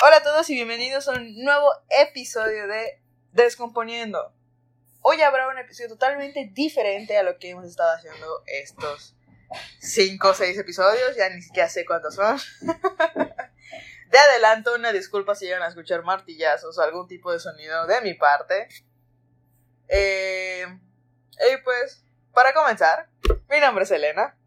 [0.00, 3.02] Hola a todos y bienvenidos a un nuevo episodio de
[3.32, 4.32] Descomponiendo.
[5.02, 9.16] Hoy habrá un episodio totalmente diferente a lo que hemos estado haciendo estos
[9.80, 12.38] 5 o 6 episodios, ya ni siquiera sé cuántos son.
[14.10, 18.00] de adelanto, una disculpa si llegan a escuchar martillazos o algún tipo de sonido de
[18.00, 18.68] mi parte.
[19.88, 20.64] Eh,
[21.40, 23.10] y pues, para comenzar,
[23.50, 24.38] mi nombre es Elena.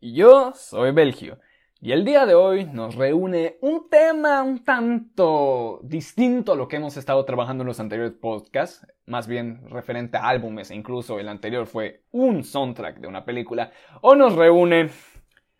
[0.00, 1.38] Y yo soy Belgio.
[1.80, 6.74] Y el día de hoy nos reúne un tema un tanto distinto a lo que
[6.74, 11.28] hemos estado trabajando en los anteriores podcasts, más bien referente a álbumes, e incluso el
[11.28, 13.70] anterior fue un soundtrack de una película,
[14.00, 14.90] o nos reúne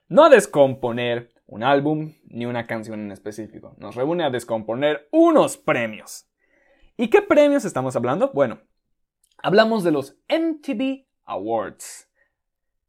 [0.09, 6.29] no descomponer un álbum ni una canción en específico, nos reúne a descomponer unos premios.
[6.97, 8.33] ¿Y qué premios estamos hablando?
[8.35, 8.59] Bueno,
[9.41, 12.11] hablamos de los MTV Awards,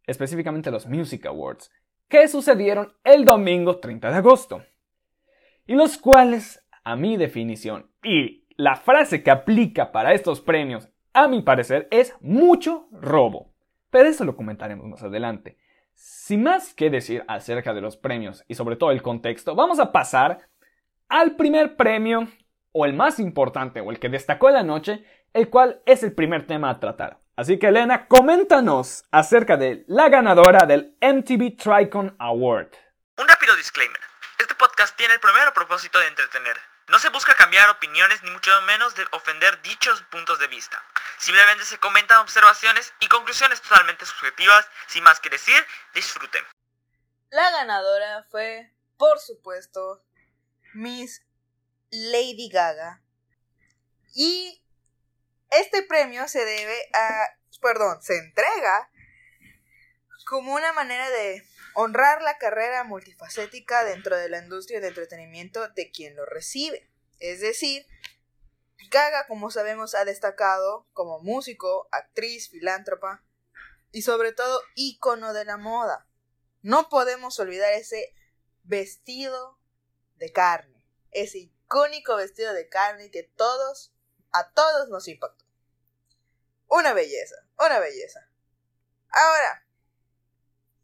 [0.08, 1.70] específicamente los Music Awards
[2.10, 4.64] que sucedieron el domingo 30 de agosto,
[5.66, 11.28] y los cuales, a mi definición, y la frase que aplica para estos premios, a
[11.28, 13.54] mi parecer, es mucho robo.
[13.90, 15.58] Pero eso lo comentaremos más adelante.
[15.94, 19.92] Sin más que decir acerca de los premios y sobre todo el contexto, vamos a
[19.92, 20.50] pasar
[21.08, 22.28] al primer premio,
[22.72, 26.14] o el más importante, o el que destacó en la noche, el cual es el
[26.14, 27.20] primer tema a tratar.
[27.40, 32.68] Así que Elena, coméntanos acerca de la ganadora del MTV Tricon Award.
[33.18, 34.02] Un rápido disclaimer.
[34.38, 36.58] Este podcast tiene el primero propósito de entretener.
[36.90, 40.84] No se busca cambiar opiniones ni mucho menos de ofender dichos puntos de vista.
[41.18, 44.68] Simplemente se comentan observaciones y conclusiones totalmente subjetivas.
[44.88, 46.44] Sin más que decir, disfruten.
[47.30, 50.04] La ganadora fue, por supuesto,
[50.74, 51.22] Miss
[51.90, 53.02] Lady Gaga.
[54.14, 54.62] Y
[55.52, 57.28] este premio se debe a,
[57.62, 58.90] perdón, se entrega
[60.26, 65.92] como una manera de honrar la carrera multifacética dentro de la industria de entretenimiento de
[65.92, 66.90] quien lo recibe.
[67.20, 67.86] Es decir,
[68.92, 73.24] Gaga, como sabemos, ha destacado como músico, actriz, filántropa
[73.92, 76.08] y sobre todo ícono de la moda.
[76.62, 78.14] No podemos olvidar ese
[78.64, 79.60] vestido
[80.16, 83.94] de carne, ese icónico vestido de carne que todos
[84.32, 85.46] a todos nos impactó.
[86.70, 88.30] Una belleza, una belleza.
[89.10, 89.66] Ahora,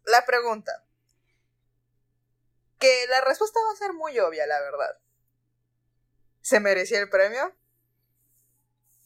[0.05, 0.83] la pregunta.
[2.79, 4.99] Que la respuesta va a ser muy obvia, la verdad.
[6.41, 7.55] ¿Se merecía el premio?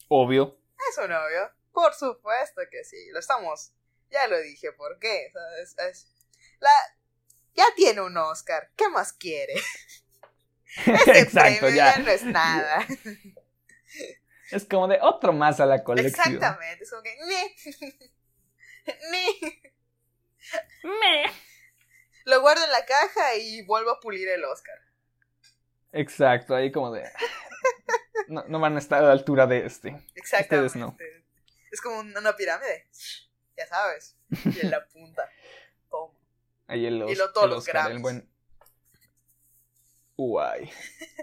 [0.08, 0.58] Obvio.
[0.90, 1.50] Es un obvio.
[1.72, 3.10] Por supuesto que sí.
[3.12, 3.72] Lo estamos.
[4.10, 5.32] Ya lo dije, ¿por qué?
[6.58, 6.70] la,
[7.54, 8.72] ya tiene un Oscar.
[8.74, 9.54] ¿Qué más quiere?
[10.86, 11.96] Este Exacto, premio ya.
[11.96, 12.86] ya no es nada.
[14.50, 16.34] Es como de otro más a la colección.
[16.34, 17.16] Exactamente, es como que.
[19.10, 19.34] ¡Me!
[21.00, 21.32] ¡Me!
[22.24, 24.78] Lo guardo en la caja y vuelvo a pulir el Oscar.
[25.92, 27.08] Exacto, ahí como de.
[28.28, 30.06] No, van a estar a la altura de este.
[30.14, 30.78] Exactamente.
[30.78, 30.96] no.
[31.70, 32.88] Es como una pirámide.
[33.56, 34.16] Ya sabes.
[34.44, 35.28] Y en la punta.
[35.90, 36.14] Toma.
[36.68, 38.30] Ahí el, y lo, todos los Oscar, el buen
[40.20, 40.70] Guay.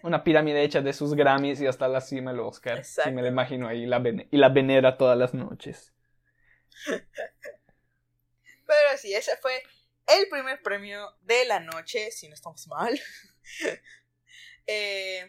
[0.04, 2.84] Una pirámide hecha de sus Grammys y hasta la cima el Oscar.
[2.84, 5.94] Sí, me lo imagino ahí la y la venera todas las noches.
[8.66, 9.62] Pero sí, ese fue
[10.08, 13.00] el primer premio de la noche, si no estamos mal.
[14.70, 15.26] Eh,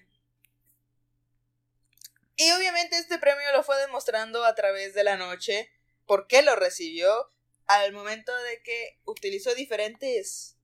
[2.34, 5.70] y obviamente este premio lo fue demostrando a través de la noche.
[6.06, 7.32] ¿Por qué lo recibió?
[7.68, 10.57] Al momento de que utilizó diferentes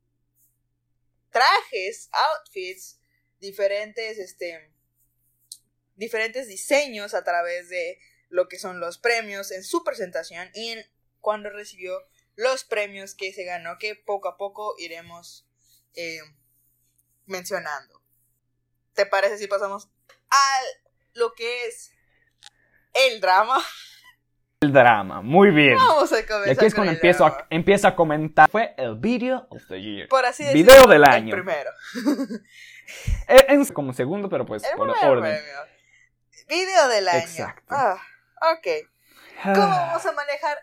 [1.35, 3.01] trajes, outfits,
[3.41, 4.73] diferentes, este,
[5.97, 10.87] diferentes diseños a través de lo que son los premios en su presentación y en
[11.21, 11.99] cuando recibió
[12.37, 15.45] los premios que se ganó, que poco a poco iremos
[15.95, 16.21] eh,
[17.27, 18.01] mencionando.
[18.93, 19.89] ¿Te parece si pasamos
[20.31, 20.61] a
[21.15, 21.91] lo que es
[22.93, 23.61] el drama?
[24.65, 25.77] El drama, muy bien.
[25.77, 26.47] Vamos a comenzar.
[26.47, 28.49] Y aquí es cuando empiezo a, empieza a comentar.
[28.49, 30.09] Fue el video of the year.
[30.09, 30.73] Por así decirlo.
[30.73, 31.35] Video del año.
[31.35, 31.71] El primero.
[33.29, 35.39] en, como segundo, pero pues por orden.
[35.39, 35.75] Premio.
[36.49, 37.21] Video del año.
[37.21, 37.75] Exacto.
[37.75, 38.01] Ah,
[38.53, 39.55] ok.
[39.55, 40.59] ¿Cómo vamos a manejar?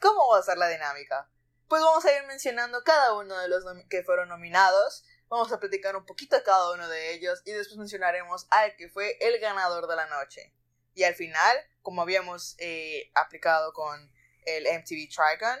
[0.00, 1.28] ¿Cómo va a ser la dinámica?
[1.68, 5.04] Pues vamos a ir mencionando cada uno de los que fueron nominados.
[5.28, 8.88] Vamos a platicar un poquito de cada uno de ellos y después mencionaremos al que
[8.88, 10.54] fue el ganador de la noche.
[10.94, 14.12] Y al final, como habíamos eh, aplicado con
[14.44, 15.58] el MTV Tricon,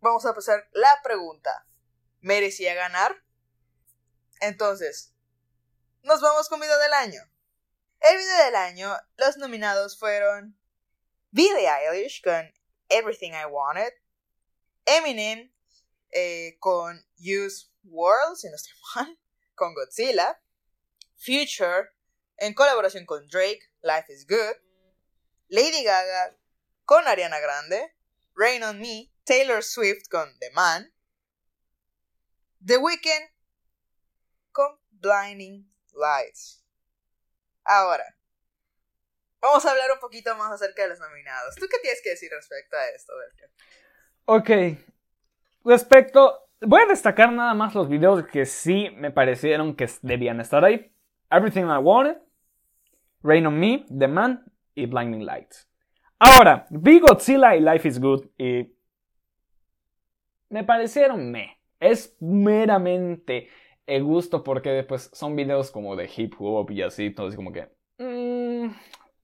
[0.00, 1.66] vamos a pasar la pregunta.
[2.20, 3.24] ¿Merecía ganar?
[4.42, 5.14] Entonces,
[6.02, 7.22] nos vamos con video del año.
[8.00, 10.60] El video del año, los nominados fueron
[11.30, 12.52] Billie Eilish con
[12.90, 13.94] Everything I Wanted,
[14.84, 15.50] Eminem
[16.10, 19.18] eh, con Use World, si no estoy mal,
[19.54, 20.42] con Godzilla,
[21.16, 21.88] Future
[22.36, 24.65] en colaboración con Drake, Life is Good,
[25.48, 26.36] Lady Gaga
[26.84, 27.94] con Ariana Grande,
[28.34, 30.92] Rain on Me, Taylor Swift con The Man,
[32.64, 33.30] The Weeknd
[34.52, 36.64] con Blinding Lights.
[37.64, 38.04] Ahora,
[39.40, 41.54] vamos a hablar un poquito más acerca de los nominados.
[41.56, 43.52] ¿Tú qué tienes que decir respecto a esto, Berke?
[44.26, 44.78] Ok.
[45.64, 46.42] Respecto.
[46.60, 50.92] Voy a destacar nada más los videos que sí me parecieron que debían estar ahí.
[51.30, 52.16] Everything I Wanted,
[53.22, 54.44] Rain on Me, The Man
[54.76, 55.68] y Blinding Lights.
[56.18, 58.72] Ahora, vi Godzilla y Life is Good y
[60.48, 61.58] me parecieron me.
[61.80, 63.48] Es meramente
[63.86, 67.68] el gusto porque pues son videos como de hip hop y así, entonces como que
[67.98, 68.68] mm,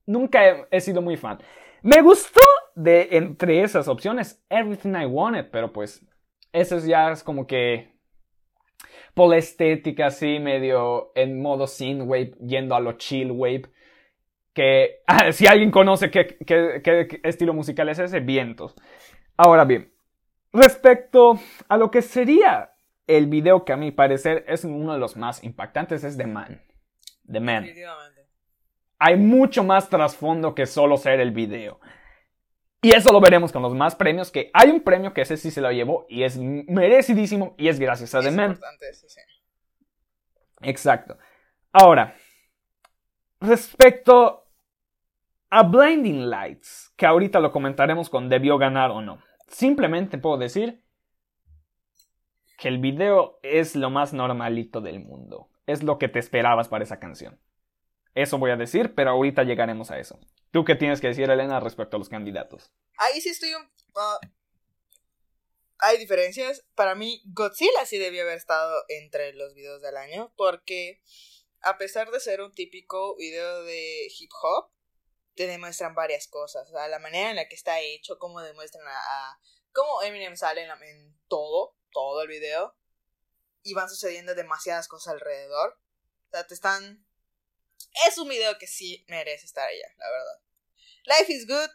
[0.05, 1.39] nunca he, sido muy fan.
[1.81, 2.41] Me gustó
[2.75, 6.05] de entre esas opciones Everything I Wanted, pero pues
[6.51, 7.93] eso ya es como que
[9.13, 13.71] por la estética así medio en modo synthwave yendo a lo chill wave
[14.53, 15.01] que
[15.31, 18.75] si alguien conoce qué, qué, estilo musical es ese, vientos.
[19.35, 19.93] Ahora bien,
[20.51, 22.75] respecto a lo que sería
[23.07, 26.61] el video que a mi parecer es uno de los más impactantes, es The Man.
[27.29, 27.67] The Man.
[28.99, 31.79] Hay mucho más trasfondo que solo ser el video.
[32.81, 35.51] Y eso lo veremos con los más premios, que hay un premio que ese sí
[35.51, 38.59] se lo llevó y es merecidísimo y es gracias a The Man.
[40.61, 41.17] Exacto.
[41.71, 42.15] Ahora,
[43.39, 44.42] respecto
[45.55, 49.23] a Blinding Lights, que ahorita lo comentaremos con debió ganar o no.
[49.47, 50.81] Simplemente puedo decir
[52.57, 55.51] que el video es lo más normalito del mundo.
[55.67, 57.39] Es lo que te esperabas para esa canción.
[58.15, 60.19] Eso voy a decir, pero ahorita llegaremos a eso.
[60.49, 62.73] ¿Tú qué tienes que decir, Elena, respecto a los candidatos?
[62.97, 63.61] Ahí sí estoy un...
[63.61, 64.27] Uh,
[65.77, 66.65] hay diferencias.
[66.73, 71.03] Para mí, Godzilla sí debió haber estado entre los videos del año, porque
[71.61, 74.73] a pesar de ser un típico video de hip hop,
[75.35, 76.69] te demuestran varias cosas.
[76.69, 79.39] O sea, la manera en la que está hecho, cómo demuestran a,
[79.71, 82.75] cómo Eminem sale en, todo, todo el video.
[83.63, 85.79] Y van sucediendo demasiadas cosas alrededor.
[86.27, 87.05] O sea, te están...
[88.07, 90.41] Es un video que sí merece estar allá, la verdad.
[91.05, 91.69] Life is Good,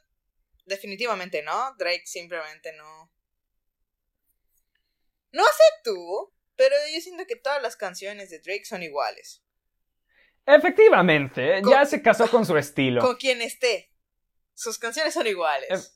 [0.66, 1.75] definitivamente no.
[1.78, 3.12] Drake simplemente no...
[5.31, 9.43] No sé tú, pero yo siento que todas las canciones de Drake son iguales.
[10.48, 13.02] Efectivamente, ya se casó con su estilo.
[13.02, 13.92] Con quien esté.
[14.54, 15.94] Sus canciones son iguales.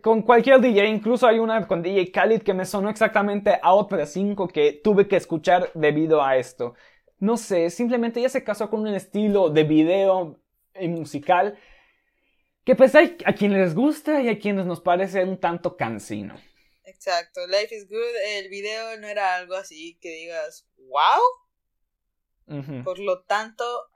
[0.00, 4.06] con cualquier DJ, incluso hay una con DJ Khalid que me sonó exactamente a otra
[4.06, 6.74] 5 que tuve que escuchar debido a esto.
[7.18, 10.40] No sé, simplemente ya se casó con un estilo de video
[10.80, 11.58] y musical
[12.64, 16.40] que pues hay a quienes les gusta y a quienes nos parece un tanto cansino.
[16.84, 21.20] Exacto, Life is Good, el video no era algo así que digas, wow,
[22.84, 23.90] por lo tanto,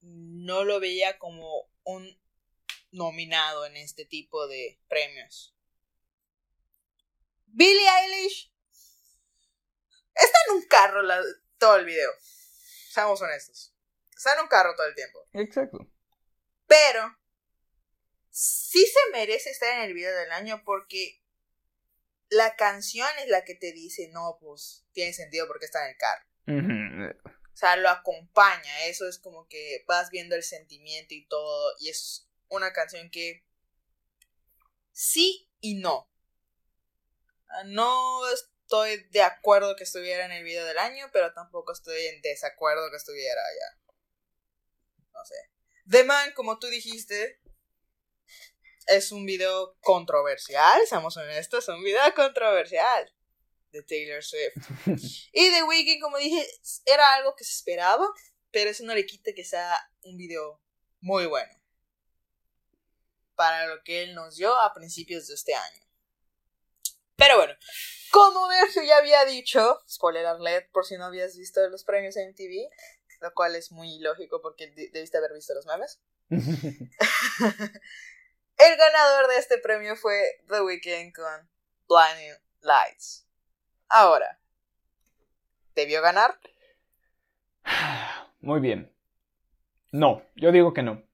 [0.00, 2.18] no lo veía como un
[2.90, 5.54] nominado en este tipo de premios.
[7.46, 8.52] Billie Eilish
[10.14, 11.00] está en un carro
[11.58, 12.10] todo el video.
[12.90, 13.74] Seamos honestos.
[14.16, 15.20] Está en un carro todo el tiempo.
[15.32, 15.78] Exacto.
[16.66, 17.16] Pero
[18.30, 21.22] sí se merece estar en el video del año porque
[22.30, 25.96] la canción es la que te dice, no, pues tiene sentido porque está en el
[25.96, 26.24] carro.
[27.54, 31.88] O sea, lo acompaña, eso es como que vas viendo el sentimiento y todo, y
[31.88, 33.44] es una canción que
[34.90, 36.10] sí y no.
[37.66, 42.20] No estoy de acuerdo que estuviera en el video del año, pero tampoco estoy en
[42.22, 43.78] desacuerdo que estuviera allá.
[45.12, 45.36] No sé.
[45.88, 47.40] The Man, como tú dijiste,
[48.88, 53.13] es un video controversial, seamos honestos, es un video controversial
[53.74, 54.54] de Taylor Swift.
[55.32, 56.46] y The Weeknd, como dije,
[56.86, 58.06] era algo que se esperaba,
[58.50, 60.62] pero eso no le quita que sea un video
[61.00, 61.52] muy bueno.
[63.34, 65.82] Para lo que él nos dio a principios de este año.
[67.16, 67.54] Pero bueno,
[68.10, 72.34] como Sergio ya había dicho, spoiler alert por si no habías visto los premios en
[72.34, 72.68] TV,
[73.20, 76.00] lo cual es muy lógico porque debiste haber visto los memes.
[78.56, 81.50] El ganador de este premio fue The Weeknd con
[81.88, 83.23] Blinding Lights.
[83.96, 84.40] Ahora,
[85.76, 86.32] ¿debió ganar?
[88.40, 88.92] Muy bien.
[89.92, 91.04] No, yo digo que no.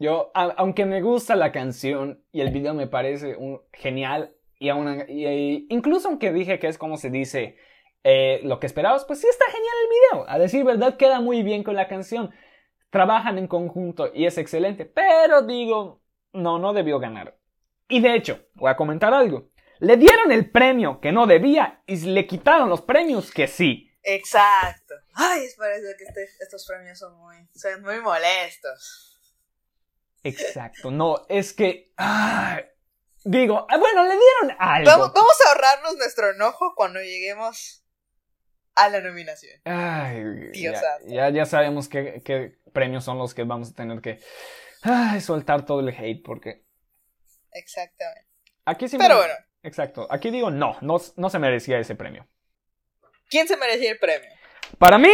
[0.00, 5.04] Yo, aunque me gusta la canción y el video me parece un, genial, y, aún,
[5.08, 7.56] incluso aunque dije que es como se dice
[8.02, 10.28] eh, lo que esperabas, pues sí está genial el video.
[10.28, 12.32] A decir verdad, queda muy bien con la canción.
[12.90, 17.38] Trabajan en conjunto y es excelente, pero digo, no, no debió ganar.
[17.88, 19.50] Y de hecho, voy a comentar algo.
[19.80, 23.90] Le dieron el premio que no debía y le quitaron los premios que sí.
[24.02, 24.94] Exacto.
[25.14, 29.06] Ay, es por eso que este- estos premios son muy, son muy molestos.
[30.22, 31.92] Exacto, no, es que...
[31.96, 32.62] ay,
[33.24, 34.90] digo, ah, bueno, le dieron algo.
[34.90, 37.82] Vamos, vamos a ahorrarnos nuestro enojo cuando lleguemos
[38.74, 39.60] a la nominación.
[39.64, 40.22] Ay,
[40.52, 41.06] Dios ya, santo.
[41.08, 44.20] ya, ya sabemos qué, qué premios son los que vamos a tener que
[44.82, 46.64] ay, soltar todo el hate, porque
[47.52, 48.26] Exactamente.
[48.66, 52.26] aquí sí Pero me- bueno, Exacto, aquí digo no, no, no se merecía ese premio.
[53.30, 54.28] ¿quién se merecía el premio?
[54.78, 55.10] Para mí,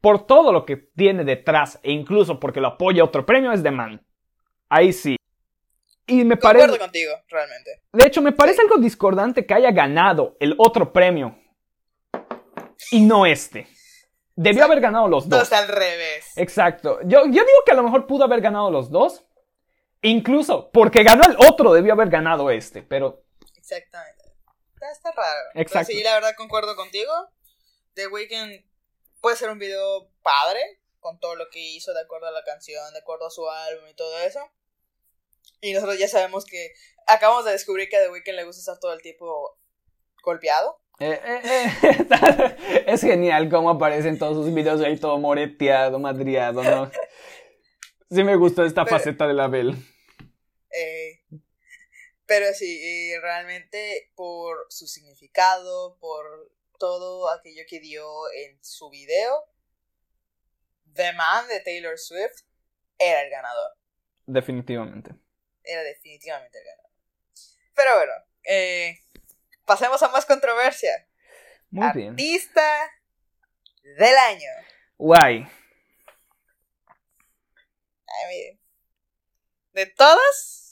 [0.00, 3.70] por todo lo que tiene detrás, e incluso porque lo apoya otro premio, es The
[3.70, 4.06] Man.
[4.68, 5.16] Ahí sí.
[6.06, 6.66] Y me parece...
[6.66, 7.82] Concuerdo contigo, realmente.
[7.92, 8.62] De hecho, me parece Sí.
[8.62, 11.38] algo discordante que haya ganado el otro premio
[12.90, 13.66] y no este.
[14.36, 15.40] Debió haber ganado los dos.
[15.40, 16.26] Dos al revés.
[16.36, 17.00] Exacto.
[17.02, 19.26] Yo, yo digo que a lo mejor pudo haber ganado los dos.
[20.00, 22.82] Incluso porque ganó el otro, debió haber ganado este.
[22.82, 23.24] Pero
[23.70, 24.24] Exactamente.
[24.74, 25.40] Está, está raro.
[25.54, 25.86] Exacto.
[25.88, 27.12] Pero sí, la verdad concuerdo contigo.
[27.94, 28.64] The Weeknd
[29.20, 30.60] puede ser un video padre
[31.00, 33.88] con todo lo que hizo de acuerdo a la canción, de acuerdo a su álbum
[33.88, 34.40] y todo eso.
[35.60, 36.72] Y nosotros ya sabemos que
[37.06, 39.58] acabamos de descubrir que a The Weeknd le gusta estar todo el tiempo
[40.22, 40.80] golpeado.
[41.00, 46.62] eh, eh, eh, es genial cómo aparece en todos sus videos ahí todo moreteado, madriado,
[46.62, 46.90] ¿no?
[48.10, 49.74] Sí me gustó esta Pero- faceta de la Bell.
[50.70, 51.17] Eh,
[52.28, 59.50] pero sí, realmente por su significado, por todo aquello que dio en su video,
[60.92, 62.42] The Man de Taylor Swift
[62.98, 63.72] era el ganador.
[64.26, 65.12] Definitivamente.
[65.64, 66.90] Era definitivamente el ganador.
[67.74, 68.12] Pero bueno,
[68.44, 68.98] eh,
[69.64, 71.08] pasemos a más controversia.
[71.70, 72.10] Muy bien.
[72.10, 72.90] Artista
[73.82, 74.50] del año.
[74.98, 75.48] Guay.
[78.06, 78.60] Ay, miren.
[79.72, 80.67] De todas,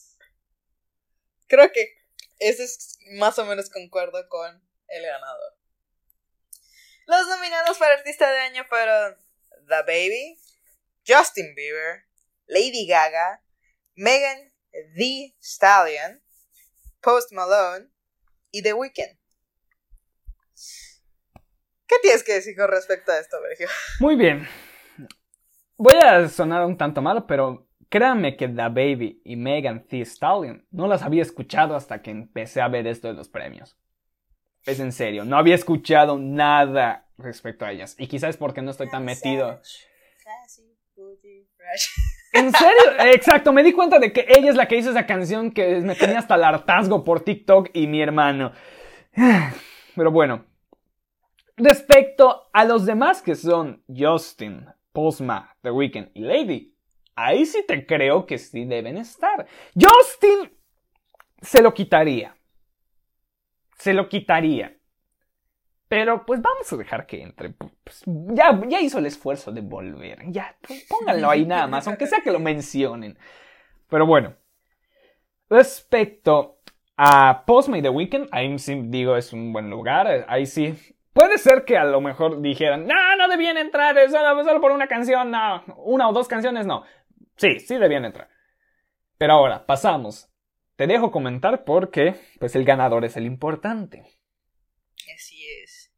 [1.46, 1.96] creo que
[2.38, 5.56] ese es más o menos concuerdo con el ganador.
[7.06, 9.16] Los nominados para artista de año fueron
[9.68, 10.38] The Baby,
[11.06, 12.04] Justin Bieber,
[12.46, 13.42] Lady Gaga,
[13.94, 14.52] Megan
[14.96, 16.22] The Stallion,
[17.00, 17.88] Post Malone
[18.50, 19.18] y The Weeknd.
[21.86, 23.68] ¿Qué tienes que decir con respecto a esto, Sergio?
[24.00, 24.46] Muy bien.
[25.76, 30.66] Voy a sonar un tanto malo, pero créanme que The Baby y Megan Thee Stallion
[30.70, 33.76] no las había escuchado hasta que empecé a ver esto de los premios.
[34.64, 37.94] Es en serio, no había escuchado nada respecto a ellas.
[37.98, 39.60] Y quizás es porque no estoy tan metido.
[42.32, 42.82] ¿En serio?
[43.14, 45.94] Exacto, me di cuenta de que ella es la que hizo esa canción que me
[45.94, 48.52] tenía hasta el hartazgo por TikTok y mi hermano.
[49.94, 50.44] Pero bueno.
[51.58, 56.75] Respecto a los demás que son Justin, Postma, The Weeknd y Lady,
[57.16, 59.46] ahí sí te creo que sí deben estar.
[59.74, 60.52] Justin
[61.40, 62.36] se lo quitaría.
[63.78, 64.76] Se lo quitaría.
[65.88, 67.50] Pero pues vamos a dejar que entre.
[67.50, 70.18] Pues, ya, ya hizo el esfuerzo de volver.
[70.28, 70.56] Ya,
[70.88, 73.18] pónganlo ahí nada más, aunque sea que lo mencionen.
[73.88, 74.34] Pero bueno.
[75.48, 76.58] Respecto
[76.96, 80.26] a Postma y The Weeknd, ahí sí digo es un buen lugar.
[80.28, 80.74] Ahí sí.
[81.12, 84.86] Puede ser que a lo mejor dijeran, no, no debían entrar, solo, solo por una
[84.86, 85.62] canción, no.
[85.78, 86.82] Una o dos canciones, no.
[87.36, 88.28] Sí, sí debían entrar.
[89.18, 90.28] Pero ahora, pasamos.
[90.76, 94.04] Te dejo comentar porque, pues el ganador es el importante.
[95.14, 95.92] Así es.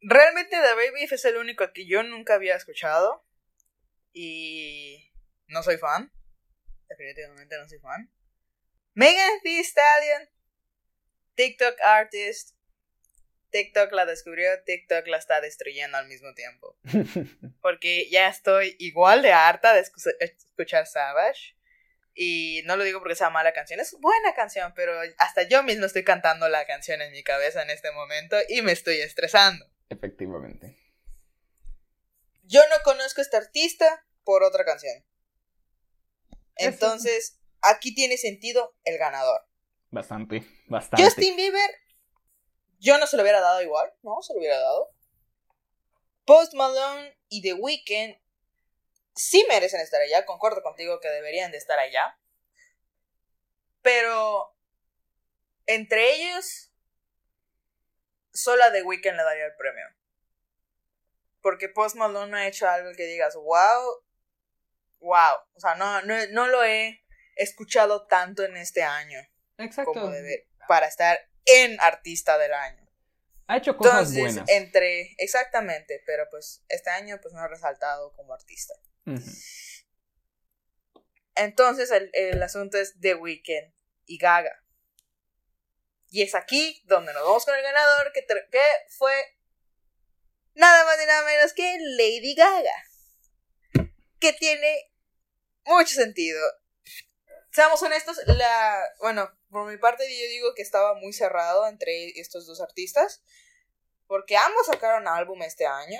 [0.00, 3.24] Realmente The Baby es el único que yo nunca había escuchado.
[4.12, 5.12] Y
[5.48, 6.12] no soy fan.
[6.88, 8.12] Definitivamente no soy fan.
[8.94, 10.28] Megan Thee Stallion.
[11.34, 12.55] TikTok artist.
[13.50, 16.76] TikTok la descubrió, TikTok la está destruyendo al mismo tiempo.
[17.62, 21.54] Porque ya estoy igual de harta de escu- escuchar Savage.
[22.18, 25.84] Y no lo digo porque sea mala canción, es buena canción, pero hasta yo mismo
[25.84, 29.66] estoy cantando la canción en mi cabeza en este momento y me estoy estresando.
[29.90, 30.78] Efectivamente.
[32.44, 35.04] Yo no conozco a este artista por otra canción.
[36.56, 39.42] Entonces, aquí tiene sentido el ganador.
[39.90, 41.04] Bastante, bastante.
[41.04, 41.70] Justin Bieber,
[42.86, 44.94] yo no se lo hubiera dado igual, no se lo hubiera dado.
[46.24, 48.16] Post Malone y The Weeknd
[49.16, 52.16] sí merecen estar allá, concuerdo contigo que deberían de estar allá.
[53.82, 54.56] Pero
[55.66, 56.72] entre ellos,
[58.32, 59.86] solo a The Weeknd le daría el premio.
[61.40, 64.04] Porque Post Malone no ha hecho algo que digas, wow,
[65.00, 65.36] wow.
[65.54, 69.20] O sea, no, no, no lo he escuchado tanto en este año
[69.58, 69.92] Exacto.
[69.92, 72.86] como debe, para estar en artista del año.
[73.48, 74.48] Ha hecho cosas Entonces, buenas.
[74.48, 78.74] entre, exactamente, pero pues este año pues no ha resaltado como artista.
[81.36, 83.72] Entonces el, el asunto es The Weeknd
[84.06, 84.62] y Gaga.
[86.08, 89.12] Y es aquí donde nos vamos con el ganador, que, que fue
[90.54, 90.84] nada
[91.24, 93.90] menos que Lady Gaga.
[94.18, 94.92] Que tiene
[95.64, 96.40] mucho sentido.
[97.52, 98.82] Seamos honestos, la.
[99.00, 103.24] Bueno, por mi parte yo digo que estaba muy cerrado entre estos dos artistas.
[104.06, 105.98] Porque ambos sacaron álbum este año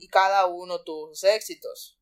[0.00, 2.00] y cada uno tuvo sus éxitos.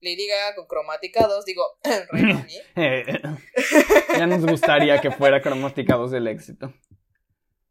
[0.00, 1.78] Lady Gaga con Cromática 2, digo,
[2.12, 3.04] Me.
[4.18, 6.72] ya nos gustaría que fuera cromática 2 del éxito.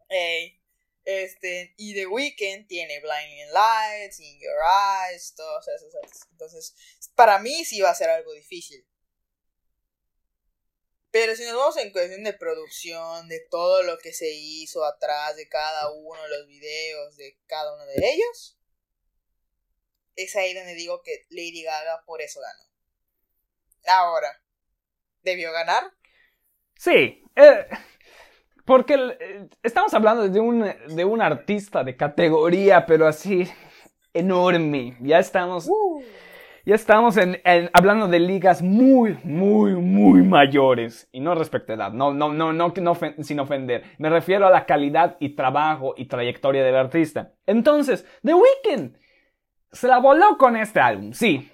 [0.08, 0.62] Ey,
[1.04, 5.92] este, y The Weeknd tiene Blinding Lights, In Your Eyes, todos esos.
[6.32, 6.76] Entonces,
[7.16, 8.86] para mí sí va a ser algo difícil.
[11.12, 15.36] Pero si nos vamos en cuestión de producción, de todo lo que se hizo atrás
[15.36, 18.58] de cada uno de los videos de cada uno de ellos,
[20.16, 22.70] es ahí donde digo que Lady Gaga por eso ganó.
[23.88, 24.42] Ahora,
[25.22, 25.84] ¿debió ganar?
[26.78, 27.68] Sí, eh,
[28.66, 30.62] porque eh, estamos hablando de un,
[30.96, 33.50] de un artista de categoría, pero así
[34.14, 34.98] enorme.
[35.02, 35.70] Ya estamos,
[36.70, 37.18] ya estamos
[37.74, 41.10] hablando de ligas muy, muy, muy mayores.
[41.12, 42.74] Y no respecto a edad, no, no, no, no,
[43.22, 43.86] sin ofender.
[43.98, 47.34] Me refiero a la calidad y trabajo y trayectoria del artista.
[47.48, 48.98] Entonces, The Weeknd
[49.72, 51.52] se la voló con este álbum, sí.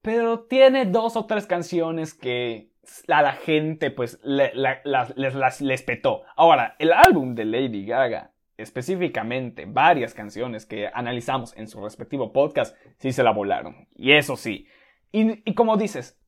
[0.00, 2.72] Pero tiene dos o tres canciones que
[3.08, 6.22] a la gente pues les, les petó.
[6.36, 12.76] Ahora, el álbum de Lady Gaga, específicamente varias canciones que analizamos en su respectivo podcast,
[12.98, 13.88] sí se la volaron.
[13.94, 14.66] Y eso sí.
[15.10, 16.18] Y, y como dices,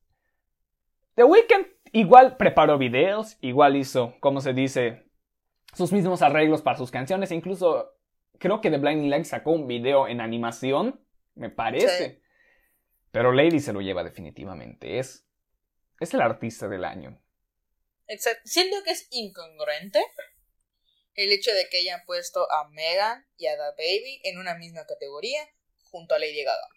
[1.15, 5.05] The Weeknd igual preparó videos, igual hizo, como se dice,
[5.73, 7.31] sus mismos arreglos para sus canciones.
[7.31, 7.93] Incluso
[8.37, 11.01] creo que The Blinding Lights sacó un video en animación,
[11.35, 12.09] me parece.
[12.09, 12.21] Sí.
[13.11, 14.99] Pero Lady se lo lleva definitivamente.
[14.99, 15.25] Es,
[15.99, 17.21] es el artista del año.
[18.07, 18.41] Exacto.
[18.43, 19.99] Siento que es incongruente
[21.15, 24.85] el hecho de que hayan puesto a Megan y a The Baby en una misma
[24.85, 25.41] categoría
[25.91, 26.67] junto a Lady Gaga.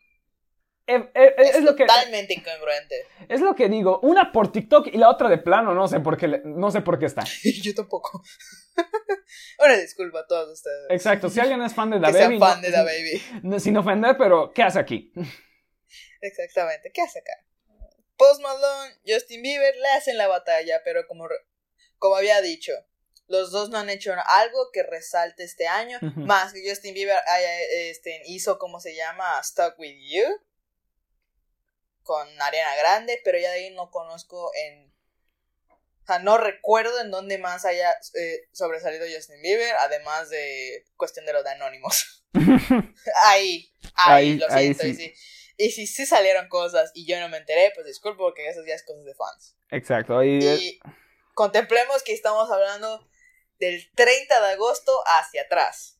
[0.86, 3.06] Eh, eh, eh, Es, es, lo que, totalmente incongruente.
[3.28, 4.00] es lo que digo.
[4.02, 5.74] Una por TikTok y la otra de plano.
[5.74, 7.24] No sé por qué, no sé por qué está.
[7.62, 8.22] Yo tampoco.
[9.58, 10.86] Una disculpa a todos ustedes.
[10.88, 11.28] Exacto.
[11.28, 12.38] Si alguien es fan de sean Baby.
[12.38, 13.22] fan no- de The Baby.
[13.42, 15.12] no- sin ofender, pero ¿qué hace aquí?
[16.22, 16.90] Exactamente.
[16.92, 17.32] ¿Qué hace acá?
[18.16, 21.28] Post Malone, Justin Bieber le hacen la batalla, pero como,
[21.98, 22.72] como había dicho,
[23.28, 26.20] los dos no han hecho algo que resalte este año, Ujú.
[26.20, 27.18] más que Justin Bieber
[27.70, 29.40] este, hizo, como se llama?
[29.42, 30.24] Stuck With You,
[32.02, 34.88] con Ariana Grande, pero ya de ahí no conozco en...
[35.68, 41.26] O sea, no recuerdo en dónde más haya eh, sobresalido Justin Bieber, además de cuestión
[41.26, 42.24] de los de Anónimos.
[43.24, 44.86] Ahí, ahí, Ahí- lo ahí siento.
[44.86, 45.14] Y, sí.
[45.14, 48.64] si, y si sí salieron cosas y yo no me enteré, pues disculpo porque eso
[48.66, 49.56] ya es cosas de fans.
[49.70, 50.22] Exacto.
[50.24, 50.80] Y, Y
[51.34, 53.06] contemplemos que estamos hablando
[53.58, 55.98] del 30 de agosto hacia atrás.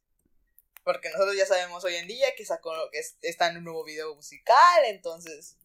[0.85, 3.85] Porque nosotros ya sabemos hoy en día que sacó que es- está en un nuevo
[3.85, 5.57] video musical, entonces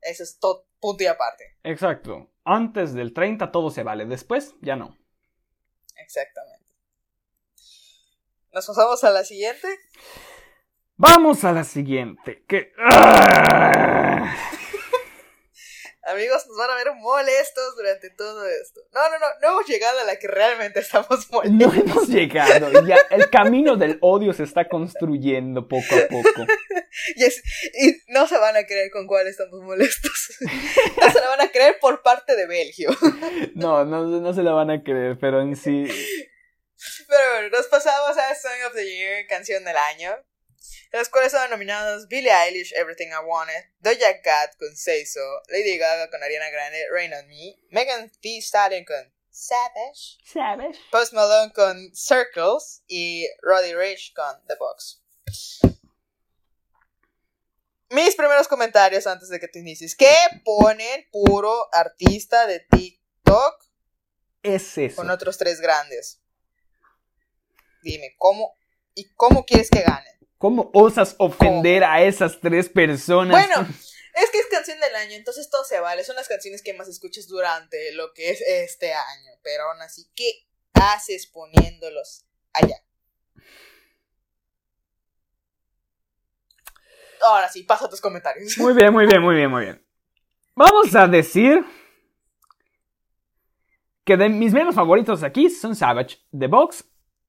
[0.00, 1.56] eso es todo punto y aparte.
[1.62, 2.30] exacto.
[2.46, 4.04] Antes del 30 todo se vale.
[4.04, 4.98] Después ya no.
[5.96, 6.64] Exactamente.
[8.52, 9.66] Nos pasamos a la siguiente.
[10.96, 12.44] Vamos a la siguiente.
[12.46, 12.72] Que...
[12.78, 14.52] ¡Ah!
[16.06, 18.80] Amigos, nos van a ver molestos durante todo esto.
[18.92, 21.58] No, no, no, no hemos llegado a la que realmente estamos molestos.
[21.58, 22.86] No hemos llegado.
[22.86, 26.46] Ya el camino del odio se está construyendo poco a poco.
[27.16, 30.38] Y, no se van a creer con cuál estamos molestos.
[31.00, 32.90] No se la van a creer por parte de Belgio.
[33.54, 35.86] No, no, no se la van a creer, pero en sí.
[37.08, 40.12] Pero bueno, nos pasamos a Song of the Year, canción del año.
[40.92, 45.76] Los cuales son nominados Billie Eilish, Everything I Wanted, Doja Cat con Say So, Lady
[45.78, 50.76] Gaga con Ariana Grande, Rain on Me, Megan Thee Stallion con Savage, ¿Sabes?
[50.92, 55.00] Post Malone con Circles y Roddy Rich con The Box.
[57.90, 59.94] Mis primeros comentarios antes de que te inicies.
[59.94, 63.64] ¿Qué ponen puro artista de TikTok
[64.42, 64.96] Es eso.
[64.96, 66.20] con otros tres grandes?
[67.82, 68.56] Dime, ¿cómo
[68.94, 70.13] y cómo quieres que ganen?
[70.44, 73.30] ¿Cómo osas ofender a esas tres personas?
[73.30, 73.66] Bueno,
[74.14, 76.04] es que es canción del año, entonces todo se vale.
[76.04, 79.30] Son las canciones que más escuchas durante lo que es este año.
[79.42, 82.76] Pero aún así, ¿qué haces poniéndolos allá?
[87.26, 88.58] Ahora sí, pasa tus comentarios.
[88.58, 89.82] Muy bien, muy bien, muy bien, muy bien.
[90.54, 91.64] Vamos a decir
[94.04, 96.84] que de mis menos favoritos aquí son Savage, The Box,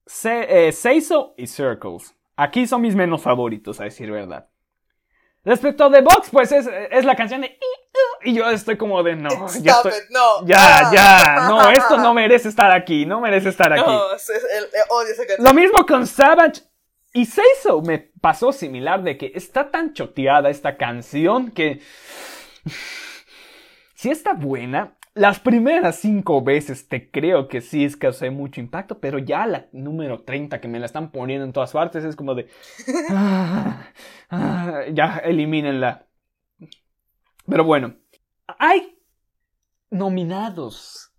[0.06, 2.14] Se- eh, Seiso y Circles.
[2.36, 4.48] Aquí son mis menos favoritos, a decir verdad.
[5.44, 7.58] Respecto a The Box, pues es, es la canción de...
[8.24, 9.30] Y yo estoy como de no,
[9.62, 9.92] ya Stop estoy...
[9.92, 10.46] it, no.
[10.48, 10.92] Ya, Ah.
[10.94, 13.84] ya, no, esto no merece estar aquí, no merece estar aquí.
[13.86, 15.46] No, es- el- odio esa canción.
[15.48, 16.64] Lo mismo con Savage.
[17.14, 21.80] Y Seiso me pasó similar de que está tan choteada esta canción que...
[23.98, 28.60] Si está buena, las primeras cinco veces te creo que sí es que hace mucho
[28.60, 32.18] impacto, pero ya la número 30 que me la están poniendo en todas partes es
[32.18, 32.50] como de...
[33.10, 33.88] ah,
[34.30, 36.06] ah, ya, elimínenla.
[37.48, 37.96] Pero bueno,
[38.60, 39.00] hay
[39.90, 41.14] nominados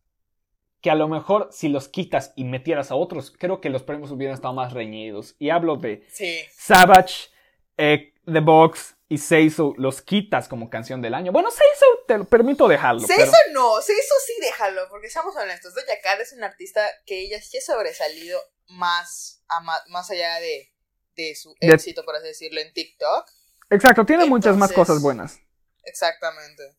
[0.83, 4.11] que a lo mejor si los quitas y metieras a otros, creo que los premios
[4.11, 5.37] hubieran estado más reñidos.
[5.39, 6.41] Y hablo de Sí.
[6.51, 7.31] Savage,
[7.79, 11.31] eh, The Box y Seiso, los quitas como canción del año.
[11.33, 13.01] Bueno, Seiso te lo permito dejarlo.
[13.01, 16.85] Se pero- no, se hizo sí déjalo, porque seamos honestos, Doja Cat es una artista
[17.07, 20.73] que ella sí ha sobresalido más, a ma- más allá de,
[21.17, 23.29] de su De- éxito, por así decirlo, en TikTok.
[23.71, 25.39] Exacto, tiene muchas más cosas buenas.
[25.85, 26.77] Exactamente.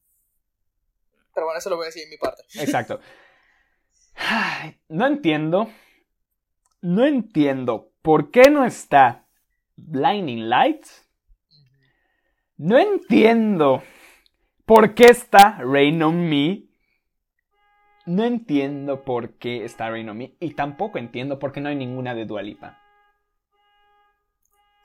[1.33, 2.43] Pero bueno, eso lo voy a decir en mi parte.
[2.55, 2.99] Exacto.
[4.15, 5.71] Ay, No entiendo.
[6.81, 9.25] No entiendo por qué no está
[9.75, 11.06] Blinding Lights.
[12.57, 13.83] No entiendo
[14.65, 16.63] por qué está Rain on Me.
[18.07, 20.35] No entiendo por qué está Rain on Me.
[20.39, 22.81] Y tampoco entiendo por qué no hay ninguna de Dualipa.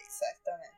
[0.01, 0.77] Exactamente.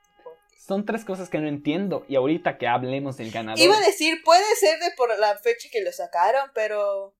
[0.57, 2.05] Son tres cosas que no entiendo.
[2.09, 3.59] Y ahorita que hablemos del ganador.
[3.59, 7.17] Iba a decir, puede ser de por la fecha que lo sacaron, pero.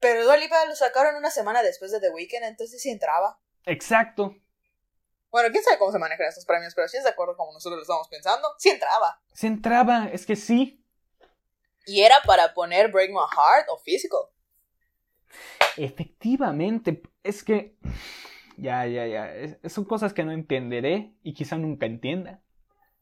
[0.00, 3.38] Pero Dua Lipa lo sacaron una semana después de The Weeknd, entonces sí entraba.
[3.64, 4.36] Exacto.
[5.34, 7.78] Bueno, quién sabe cómo se manejan estos premios, pero si es de acuerdo como nosotros
[7.78, 9.20] lo estamos pensando, sí entraba.
[9.32, 10.08] Se entraba.
[10.12, 10.80] Es que sí.
[11.86, 14.20] Y era para poner Break My Heart o Physical.
[15.76, 17.76] Efectivamente, es que...
[18.56, 19.34] Ya, ya, ya.
[19.34, 22.40] es- son cosas que no entenderé y quizá nunca entienda.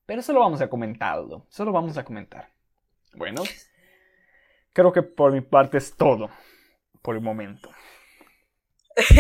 [0.06, 1.46] Pero solo vamos a comentarlo.
[1.50, 2.50] Solo vamos a comentar.
[3.12, 3.42] Bueno.
[4.72, 6.30] Creo que por mi parte es todo.
[7.02, 7.70] Por el momento.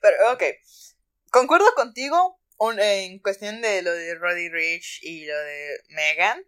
[0.00, 0.42] Pero, ok.
[1.32, 2.38] Concuerdo contigo
[2.78, 6.44] en cuestión de lo de Roddy Rich y lo de Megan.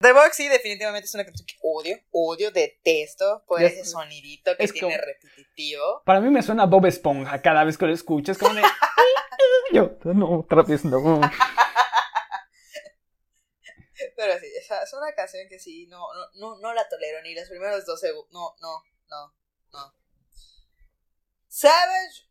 [0.00, 4.56] The Box sí, definitivamente es una canción que odio, odio, detesto por Ya ese sonidito
[4.56, 6.02] que Es tiene como- repetitivo.
[6.04, 8.32] Para mí me suena Bob Esponja cada vez que lo escucho.
[8.32, 8.62] Es como de...
[9.72, 11.20] Yo, no, otra vez no.
[14.16, 17.34] Pero sí, esa es una canción que sí, no, no, no, no la tolero, ni
[17.34, 18.30] los primeros dos segundos.
[18.32, 19.34] No, no, no,
[19.72, 19.94] no.
[21.48, 22.26] Savage,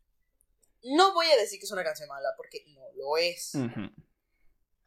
[0.94, 3.52] no voy a decir que es una canción mala, porque no lo es.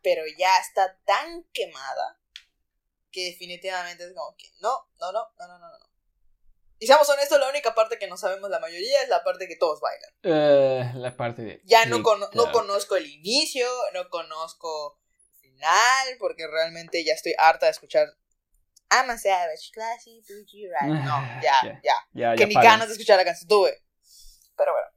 [0.02, 2.20] Pero ya está tan quemada
[3.12, 5.90] que definitivamente es como que no, no, no, no, no, no, no.
[6.82, 9.58] Y seamos honestos, la única parte que no sabemos la mayoría es la parte que
[9.58, 10.12] todos bailan.
[10.24, 11.62] Eh, la parte de...
[11.66, 14.98] Ya no, conozco el inicio, no conozco
[15.34, 18.08] el final, porque realmente ya estoy harta de escuchar
[18.92, 21.04] I'm a savage, classy, bougie, right.
[21.04, 21.82] No, Ah, ya, ya.
[21.84, 21.96] ya.
[22.14, 22.72] Ya, Que ya ni paren.
[22.72, 23.84] ganas de escuchar la canción tuve.
[24.56, 24.88] Pero bueno.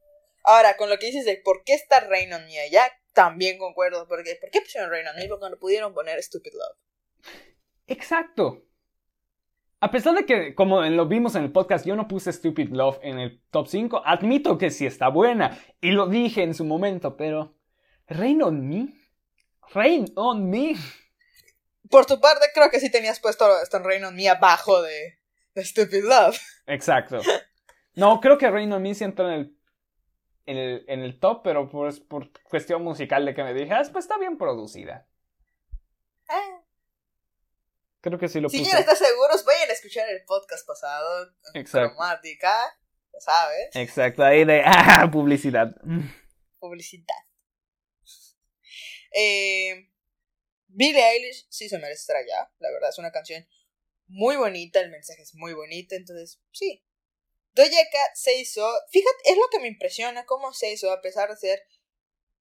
[0.43, 4.07] Ahora, con lo que dices de por qué está Rain on Me allá, también concuerdo.
[4.07, 5.27] Porque, ¿Por qué pusieron Rain on Me?
[5.27, 6.77] Porque no pudieron poner Stupid Love.
[7.87, 8.63] Exacto.
[9.79, 12.99] A pesar de que, como lo vimos en el podcast, yo no puse Stupid Love
[13.01, 15.59] en el top 5, admito que sí está buena.
[15.81, 17.55] Y lo dije en su momento, pero...
[18.07, 18.93] Rain on me.
[19.73, 20.75] Rain on me.
[21.89, 25.19] Por tu parte, creo que sí tenías puesto Stone Rain on Me abajo de,
[25.53, 26.39] de Stupid Love.
[26.67, 27.21] Exacto.
[27.95, 29.57] No, creo que Rain on me sí entró en el,
[30.45, 33.81] en el, en el top, pero pues por cuestión musical de que me dije, ah,
[33.91, 35.07] pues está bien producida.
[36.29, 36.59] Eh,
[38.01, 38.69] Creo que sí lo si puse.
[38.69, 41.31] quieren estar seguros, vayan a escuchar el podcast pasado.
[41.53, 41.89] Exacto.
[41.95, 42.53] Cromática,
[43.13, 43.75] ya sabes.
[43.75, 44.61] Exacto, ahí de...
[44.65, 45.73] Ah, publicidad.
[46.59, 47.15] Publicidad.
[49.15, 49.89] Eh,
[50.67, 52.51] Billie Eilish sí se merece estar allá.
[52.59, 53.47] La verdad, es una canción
[54.07, 54.79] muy bonita.
[54.79, 55.95] El mensaje es muy bonito.
[55.95, 56.83] Entonces, sí.
[57.53, 58.67] Doja Cat se hizo.
[58.89, 61.63] Fíjate, es lo que me impresiona cómo se hizo, a pesar de ser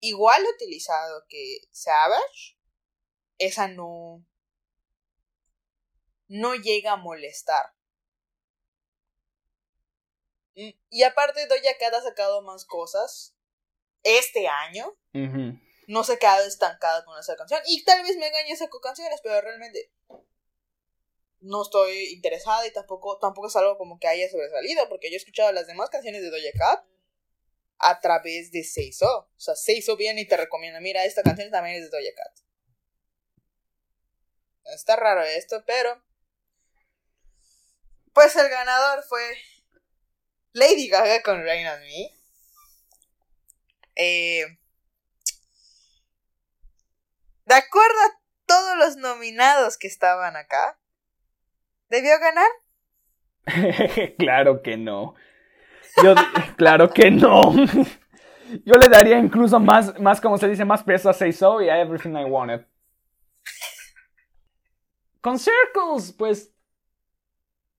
[0.00, 2.56] igual utilizado que Savage.
[3.38, 4.24] Esa no.
[6.28, 7.74] No llega a molestar.
[10.54, 13.34] Mm, Y aparte, Doja Cat ha sacado más cosas
[14.02, 14.96] este año
[15.86, 17.60] no se ha quedado estancada con esa canción.
[17.66, 19.92] Y tal vez me engañe sacó canciones, pero realmente
[21.42, 25.18] no estoy interesada y tampoco, tampoco es algo como que haya sobresalido, porque yo he
[25.18, 26.84] escuchado las demás canciones de Doja Cat
[27.78, 29.28] a través de Seiso.
[29.36, 32.38] O sea, Seiso viene y te recomienda, mira, esta canción también es de Doja Cat.
[34.74, 36.02] Está raro esto, pero...
[38.12, 39.22] Pues el ganador fue
[40.52, 42.22] Lady Gaga con Rain on Me.
[43.96, 44.58] Eh,
[47.46, 50.78] de acuerdo a todos los nominados que estaban acá,
[51.92, 52.48] ¿debió ganar?
[54.18, 55.14] claro que no.
[56.02, 56.14] Yo,
[56.56, 57.52] claro que no.
[58.64, 61.68] Yo le daría incluso más, más como se dice, más peso a Say So y
[61.68, 62.66] a Everything I Wanted.
[65.20, 66.48] Con Circles, pues.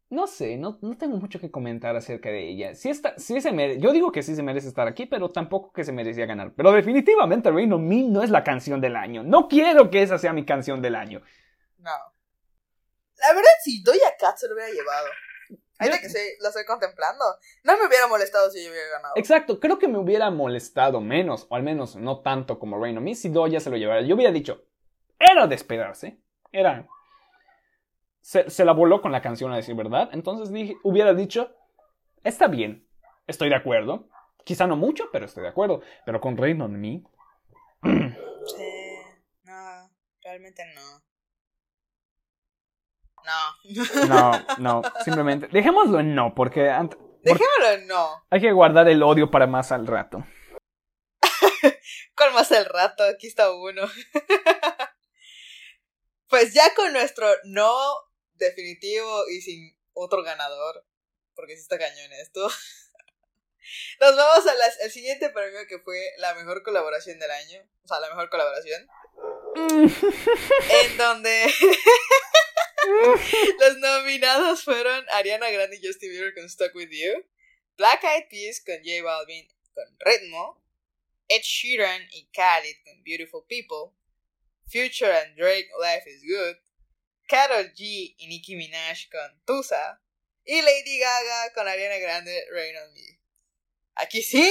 [0.10, 2.76] No sé, no, no tengo mucho que comentar acerca de ella.
[2.76, 5.72] Sí está, sí se mere- yo digo que sí se merece estar aquí, pero tampoco
[5.74, 6.54] que se merecía ganar.
[6.56, 9.24] Pero definitivamente Rain on Me no es la canción del año.
[9.24, 11.22] No quiero que esa sea mi canción del año.
[11.80, 12.13] No.
[13.28, 15.08] La verdad, si Doja Cat se lo hubiera llevado.
[15.80, 17.24] Ahorita que sí, lo estoy contemplando.
[17.64, 19.14] No me hubiera molestado si yo hubiera ganado.
[19.16, 23.04] Exacto, creo que me hubiera molestado menos, o al menos no tanto como Rain on
[23.04, 24.02] Me, si Doja se lo llevara.
[24.02, 24.66] Yo hubiera dicho,
[25.20, 26.20] era de esperarse.
[26.52, 26.88] Era.
[28.22, 30.10] Se, se la voló con la canción, a decir verdad.
[30.14, 31.56] Entonces dije, hubiera dicho,
[32.24, 32.88] está bien,
[33.28, 34.08] estoy de acuerdo.
[34.46, 35.82] Quizá no mucho, pero estoy de acuerdo.
[36.06, 37.04] Pero con Rain on Me.
[37.84, 37.90] Sí,
[39.44, 39.90] no,
[40.22, 41.13] realmente no.
[43.26, 43.64] No.
[44.08, 45.48] No, no, simplemente.
[45.52, 48.26] Dejémoslo en no, porque, ant- porque Dejémoslo en no.
[48.30, 50.26] hay que guardar el odio para más al rato.
[52.16, 53.84] Con más el rato, aquí está uno.
[56.28, 57.74] pues ya con nuestro no
[58.34, 60.86] definitivo y sin otro ganador,
[61.36, 62.42] porque sí está cañón esto.
[64.02, 64.46] Nos vamos
[64.84, 67.62] al siguiente premio que fue la mejor colaboración del año.
[67.84, 68.88] O sea, la mejor colaboración.
[69.56, 71.46] En donde
[73.60, 77.26] los nominados fueron Ariana Grande y Justin Bieber con Stuck With You,
[77.78, 80.64] Black Eyed Peas con J Balvin con Ritmo,
[81.28, 83.96] Ed Sheeran y Khalid con Beautiful People,
[84.68, 86.58] Future and Drake Life is Good,
[87.28, 90.02] Karol G y Nicki Minaj con Tusa,
[90.46, 93.20] y Lady Gaga con Ariana Grande Rain on Me.
[93.96, 94.50] Aquí sí.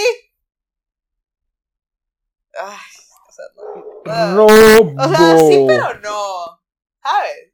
[2.59, 2.79] Ay,
[3.29, 4.47] o sea, no.
[4.47, 6.63] O sea, sí, pero no.
[7.03, 7.52] ¿Sabes?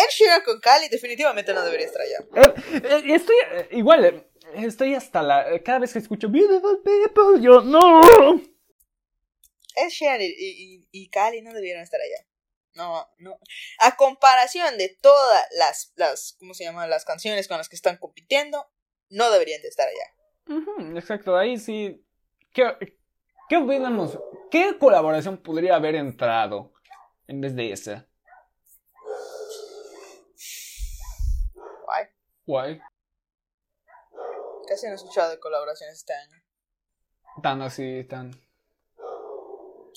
[0.00, 2.18] Ed Sheeran con Cali definitivamente no debería estar allá.
[2.34, 5.60] Eh, eh, estoy eh, igual, estoy hasta la.
[5.62, 8.00] Cada vez que escucho Beautiful People, yo no.
[9.76, 12.26] Ed Sheeran y, y, y Cali no debieron estar allá.
[12.74, 13.38] No, no.
[13.80, 16.86] A comparación de todas las, las, ¿cómo se llama?
[16.86, 18.70] Las canciones con las que están compitiendo,
[19.08, 20.96] no deberían de estar allá.
[20.96, 22.04] Exacto, ahí sí.
[22.52, 22.64] ¿Qué,
[23.48, 24.18] qué opinamos?
[24.50, 26.72] ¿Qué colaboración podría haber entrado
[27.26, 28.08] en vez de esa?
[32.50, 32.82] Guay.
[34.66, 36.42] Casi no he escuchado de colaboraciones este año.
[37.40, 38.32] Tan así, tan.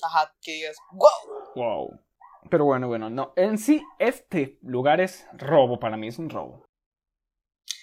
[0.02, 1.52] Ajá, que digas, wow.
[1.56, 2.00] Wow.
[2.48, 3.32] Pero bueno, bueno, no.
[3.34, 6.64] En sí, este lugar es robo para mí, es un robo.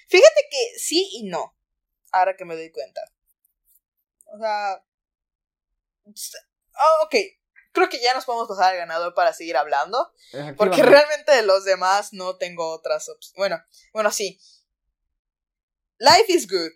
[0.07, 1.53] Fíjate que sí y no.
[2.13, 3.01] Ahora que me doy cuenta.
[4.27, 4.86] O sea.
[6.05, 7.15] Oh, ok.
[7.73, 10.13] Creo que ya nos podemos pasar al ganador para seguir hablando.
[10.55, 13.36] Porque realmente de los demás no tengo otras opciones.
[13.38, 14.39] Bueno, bueno, sí.
[16.01, 16.71] Life is good.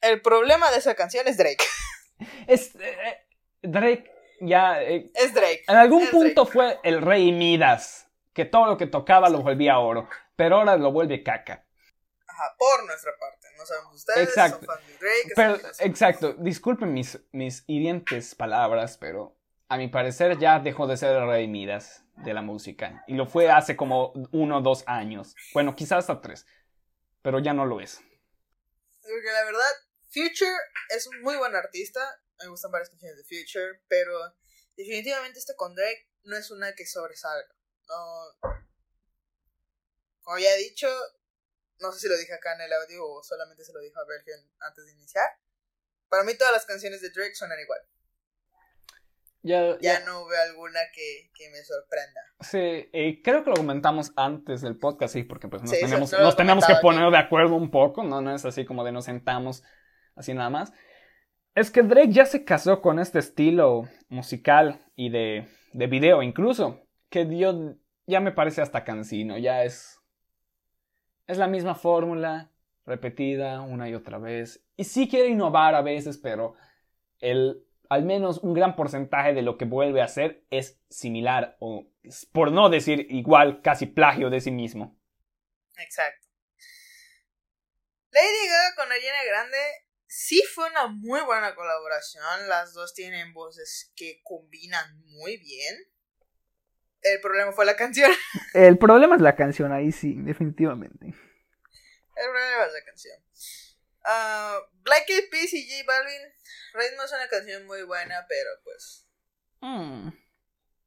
[0.00, 1.62] El problema de esa canción es Drake.
[2.48, 3.18] Es, eh, eh,
[3.62, 4.82] Drake ya.
[4.82, 5.64] eh, Es Drake.
[5.68, 8.08] en algún Es punto fue el rey Midas.
[8.32, 10.08] Que todo lo que tocaba lo volvía oro.
[10.34, 11.64] Pero ahora lo vuelve caca.
[12.26, 13.46] Ajá, por nuestra parte.
[13.56, 14.28] No sabemos ustedes.
[14.28, 14.64] Exacto.
[14.64, 15.32] Son fans de Drake.
[15.36, 19.36] Pero, exacto, disculpen mis, mis hirientes palabras, pero
[19.68, 23.04] a mi parecer ya dejó de ser el rey Midas de la música.
[23.06, 25.34] Y lo fue hace como uno o dos años.
[25.52, 26.46] Bueno, quizás hasta tres.
[27.22, 28.00] Pero ya no lo es.
[29.02, 29.70] Porque la verdad,
[30.08, 30.56] Future
[30.90, 32.00] es un muy buen artista.
[32.38, 33.82] Me gustan varias canciones de Future.
[33.88, 34.36] Pero
[34.76, 37.54] definitivamente esta con Drake no es una que sobresalga.
[37.88, 38.60] No.
[40.22, 40.88] Como ya he dicho,
[41.78, 44.04] no sé si lo dije acá en el audio o solamente se lo dijo a
[44.04, 45.28] Bergen antes de iniciar.
[46.08, 47.80] Para mí todas las canciones de Drake suenan igual.
[49.42, 52.20] Ya, Ya ya- no veo alguna que, que me sorprenda.
[52.40, 56.20] Sí, creo que lo comentamos antes del podcast, sí, porque pues nos Sí, tenemos, no
[56.20, 58.20] nos tenemos que poner de acuerdo un poco, ¿no?
[58.20, 59.62] No es así como de nos sentamos
[60.16, 60.72] así nada más.
[61.54, 66.86] Es que Drake ya se casó con este estilo musical y de, de video incluso,
[67.08, 67.74] que yo
[68.06, 70.00] ya me parece hasta cansino, ya es...
[71.26, 72.50] Es la misma fórmula,
[72.86, 74.64] repetida una y otra vez.
[74.76, 76.54] Y sí quiere innovar a veces, pero
[77.18, 81.90] el, al menos un gran porcentaje de lo que vuelve a hacer es similar o,
[82.32, 84.98] por no decir igual, casi plagio de sí mismo.
[85.78, 86.26] Exacto.
[88.10, 89.58] Lady Gaga con Ariana Grande
[90.06, 92.48] sí fue una muy buena colaboración.
[92.48, 95.76] Las dos tienen voces que combinan muy bien.
[97.02, 98.10] El problema fue la canción.
[98.54, 101.06] El problema es la canción, ahí sí, definitivamente.
[101.06, 103.27] El problema es la canción.
[104.10, 106.22] Ah, Black Eyed Peas y J Balvin.
[106.72, 109.04] Ritmo es una canción muy buena, pero pues
[109.60, 110.10] Mm.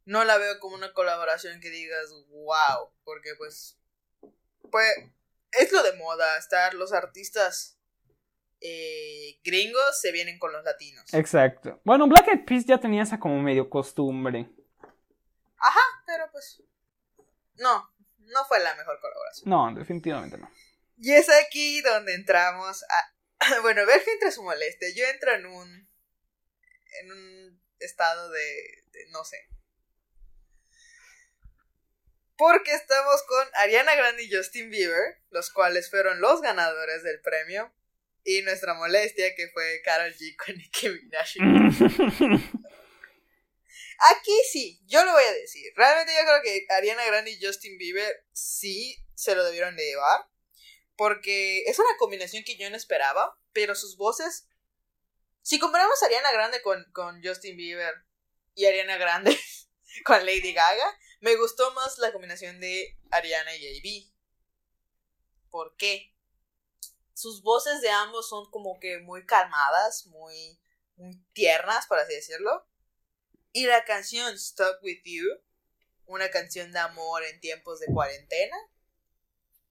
[0.05, 3.77] no la veo como una colaboración que digas wow, porque pues
[4.71, 4.87] pues
[5.51, 7.77] es lo de moda estar los artistas
[8.61, 11.13] eh, gringos se vienen con los latinos.
[11.13, 11.81] Exacto.
[11.83, 14.49] Bueno, Black Eyed Peas ya tenía esa como medio costumbre.
[16.05, 16.61] Pero pues.
[17.55, 19.49] No, no fue la mejor colaboración.
[19.49, 20.49] No, definitivamente no.
[21.03, 23.15] Y es aquí donde entramos a.
[23.63, 24.87] Bueno, Berge entra su molestia.
[24.95, 25.89] Yo entro en un.
[27.01, 28.83] En un estado de.
[29.09, 29.49] no sé.
[32.37, 37.73] Porque estamos con Ariana Grande y Justin Bieber, los cuales fueron los ganadores del premio.
[38.23, 41.29] Y nuestra molestia, que fue Karol G con Nicki Minaj.
[44.11, 45.73] Aquí sí, yo lo voy a decir.
[45.75, 50.30] Realmente yo creo que Ariana Grande y Justin Bieber sí se lo debieron de llevar.
[51.01, 53.35] Porque es una combinación que yo no esperaba.
[53.53, 54.47] Pero sus voces.
[55.41, 57.91] Si comparamos Ariana Grande con, con Justin Bieber
[58.53, 59.35] y Ariana Grande
[60.05, 64.13] con Lady Gaga, me gustó más la combinación de Ariana y AB.
[65.49, 66.13] ¿Por qué?
[67.15, 70.61] Sus voces de ambos son como que muy calmadas, muy,
[70.97, 72.69] muy tiernas, por así decirlo.
[73.53, 75.25] Y la canción Stuck With You,
[76.05, 78.55] una canción de amor en tiempos de cuarentena,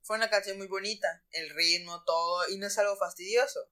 [0.02, 1.22] fue una canción muy bonita.
[1.30, 3.70] El ritmo, todo, y no es algo fastidioso.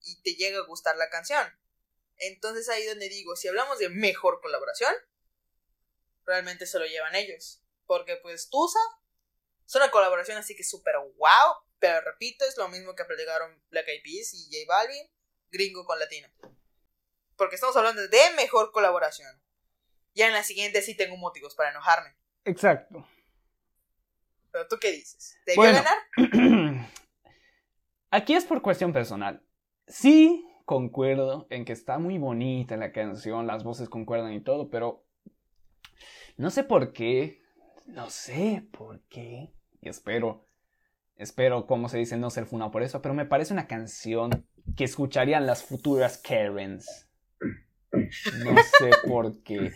[0.00, 1.46] Y te llega a gustar la canción.
[2.18, 4.94] Entonces ahí donde digo, si hablamos de mejor colaboración,
[6.24, 7.62] realmente se lo llevan ellos.
[7.86, 8.78] Porque pues Tusa
[9.66, 11.56] es una colaboración así que súper wow.
[11.78, 15.10] Pero repito, es lo mismo que aplicaron Black Eyed Peas y J Balvin,
[15.50, 16.28] gringo con latino.
[17.36, 19.42] Porque estamos hablando de mejor colaboración.
[20.14, 22.16] Ya en la siguiente sí tengo motivos para enojarme.
[22.44, 23.06] Exacto.
[24.54, 25.36] Pero tú qué dices?
[25.44, 25.78] ¿Debió Bueno.
[25.82, 26.86] ganar?
[28.12, 29.42] Aquí es por cuestión personal.
[29.88, 35.04] Sí, concuerdo en que está muy bonita la canción, las voces concuerdan y todo, pero
[36.36, 37.42] no sé por qué,
[37.86, 40.46] no sé por qué, y espero,
[41.16, 44.84] espero, como se dice, no ser funado por eso, pero me parece una canción que
[44.84, 47.08] escucharían las futuras Karens.
[47.90, 49.72] No sé por qué.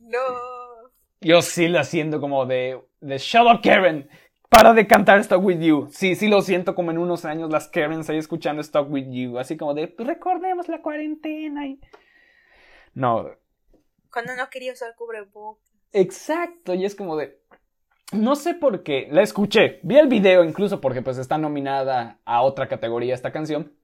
[0.00, 0.57] No.
[1.20, 4.08] Yo sí la siento como de, de up, Karen.
[4.48, 5.88] Para de cantar Stuck With You.
[5.90, 9.38] Sí, sí lo siento como en unos años las Karens ahí escuchando Stuck With You.
[9.38, 11.66] Así como de, recordemos la cuarentena.
[11.66, 11.78] Y...
[12.94, 13.30] No,
[14.10, 15.70] Cuando no quería usar cubrebocas.
[15.92, 16.74] exacto.
[16.74, 17.38] Y es como de...
[18.12, 19.08] No sé por qué.
[19.10, 19.80] La escuché.
[19.82, 23.74] Vi el video incluso porque pues está nominada a otra categoría esta canción.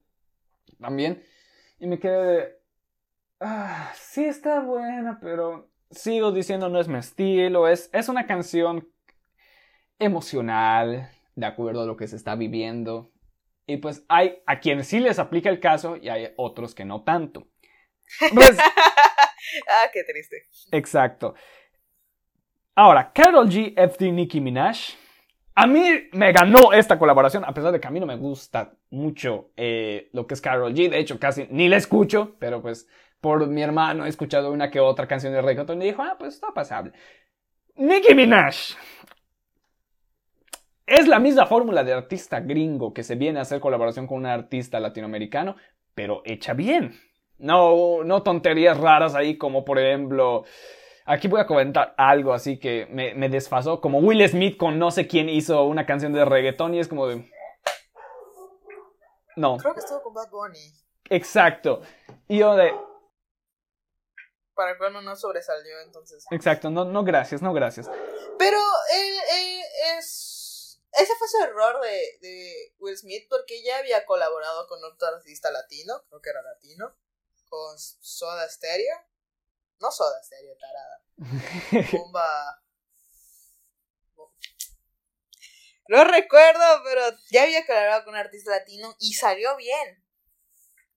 [0.79, 1.23] También.
[1.79, 2.55] Y me quedé de...
[3.39, 7.67] Ah, sí está buena, pero sigo diciendo no es mi estilo.
[7.67, 8.87] Es, es una canción
[9.99, 13.11] emocional, de acuerdo a lo que se está viviendo.
[13.67, 17.03] Y pues hay a quienes sí les aplica el caso y hay otros que no
[17.03, 17.47] tanto.
[18.35, 20.43] Pues, ah, qué triste.
[20.71, 21.33] exacto.
[22.75, 24.77] Ahora, Carol G, FD, Nicki Minaj.
[25.55, 28.73] A mí me ganó esta colaboración, a pesar de que a mí no me gusta
[28.89, 30.89] mucho eh, lo que es Carol G.
[30.89, 32.87] De hecho, casi ni la escucho, pero pues
[33.25, 36.35] por mi hermano he escuchado una que otra canción de reggaeton y dijo, ah, pues
[36.35, 36.91] está pasable.
[37.73, 38.55] Nicki Minaj.
[40.85, 44.27] Es la misma fórmula de artista gringo que se viene a hacer colaboración con un
[44.27, 45.55] artista latinoamericano,
[45.95, 46.93] pero hecha bien.
[47.39, 50.43] No, no tonterías raras ahí como por ejemplo...
[51.07, 54.91] Aquí voy a comentar algo así que me, me desfasó, como Will Smith con no
[54.91, 57.27] sé quién hizo una canción de reggaetón y es como de...
[59.35, 60.59] No, Creo que estuvo con Bad Bunny.
[61.09, 61.81] exacto.
[62.27, 62.71] Y yo de...
[64.55, 66.25] Para el cual no sobresalió, entonces.
[66.31, 67.89] Exacto, no, no gracias, no gracias.
[68.39, 68.57] Pero
[68.93, 69.61] eh, eh,
[69.97, 70.81] es.
[70.93, 75.51] Ese fue su error de, de Will Smith porque ya había colaborado con otro artista
[75.51, 76.95] latino, creo que era latino,
[77.49, 78.95] con Soda Stereo.
[79.81, 81.03] No Soda Stereo, tarada.
[81.91, 82.63] Bomba.
[85.87, 90.01] No recuerdo, pero ya había colaborado con un artista latino y salió bien.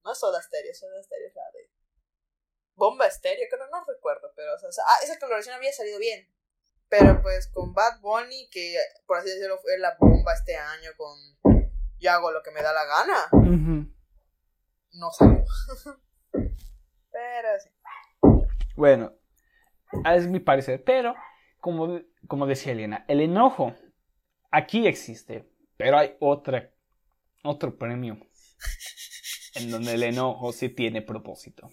[0.05, 1.58] No Soda Stereo, Soda Stereo es la.
[2.79, 6.27] Bomba Stereo, que no, no recuerdo, pero o sea, ah, esa colaboración había salido bien.
[6.89, 8.77] Pero pues con Bad Bunny, que
[9.07, 11.19] por así decirlo fue la bomba este año con
[11.99, 13.29] Yo hago lo que me da la gana,
[14.93, 15.45] no salió.
[17.13, 17.69] pero sí.
[18.75, 19.13] Bueno,
[20.07, 21.15] es mi parecer, pero
[21.61, 23.75] como, como decía Elena, el enojo
[24.51, 26.71] aquí existe, pero hay otra,
[27.43, 28.19] otro premio
[29.57, 31.71] en donde el enojo sí tiene propósito.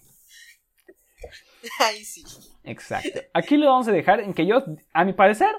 [1.80, 2.24] Ahí sí.
[2.64, 3.20] Exacto.
[3.32, 5.54] Aquí lo vamos a dejar en que yo, a mi parecer,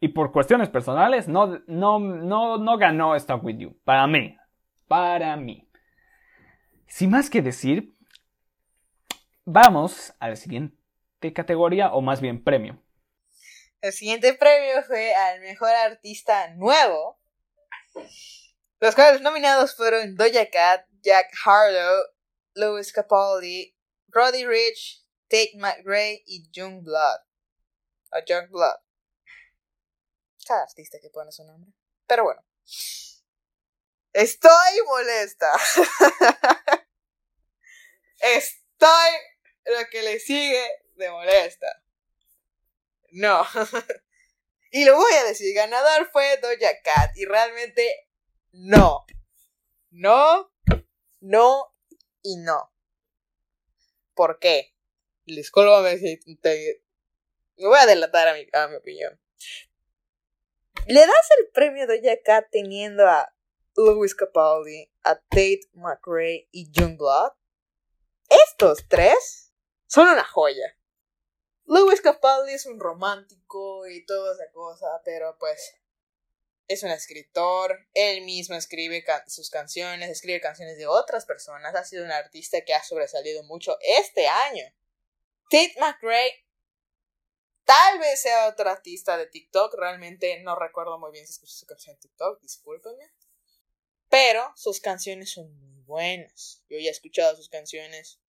[0.00, 3.80] y por cuestiones personales, no, no, no, no ganó Stop With You.
[3.84, 4.36] Para mí.
[4.88, 5.68] Para mí.
[6.86, 7.92] Sin más que decir,
[9.44, 12.80] vamos a la siguiente categoría, o más bien premio.
[13.80, 17.18] El siguiente premio fue al mejor artista nuevo.
[18.80, 22.02] Los cuales nominados fueron Doja Cat, Jack Harlow,
[22.54, 23.75] Louis Capaldi,
[24.08, 27.20] Roddy Rich, Tate McRae y Youngblood.
[28.12, 28.78] O Youngblood.
[30.46, 31.72] Cada artista que pone su nombre.
[32.06, 32.44] Pero bueno.
[34.12, 35.52] Estoy molesta.
[38.20, 39.10] Estoy
[39.66, 41.82] lo que le sigue de molesta.
[43.10, 43.44] No.
[44.70, 47.10] y lo voy a decir, ganador fue Doja Cat.
[47.16, 48.08] Y realmente
[48.52, 49.04] no.
[49.90, 50.52] No,
[51.20, 51.74] no
[52.22, 52.72] y no.
[54.16, 54.74] ¿Por qué?
[55.26, 56.82] Discúlpame si te...
[57.58, 59.20] Me voy a delatar a mi, a mi opinión.
[60.88, 63.34] ¿Le das el premio Doja Cat teniendo a
[63.76, 67.32] Louis Capaldi, a Tate McRae y Youngblood?
[68.28, 69.52] Estos tres
[69.86, 70.78] son una joya.
[71.66, 75.74] Louis Capaldi es un romántico y toda esa cosa, pero pues
[76.68, 82.04] es un escritor, él mismo escribe sus canciones, escribe canciones de otras personas, ha sido
[82.04, 84.64] un artista que ha sobresalido mucho este año.
[85.48, 86.44] Tate McRae
[87.64, 91.66] tal vez sea otro artista de TikTok, realmente no recuerdo muy bien si escuché su
[91.66, 93.10] canción en TikTok, discúlpenme.
[94.08, 96.62] Pero sus canciones son muy buenas.
[96.68, 98.20] Yo ya he escuchado sus canciones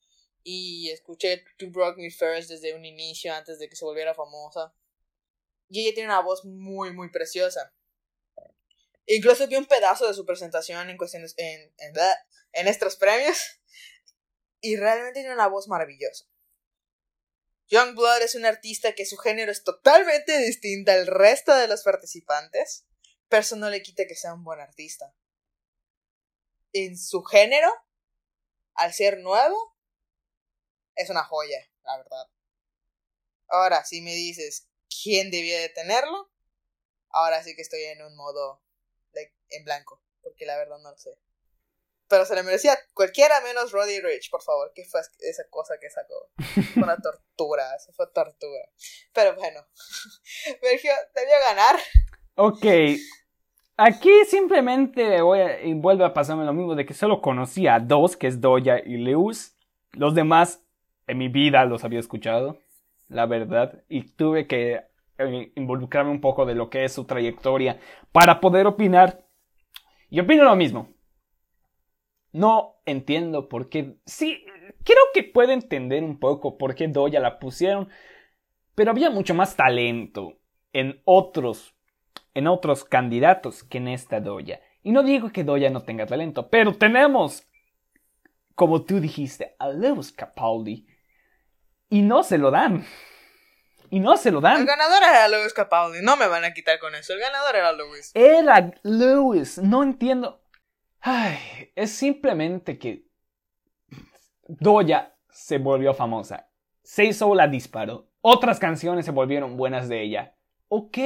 [0.44, 4.74] y escuché To Broke Me First desde un inicio antes de que se volviera famosa.
[5.70, 7.74] Y ella tiene una voz muy, muy preciosa.
[9.08, 11.94] Incluso vi un pedazo de su presentación en cuestiones en, en,
[12.52, 13.38] en estos premios.
[14.60, 16.26] Y realmente tiene una voz maravillosa.
[17.68, 22.86] Youngblood es un artista que su género es totalmente distinto al resto de los participantes.
[23.30, 25.14] Pero eso no le quita que sea un buen artista.
[26.74, 27.72] En su género,
[28.74, 29.78] al ser nuevo,
[30.96, 32.28] es una joya, la verdad.
[33.48, 36.32] Ahora, si me dices quién debía de tenerlo,
[37.10, 38.62] ahora sí que estoy en un modo
[39.50, 41.18] en blanco, porque la verdad no lo sé.
[42.10, 44.72] Pero se le merecía cualquiera menos Roddy Rich, por favor.
[44.74, 46.32] ¿Qué fue esa cosa que sacó?
[46.74, 48.64] Fue una tortura, eso fue tortura.
[49.14, 49.60] Pero bueno,
[50.62, 51.76] Sergio debió ganar.
[52.36, 52.66] Ok.
[53.76, 57.80] Aquí simplemente voy a, y vuelve a pasarme lo mismo de que solo conocía a
[57.80, 59.56] dos, que es Doya y Lewis.
[59.92, 60.64] Los demás
[61.08, 62.60] en mi vida los había escuchado,
[63.10, 63.84] la verdad.
[63.90, 64.87] Y tuve que
[65.18, 67.80] eh, involucrarme un poco de lo que es su trayectoria
[68.12, 69.26] para poder opinar
[70.10, 70.90] y opino lo mismo.
[72.32, 73.98] No entiendo por qué.
[74.06, 74.46] Sí,
[74.84, 77.90] creo que puedo entender un poco por qué Doya la pusieron.
[78.76, 80.38] Pero había mucho más talento
[80.72, 81.74] en otros.
[82.34, 84.62] En otros candidatos que en esta Doya.
[84.84, 87.46] Y no digo que Doya no tenga talento, pero tenemos,
[88.56, 90.86] como tú dijiste, a Lewis Capaldi.
[91.90, 92.86] Y no se lo dan.
[93.90, 94.62] Y no se lo dan.
[94.62, 96.00] El ganador era Lewis Capaldi.
[96.02, 97.14] No me van a quitar con eso.
[97.14, 98.12] El ganador era Lewis.
[98.14, 99.58] Era Lewis.
[99.60, 100.42] No entiendo.
[101.00, 103.06] Ay, es simplemente que
[104.48, 106.50] Doya se volvió famosa.
[106.84, 108.10] Se hizo la disparó.
[108.22, 110.36] Otras canciones se volvieron buenas de ella.
[110.68, 110.98] Ok.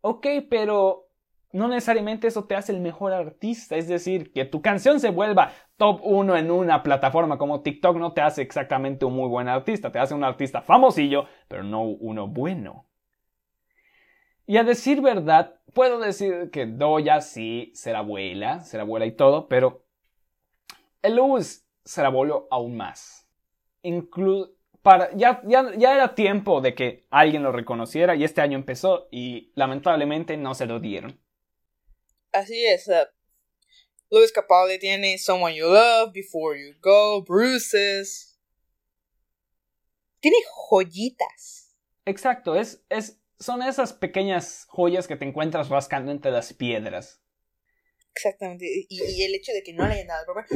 [0.00, 1.08] Ok, pero
[1.52, 3.76] no necesariamente eso te hace el mejor artista.
[3.76, 8.12] Es decir, que tu canción se vuelva top 1 en una plataforma como TikTok no
[8.12, 9.90] te hace exactamente un muy buen artista.
[9.90, 12.86] Te hace un artista famosillo, pero no uno bueno.
[14.46, 19.48] Y a decir verdad, puedo decir que Doya sí será abuela, será abuela y todo,
[19.48, 19.84] pero
[21.02, 23.26] el Lewis se la volvió aún más.
[23.82, 24.52] Incluso
[24.82, 29.08] para, ya, ya, ya, era tiempo de que alguien lo reconociera y este año empezó
[29.10, 31.18] y lamentablemente no se lo dieron.
[32.32, 32.90] Así es.
[34.14, 38.38] Louis Capaldi tiene Someone You Love, Before You Go, Bruises.
[40.20, 40.36] Tiene
[40.68, 41.76] joyitas.
[42.04, 47.20] Exacto, es, es, son esas pequeñas joyas que te encuentras rascando entre las piedras.
[48.14, 50.46] Exactamente, y, el hecho de que no le hayan dado por,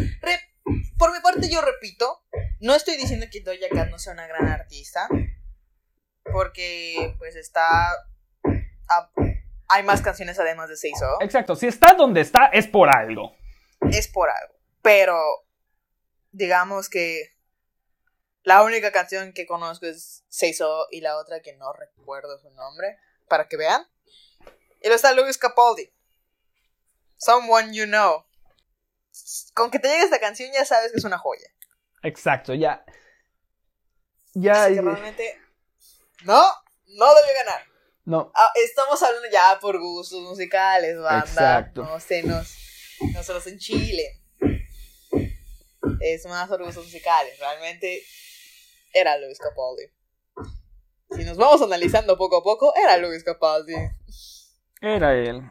[0.96, 2.22] por mi parte yo repito,
[2.60, 5.08] no estoy diciendo que Doja Cat no sea una gran artista,
[6.30, 7.90] porque pues está
[9.68, 11.20] hay más canciones además de Seiso.
[11.20, 13.37] Exacto, si está donde está es por algo.
[13.90, 14.54] Es por algo.
[14.82, 15.18] Pero
[16.32, 17.36] digamos que
[18.42, 22.98] la única canción que conozco es Seiso y la otra que no recuerdo su nombre,
[23.28, 23.86] para que vean.
[24.80, 25.92] Y lo está Louis Capaldi.
[27.16, 28.24] Someone You Know.
[29.54, 31.48] Con que te llegue esta canción ya sabes que es una joya.
[32.02, 32.84] Exacto, ya.
[34.34, 34.64] Ya.
[34.64, 35.40] Así que realmente.
[36.24, 36.42] No,
[36.86, 37.66] no debió ganar.
[38.04, 38.32] No.
[38.34, 41.28] Ah, estamos hablando ya por gustos musicales, banda.
[41.28, 41.82] Exacto.
[41.82, 42.56] No se nos,
[43.14, 44.22] no se nos enchile.
[46.00, 47.38] Es más por gustos musicales.
[47.38, 48.02] Realmente
[48.92, 49.84] era Luis Capaldi.
[51.10, 53.74] Si nos vamos analizando poco a poco, era Luis Capaldi.
[54.80, 55.42] Era él.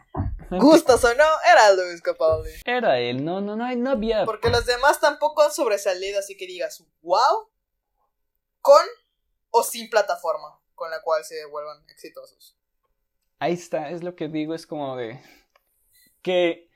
[0.52, 2.52] Gustos o no, era Luis Capaldi.
[2.66, 4.24] Era él, no, no, no, no había.
[4.26, 7.50] Porque los demás tampoco han sobresalido, así que digas, wow,
[8.62, 8.86] con
[9.50, 12.56] o sin plataforma con la cual se vuelvan exitosos.
[13.40, 15.22] Ahí está, es lo que digo, es como de.
[16.22, 16.67] Que,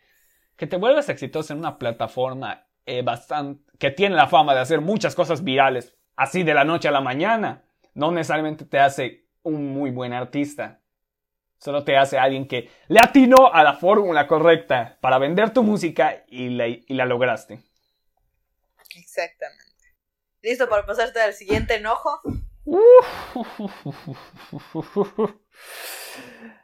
[0.62, 3.64] que te vuelvas exitoso en una plataforma eh, bastante.
[3.80, 7.01] que tiene la fama de hacer muchas cosas virales, así de la noche a la
[7.01, 7.64] mañana.
[7.95, 10.80] No necesariamente te hace un muy buen artista.
[11.57, 16.26] Solo te hace alguien que le atinó a la fórmula correcta para vender tu música
[16.28, 17.64] y la, y la lograste.
[18.95, 19.66] Exactamente.
[20.43, 22.22] ¿Listo para pasarte al siguiente enojo?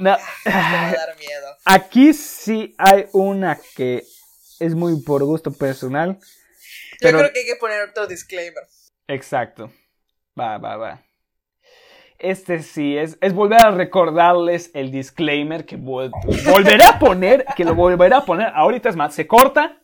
[0.00, 1.56] No, Te va a dar miedo.
[1.64, 4.02] aquí sí hay una que
[4.58, 6.18] es muy por gusto personal.
[7.00, 8.64] Pero- Yo creo que hay que poner otro disclaimer.
[9.08, 9.72] Exacto.
[10.38, 11.02] Va, va, va.
[12.18, 16.10] Este sí, es, es volver a recordarles el disclaimer que vol-
[16.52, 18.52] volveré a poner, que lo volveré a poner.
[18.54, 19.80] Ahorita es más, se corta.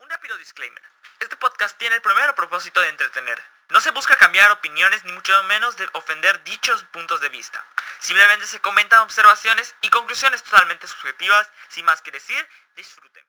[0.00, 0.80] Un rápido disclaimer.
[1.20, 3.36] Este podcast tiene el primero propósito de entretener.
[3.74, 7.58] No se busca cambiar opiniones ni mucho menos de ofender dichos puntos de vista.
[7.98, 11.50] Simplemente se comentan observaciones y conclusiones totalmente subjetivas.
[11.70, 12.36] Sin más que decir,
[12.76, 13.24] disfruten.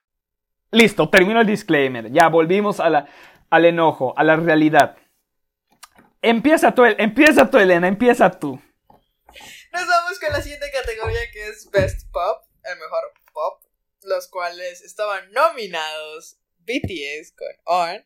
[0.70, 2.12] Listo, termino el disclaimer.
[2.12, 3.08] Ya volvimos a la,
[3.50, 4.96] al enojo, a la realidad.
[6.22, 8.62] Empieza tú, empieza tú, Elena, empieza tú.
[9.72, 13.64] Nos vamos con la siguiente categoría que es Best Pop, el mejor pop,
[14.02, 18.04] los cuales estaban nominados BTS con On,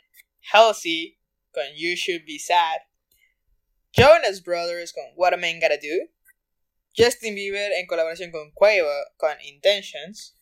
[0.50, 1.19] Halsey
[1.52, 2.80] con You Should Be Sad,
[3.92, 6.10] Jonas Brothers con What a Man Gotta Do,
[6.96, 10.36] Justin Bieber en colaboración con Quavo con Intentions,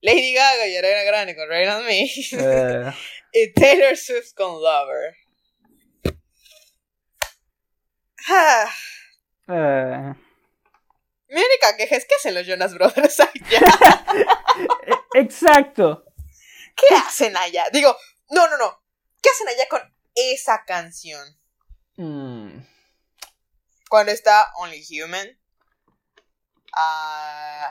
[0.00, 2.92] Lady Gaga y Ariana Grande con Rain on Me, Eh,
[3.32, 5.16] y Taylor Swift con Lover.
[8.28, 8.72] Ah,
[9.48, 10.14] eh,
[11.28, 14.14] mi única queja es que hacen los Jonas Brothers allá.
[15.14, 16.04] exacto.
[16.76, 17.66] ¿Qué hacen allá?
[17.72, 17.96] Digo,
[18.30, 18.82] no, no, no.
[19.20, 21.26] ¿Qué hacen allá con esa canción?
[21.96, 22.60] Mm,
[23.88, 25.28] Cuando está Only Human.
[26.74, 27.70] Ah,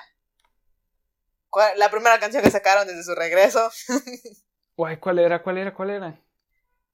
[1.50, 3.72] ¿cuál- la primera canción que sacaron desde su regreso.
[4.78, 5.42] Guay, ¿cuál era?
[5.42, 5.74] ¿Cuál era?
[5.74, 6.22] ¿Cuál era?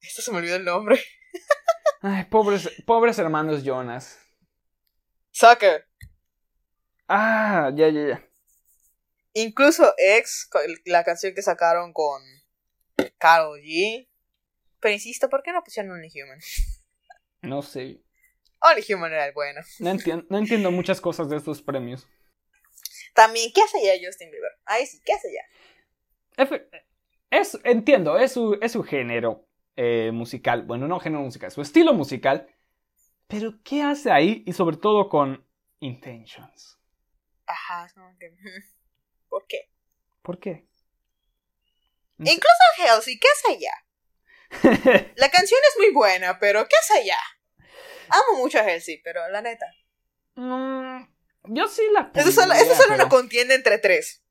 [0.00, 1.02] Esto se me olvidó el nombre.
[2.00, 4.18] Ay, pobres, pobres hermanos Jonas.
[5.32, 5.86] Sucker.
[7.08, 8.24] Ah, ya, ya, ya.
[9.34, 10.48] Incluso X,
[10.86, 12.22] la canción que sacaron con
[13.18, 14.07] Karol G.
[14.80, 16.38] Pero insisto, ¿por qué no pusieron Only Human?
[17.42, 18.02] No sé.
[18.60, 19.60] Only Human era el bueno.
[19.78, 22.06] No, entien- no entiendo muchas cosas de estos premios.
[23.14, 24.52] También, ¿qué hace allá Justin Bieber?
[24.64, 25.28] Ahí sí, ¿qué hace?
[26.36, 26.68] Efe-
[27.30, 30.62] Es, entiendo, es su, es su género eh, musical.
[30.62, 32.48] Bueno, no género musical, su estilo musical.
[33.26, 34.42] Pero, ¿qué hace ahí?
[34.46, 35.46] Y sobre todo con
[35.80, 36.78] Intentions.
[37.46, 38.34] Ajá, es que...
[39.28, 39.70] ¿Por qué?
[40.22, 40.66] ¿Por qué?
[42.18, 43.72] Incluso Halsey, ¿qué hace allá?
[45.16, 47.18] La canción es muy buena, pero ¿qué hace allá?
[48.08, 49.66] Amo mucho a Halsey, pero la neta.
[50.34, 51.02] Mm,
[51.54, 54.22] yo sí la Eso solo, pondría, eso solo pero- una contienda entre tres.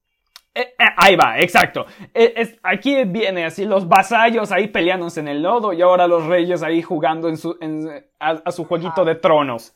[0.55, 1.86] Eh, eh, ahí va, exacto.
[2.15, 6.26] Eh, es- aquí viene así los vasallos ahí peleándose en el lodo y ahora los
[6.26, 7.88] reyes ahí jugando en su, en-
[8.20, 9.76] a, a su jueguito de tronos.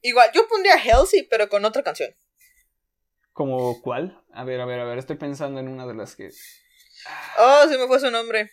[0.00, 2.10] Igual, yo pondría a Halsey, pero con otra canción.
[3.34, 4.18] ¿Como cuál?
[4.32, 6.30] A ver, a ver, a ver, estoy pensando en una de las que...
[7.38, 8.50] Oh, se me fue su nombre.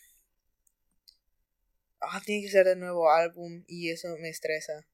[2.02, 4.86] Ah, tiene que ser de nuevo álbum y eso me estresa.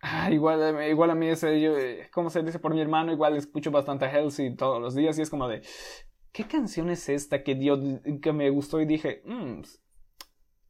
[0.00, 3.10] Ah, igual, eh, igual a mí ese, yo, eh, ¿cómo se dice por mi hermano?
[3.12, 5.62] Igual escucho bastante a Halsey todos los días y es como de,
[6.30, 7.78] ¿qué canción es esta que dio,
[8.20, 9.62] que me gustó y dije, "Mm".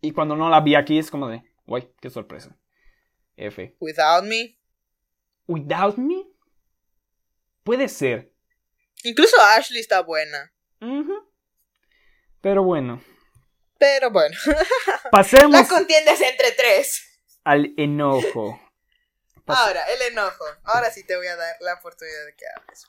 [0.03, 2.57] y cuando no la vi aquí es como de, guay, qué sorpresa.
[3.36, 3.74] F.
[3.80, 4.57] Without Me.
[5.49, 6.28] Without Me?
[7.64, 8.32] Puede ser.
[9.03, 10.53] Incluso Ashley está buena.
[10.80, 11.14] Ujú.
[12.40, 13.03] Pero bueno,
[13.78, 14.36] Pero bueno.
[15.10, 17.20] pasemos La contienda es entre tres.
[17.44, 18.60] al enojo.
[19.44, 20.44] Pas- Ahora, el enojo.
[20.64, 22.86] Ahora sí te voy a dar la oportunidad de que hables.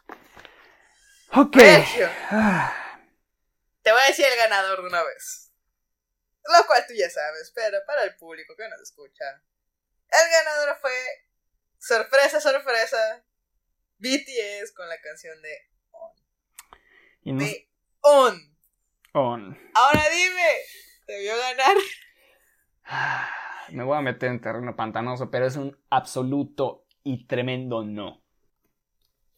[1.33, 1.57] Ok.
[1.57, 3.01] Sergio, Ah,
[3.81, 5.51] te voy a decir el ganador de una vez.
[6.45, 9.25] Lo cual tú ya sabes, pero para el público que nos escucha.
[10.09, 10.93] El ganador fue.
[11.79, 13.23] Sorpresa, sorpresa.
[13.97, 15.57] BTS con la canción de
[17.23, 17.69] y no- de
[18.01, 18.54] On.
[19.15, 20.49] Ahora dime,
[21.07, 21.77] ¿debió ganar?
[22.85, 23.29] Ah,
[23.71, 28.21] Me voy a meter en terreno pantanoso, pero es un absoluto y tremendo no.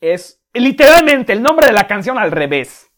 [0.02, 2.92] Es literalmente el nombre de la canción al revés.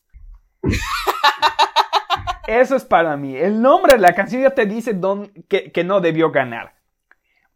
[2.48, 3.36] Eso es para mí.
[3.36, 6.80] El nombre de la canción ya te dice don- que, que no debió ganar.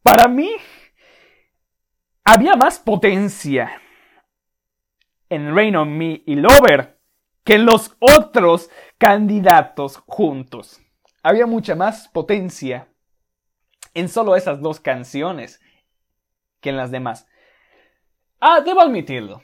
[0.03, 0.51] Para mí,
[2.26, 3.82] había más potencia
[5.30, 6.92] en Rain on Me y Lover
[7.43, 10.81] que los otros candidatos juntos.
[11.21, 12.87] Había mucha más potencia
[13.93, 15.61] en solo esas dos canciones
[16.59, 17.27] que en las demás.
[18.39, 19.41] Ah, debo admitirlo.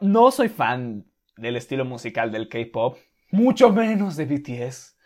[0.00, 2.98] No soy fan del estilo musical del K-pop,
[3.30, 4.96] mucho menos de BTS.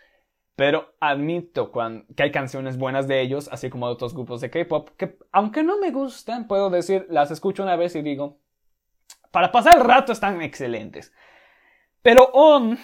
[0.57, 1.73] Pero admito
[2.15, 5.65] que hay canciones buenas de ellos, así como de otros grupos de K-pop, que aunque
[5.65, 8.39] no me gustan, puedo decir, las escucho una vez y digo,
[9.33, 11.13] para pasar el rato están excelentes.
[12.05, 12.79] Pero On,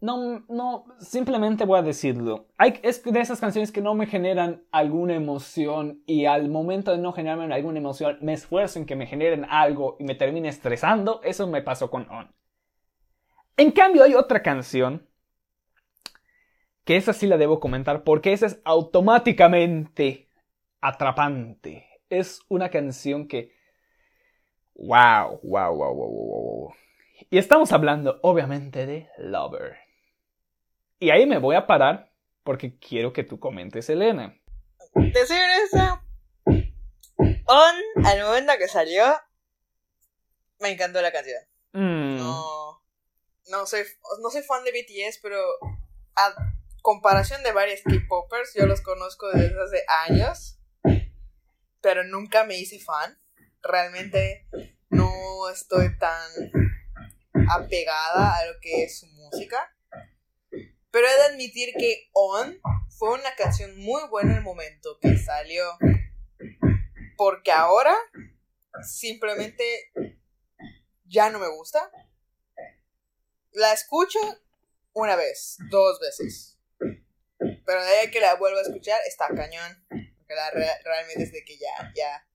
[0.00, 2.48] no, no, simplemente voy a decirlo.
[2.56, 6.96] Hay, es de esas canciones que no me generan alguna emoción y al momento de
[6.96, 11.20] no generarme alguna emoción me esfuerzo en que me generen algo y me termine estresando.
[11.22, 12.34] Eso me pasó con On.
[13.58, 15.06] En cambio hay otra canción
[16.86, 20.30] que esa sí la debo comentar porque esa es automáticamente
[20.80, 21.86] atrapante.
[22.08, 23.52] Es una canción que...
[24.76, 26.85] Wow, wow, wow, wow, wow, wow.
[27.30, 29.76] Y estamos hablando obviamente de Lover.
[30.98, 32.12] Y ahí me voy a parar
[32.42, 34.38] porque quiero que tú comentes, Elena.
[35.12, 36.02] Te soy honesta.
[37.46, 39.04] On, al momento que salió,
[40.60, 41.40] me encantó la canción.
[41.72, 42.82] Mm, No,
[43.50, 43.82] no soy,
[44.22, 45.38] no soy fan de BTS, pero
[46.16, 46.34] a
[46.82, 50.58] comparación de varios K-popers, yo los conozco desde hace años,
[51.80, 53.18] pero nunca me hice fan.
[53.62, 54.46] Realmente
[54.90, 56.30] no estoy tan
[57.50, 59.72] apegada a lo que es su música.
[60.90, 62.58] Pero he de admitir que On
[62.96, 65.64] fue una canción muy buena en el momento que salió.
[67.16, 67.94] Porque ahora
[68.82, 69.92] simplemente
[71.04, 71.90] ya no me gusta.
[73.52, 74.18] La escucho
[74.92, 76.58] una vez, dos veces.
[77.38, 79.84] Pero de ahí que la vuelvo a escuchar está cañón.
[79.88, 82.26] Porque la re- realmente desde que ya, ya.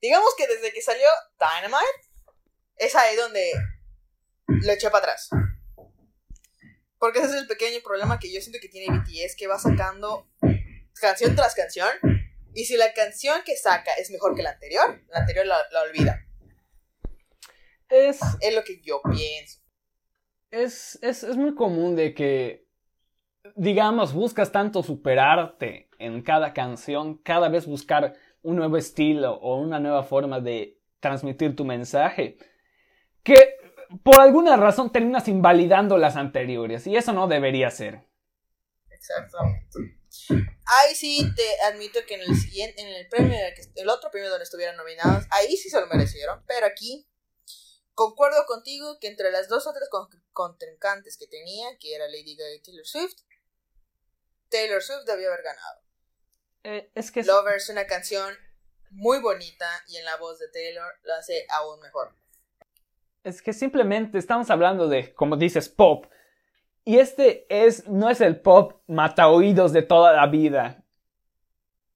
[0.00, 1.06] Digamos que desde que salió
[1.38, 2.08] Dynamite,
[2.76, 3.52] es ahí donde
[4.46, 5.30] lo eché para atrás.
[6.98, 10.30] Porque ese es el pequeño problema que yo siento que tiene BTS, que va sacando
[11.00, 11.88] canción tras canción.
[12.54, 15.82] Y si la canción que saca es mejor que la anterior, la anterior la, la
[15.82, 16.24] olvida.
[17.88, 19.60] es, Es lo que yo pienso.
[20.50, 22.66] es, es, es muy común de que,
[23.56, 29.80] digamos, buscas tanto superarte en cada canción, cada vez buscar un nuevo estilo o una
[29.80, 32.38] nueva forma de transmitir tu mensaje,
[33.22, 33.53] que
[34.02, 38.00] por alguna razón terminas invalidando las anteriores y eso no debería ser.
[38.90, 39.98] Exactamente.
[40.66, 43.88] Ahí sí te admito que en el siguiente, en el premio, en el, que- el
[43.88, 47.06] otro premio donde estuvieran nominados, ahí sí se lo merecieron, pero aquí
[47.94, 52.54] concuerdo contigo que entre las dos otras con- contrincantes que tenía, que era Lady Gaga
[52.54, 53.14] y Taylor Swift,
[54.48, 55.80] Taylor Swift debió haber ganado.
[56.64, 58.34] Eh, es que Lover es una canción
[58.90, 62.16] muy bonita y en la voz de Taylor lo hace aún mejor.
[63.24, 66.06] Es que simplemente estamos hablando de, como dices, pop.
[66.84, 70.84] Y este es, no es el pop mata oídos de toda la vida.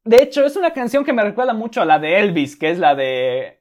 [0.04, 2.78] De hecho, es una canción que me recuerda mucho a la de Elvis, que es
[2.78, 3.60] la de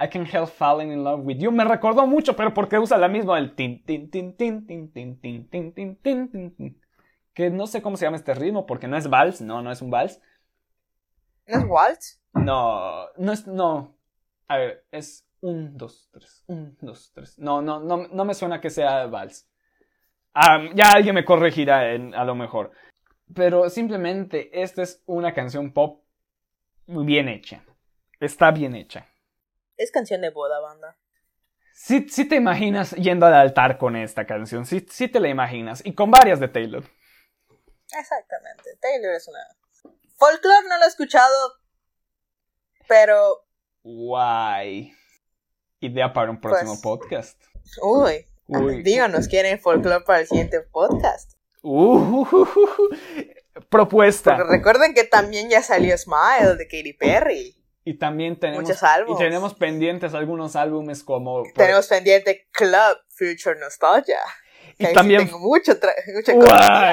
[0.00, 1.52] I Can Help Falling in Love with You.
[1.52, 5.20] Me recordó mucho, pero porque usa la misma del tin, tin, tin, tin, tin, tin,
[5.20, 6.80] tin, tin, tin, tin, tin, tin.
[7.34, 9.82] Que no sé cómo se llama este ritmo, porque no es vals, no, no es
[9.82, 10.22] un vals.
[11.46, 12.20] ¿No es Waltz?
[12.32, 13.94] No, no es, no.
[14.48, 17.38] A ver, es un, dos, tres, un, dos, tres.
[17.38, 19.48] No, no, no, no me suena que sea vals.
[20.74, 22.72] Ya alguien me corregirá en- a lo mejor.
[23.34, 26.02] Pero simplemente esta es una canción pop
[26.86, 27.64] bien hecha.
[28.20, 29.06] Está bien hecha.
[29.76, 30.96] Es canción de boda, banda.
[31.74, 34.64] Sí, sí te imaginas yendo al altar con esta canción.
[34.66, 35.84] Sí, sí te la imaginas.
[35.84, 36.84] Y con varias de Taylor.
[37.98, 38.76] Exactamente.
[38.80, 39.40] Taylor es una.
[40.16, 41.34] Folklore no lo he escuchado,
[42.86, 43.44] pero.
[43.82, 44.94] Guay.
[45.82, 47.42] Idea para un próximo Pues- podcast.
[47.82, 48.26] Uy.
[48.46, 48.82] Uy.
[48.82, 51.32] Díganos, ¿quieren folklore para el siguiente podcast?
[51.62, 52.24] Uh,
[53.68, 54.36] propuesta.
[54.36, 57.56] Porque recuerden que también ya salió Smile de Katy Perry.
[57.84, 59.20] Y también tenemos, Muchos álbumes.
[59.20, 61.42] y tenemos pendientes algunos álbumes como...
[61.42, 64.18] por- Tenemos pendiente Club Future Nostalgia.
[64.78, 65.24] y Que sí también...
[65.26, 65.72] tengo mucho
[66.14, 66.32] mucha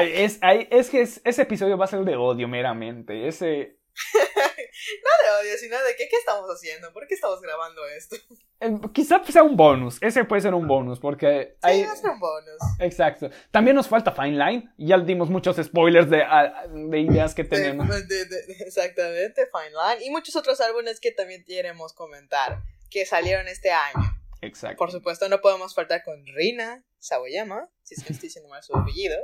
[0.04, 3.28] es, que es- ese episodio va a ser de odio meramente.
[3.28, 3.78] Ese...
[5.04, 6.92] No de odio, sino de que, ¿qué estamos haciendo?
[6.94, 8.16] ¿Por qué estamos grabando esto?
[8.60, 9.98] eh, quizá sea un bonus.
[10.02, 12.58] Ese puede ser un bonus porque Sí, va a ser un bonus.
[12.80, 13.30] Exacto.
[13.52, 14.74] También nos falta Fine Line.
[14.78, 17.88] Ya dimos muchos spoilers de, ah, de ideas que tenemos.
[18.08, 20.06] De- de- exactamente, Fine Line.
[20.06, 24.16] Y muchos otros álbumes que también queremos comentar, que salieron este año.
[24.42, 24.78] Exacto.
[24.78, 28.76] Por supuesto, no podemos faltar con Rina Sawayama, si es que estoy diciendo mal su
[28.76, 29.18] apellido,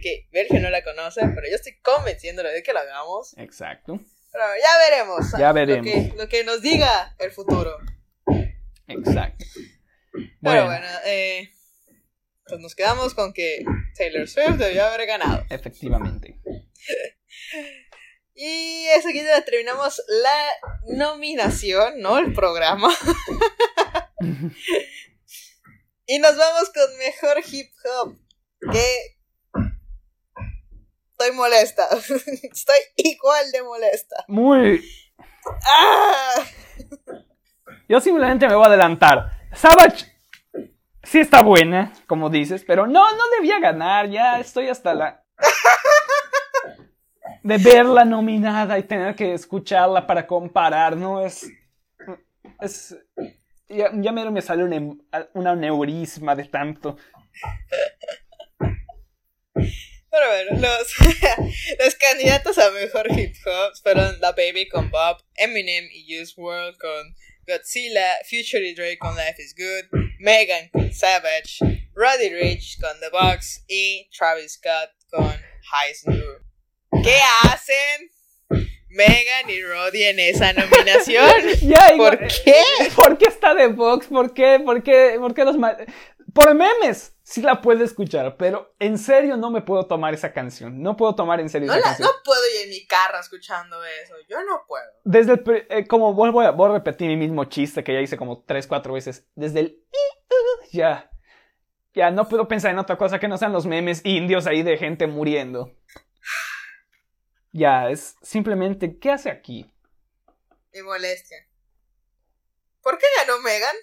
[0.00, 3.36] que Sergio no la conoce, pero yo estoy convenciéndolo de que lo hagamos.
[3.36, 3.98] Exacto.
[4.32, 5.32] Pero ya veremos.
[5.38, 5.86] Ya Lo veremos.
[5.86, 7.76] que, lo que nos diga el futuro.
[8.86, 9.44] Exacto.
[10.12, 10.64] Pero Bueno.
[10.66, 11.50] bueno, eh,
[12.46, 13.64] pues nos quedamos con que
[13.96, 15.44] Taylor Swift debió haber ganado.
[15.50, 16.40] Efectivamente.
[18.42, 22.16] Y eso aquí terminamos la nominación, ¿no?
[22.16, 22.88] El programa.
[26.06, 28.18] y nos vamos con mejor hip hop.
[28.72, 29.18] Que
[31.20, 31.88] estoy molesta.
[32.42, 34.24] Estoy igual de molesta.
[34.28, 34.82] Muy.
[35.66, 36.44] ¡Ah!
[37.88, 39.32] Yo simplemente me voy a adelantar.
[39.52, 40.06] Savage
[41.02, 44.08] sí está buena, como dices, pero no, no debía ganar.
[44.08, 45.24] Ya estoy hasta la.
[47.42, 51.24] De verla nominada y tener que escucharla para comparar, ¿no?
[51.24, 51.50] Es.
[52.60, 52.96] Es.
[53.68, 54.98] Ya, ya me sale un, em-
[55.34, 56.96] un aneurisma de tanto.
[60.10, 60.94] Pero bueno, los,
[61.78, 66.76] los candidatos a mejor hip hop fueron La Baby con Bob, Eminem y Use World
[66.78, 67.14] con
[67.46, 71.58] Godzilla, Future y Drake con Life is Good, Megan con Savage,
[71.94, 75.40] Roddy Rich con The Box y Travis Scott con
[75.72, 76.42] Heisenberg.
[77.02, 78.10] ¿Qué hacen
[78.88, 81.30] Megan y Roddy en esa nominación?
[81.62, 82.62] Ya, ¿Por qué?
[82.96, 84.08] ¿Por qué está de Vox?
[84.08, 84.60] ¿Por qué?
[84.64, 85.16] ¿Por qué?
[85.18, 85.56] ¿Por qué los
[86.34, 90.82] Por memes sí la puedo escuchar, pero en serio no me puedo tomar esa canción.
[90.82, 92.08] No puedo tomar en serio No, esa la- canción.
[92.08, 94.84] no puedo ir en mi carro escuchando eso, yo no puedo.
[95.04, 95.66] Desde el.
[95.70, 98.66] eh, como vuelvo a, voy a repetir mi mismo chiste que ya hice como 3,
[98.66, 99.26] 4 veces.
[99.34, 99.84] Desde el.
[100.72, 101.10] Ya.
[101.94, 104.76] Ya no puedo pensar en otra cosa que no sean los memes indios ahí de
[104.78, 105.76] gente muriendo.
[107.52, 108.98] Ya, es simplemente.
[109.00, 109.68] ¿Qué hace aquí?
[110.72, 111.38] Mi molestia.
[112.82, 113.74] ¿Por qué ganó Megan?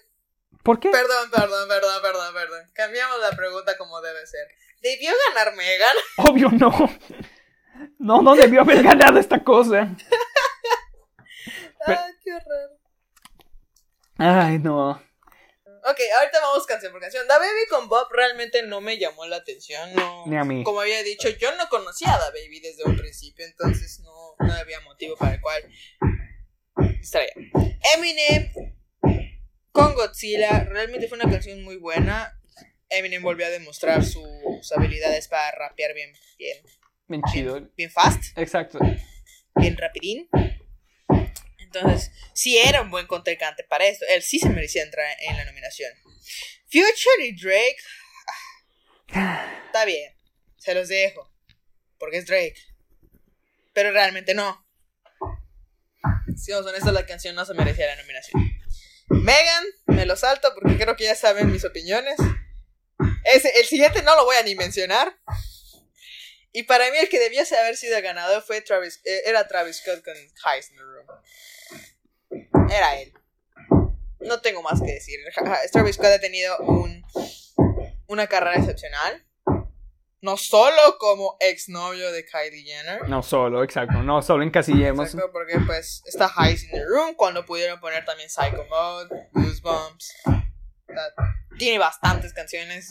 [0.68, 0.90] ¿Por qué?
[0.90, 2.70] Perdón, perdón, perdón, perdón, perdón.
[2.74, 4.46] Cambiamos la pregunta como debe ser.
[4.82, 5.96] ¿Debió ganar Megan?
[6.18, 6.70] Obvio no.
[7.98, 9.88] No, no debió haber ganado esta cosa.
[11.86, 12.78] Ay, qué raro.
[14.18, 14.90] Ay, no.
[14.90, 17.26] Ok, ahorita vamos canción por canción.
[17.26, 19.94] Da Baby con Bob realmente no me llamó la atención.
[19.94, 20.64] No, Ni a mí.
[20.64, 24.52] Como había dicho, yo no conocía a Da Baby desde un principio, entonces no, no
[24.52, 25.62] había motivo para el cual
[27.00, 27.32] estaría.
[27.94, 28.77] Eminem
[29.72, 32.34] con Godzilla realmente fue una canción muy buena.
[32.90, 36.56] Eminem volvió a demostrar sus habilidades para rapear bien, bien,
[37.06, 37.70] Bien chido.
[37.76, 38.36] bien fast.
[38.38, 38.78] Exacto.
[39.56, 40.28] bien rapidín.
[41.58, 44.06] Entonces, sí era un buen contrincante para esto.
[44.08, 45.92] Él sí se merecía entrar en la nominación.
[46.64, 47.76] Future y Drake.
[49.66, 50.14] Está bien.
[50.56, 51.30] Se los dejo.
[51.98, 52.56] Porque es Drake.
[53.74, 54.66] Pero realmente no.
[56.36, 58.42] Si somos honestos, la canción no se merecía la nominación.
[59.10, 62.16] Megan, me lo salto porque creo que ya saben mis opiniones.
[63.24, 65.18] El siguiente no lo voy a ni mencionar.
[66.52, 69.76] Y para mí el que debía haber sido el ganador fue Travis, eh, era Travis
[69.76, 70.14] Scott con
[70.76, 71.06] Room.
[72.70, 73.12] Era él.
[74.20, 75.20] No tengo más que decir.
[75.72, 77.04] Travis Scott ha tenido un,
[78.06, 79.24] una carrera excepcional.
[80.20, 83.08] No solo como exnovio de Kylie Jenner.
[83.08, 84.02] No solo, exacto.
[84.02, 85.06] No solo encasillemos.
[85.06, 90.12] Exacto, porque pues está Highs in the Room cuando pudieron poner también Psycho Mode, Goosebumps.
[91.58, 92.88] Tiene bastantes canciones.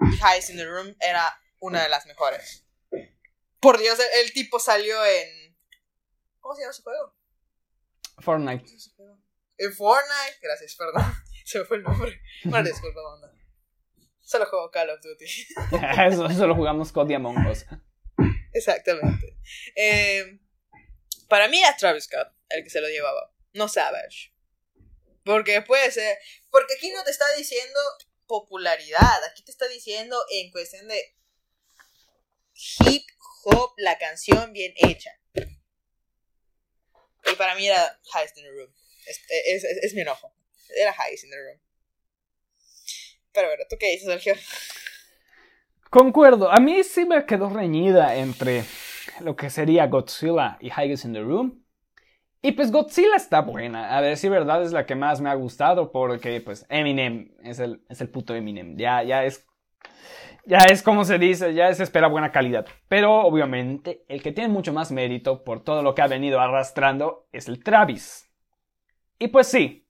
[0.00, 2.64] Y Highs in the Room era una de las mejores.
[3.58, 5.56] Por Dios, el, el tipo salió en.
[6.38, 7.14] ¿Cómo se llama su juego?
[8.18, 8.64] Fortnite.
[9.58, 10.38] En Fortnite.
[10.40, 11.02] Gracias, perdón.
[11.44, 12.20] Se me fue el nombre.
[12.44, 13.32] Una disculpa, banda.
[14.28, 15.24] Solo juego Call of Duty.
[16.06, 17.64] Eso, eso lo jugamos con Among Us.
[18.52, 19.38] Exactamente.
[19.74, 20.38] Eh,
[21.28, 24.34] para mí era Travis Scott el que se lo llevaba, no Savage.
[25.24, 26.18] Porque puede ser.
[26.50, 27.80] Porque aquí no te está diciendo
[28.26, 31.16] popularidad, aquí te está diciendo en cuestión de
[32.86, 33.06] hip
[33.44, 35.10] hop, la canción bien hecha.
[37.30, 38.74] Y para mí era Highest in the Room.
[39.06, 40.34] Es, es, es- es mi enojo.
[40.76, 41.60] Era Highest in the Room.
[43.32, 44.34] Pero bueno, ¿tú qué dices, Sergio?
[45.90, 46.50] Concuerdo.
[46.50, 48.64] A mí sí me quedó reñida entre
[49.20, 51.64] lo que sería Godzilla y Highest in the Room.
[52.42, 53.96] Y pues Godzilla está buena.
[53.96, 57.82] A decir verdad es la que más me ha gustado porque pues Eminem es el,
[57.88, 58.76] es el puto Eminem.
[58.76, 59.44] Ya, ya es...
[60.44, 62.66] Ya es como se dice, ya se espera buena calidad.
[62.88, 67.26] Pero obviamente el que tiene mucho más mérito por todo lo que ha venido arrastrando
[67.32, 68.30] es el Travis.
[69.18, 69.86] Y pues sí,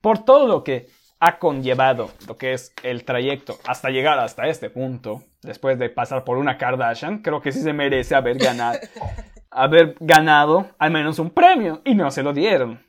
[0.00, 0.86] por todo lo que
[1.20, 6.24] ha conllevado lo que es el trayecto hasta llegar hasta este punto, después de pasar
[6.24, 8.78] por una Kardashian, creo que sí se merece haber ganado,
[9.50, 12.84] haber ganado al menos un premio y no se lo dieron.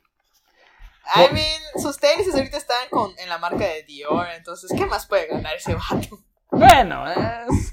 [1.14, 5.06] I mean, sus tenis ahorita están con, en la marca de Dior, entonces, ¿qué más
[5.06, 6.18] puede ganar ese vato?
[6.50, 7.72] Bueno, es...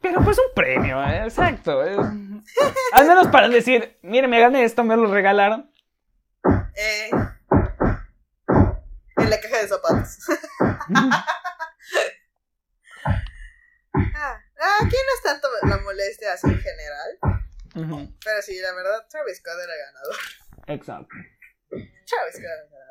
[0.00, 1.82] Pero pues un premio, eh, exacto.
[1.82, 1.98] es-
[2.92, 5.68] Al menos para decir, mire, me gané esto, me lo regalaron.
[6.76, 7.10] Eh,
[9.26, 10.18] en la caja de zapatos.
[14.58, 17.18] Ah, aquí no es tanto la molestia así en general.
[18.24, 20.16] Pero sí, la verdad, Travis Scott era ganador.
[20.66, 21.08] Exacto.
[22.06, 22.86] Travis Scott era ganador.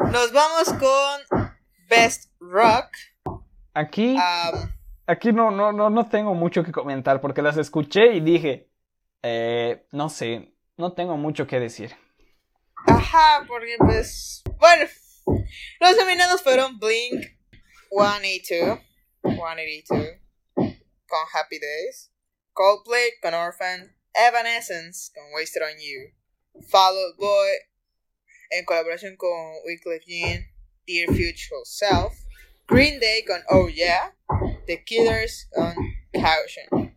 [0.00, 1.46] Um, nos vamos con
[1.88, 2.90] Best Rock.
[3.74, 4.70] Aquí, Um,
[5.06, 8.68] aquí no, no, no, no tengo mucho que comentar porque las escuché y dije,
[9.22, 11.94] eh, no sé, no tengo mucho que decir.
[12.86, 14.42] Ajá, porque pues.
[14.58, 14.88] Bueno,
[15.80, 17.26] los nominados fueron Blink
[17.90, 18.80] 182,
[19.22, 20.18] 182
[21.06, 22.12] con Happy Days,
[22.52, 27.50] Coldplay con Orphan, Evanescence con Wasted on You, Fall Out Boy
[28.50, 30.46] en colaboración con Wyclef Jean,
[30.86, 32.14] Dear Future Self,
[32.66, 34.14] Green Day con Oh Yeah,
[34.66, 35.74] The Killers con
[36.12, 36.96] Caution.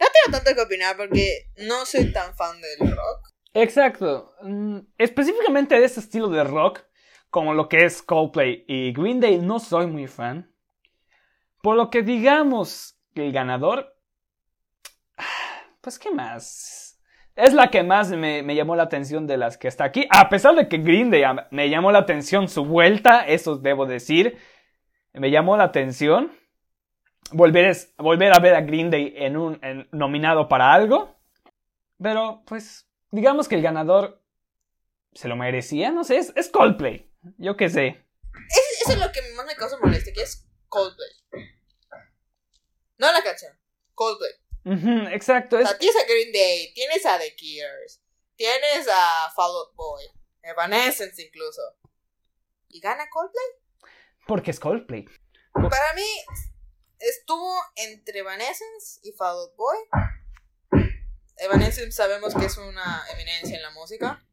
[0.00, 3.28] No tengo tanto que opinar porque no soy tan fan del rock.
[3.54, 4.32] Exacto.
[4.42, 6.80] Mm, Específicamente de ese estilo de rock,
[7.30, 10.52] como lo que es Coldplay y Green Day, no soy muy fan.
[11.62, 13.94] Por lo que digamos que el ganador,
[15.80, 17.00] pues qué más.
[17.34, 20.06] Es la que más me, me llamó la atención de las que está aquí.
[20.10, 24.38] A pesar de que Green Day me llamó la atención su vuelta, eso debo decir.
[25.12, 26.32] Me llamó la atención.
[27.32, 31.16] Volver, es- volver a ver a Green Day en un en- nominado para algo.
[32.02, 34.22] Pero, pues, digamos que el ganador
[35.12, 37.10] se lo merecía, no sé, es, es Coldplay.
[37.38, 38.04] Yo qué sé.
[38.82, 41.10] Eso es lo que más me causa molestia, que es Coldplay.
[42.98, 43.52] No la canción,
[43.94, 44.30] Coldplay.
[45.12, 48.02] Exacto, O es, tienes a Green Day, tienes a The Killers,
[48.36, 50.04] tienes a Fall Out Boy,
[50.42, 51.62] Evanescence incluso.
[52.68, 53.44] ¿Y gana Coldplay?
[54.26, 55.06] porque es Coldplay.
[55.54, 56.02] Para mí,
[57.00, 59.78] estuvo entre Evanescence y Fall Out Boy.
[61.36, 64.24] Evanescence sabemos que es una eminencia en la música.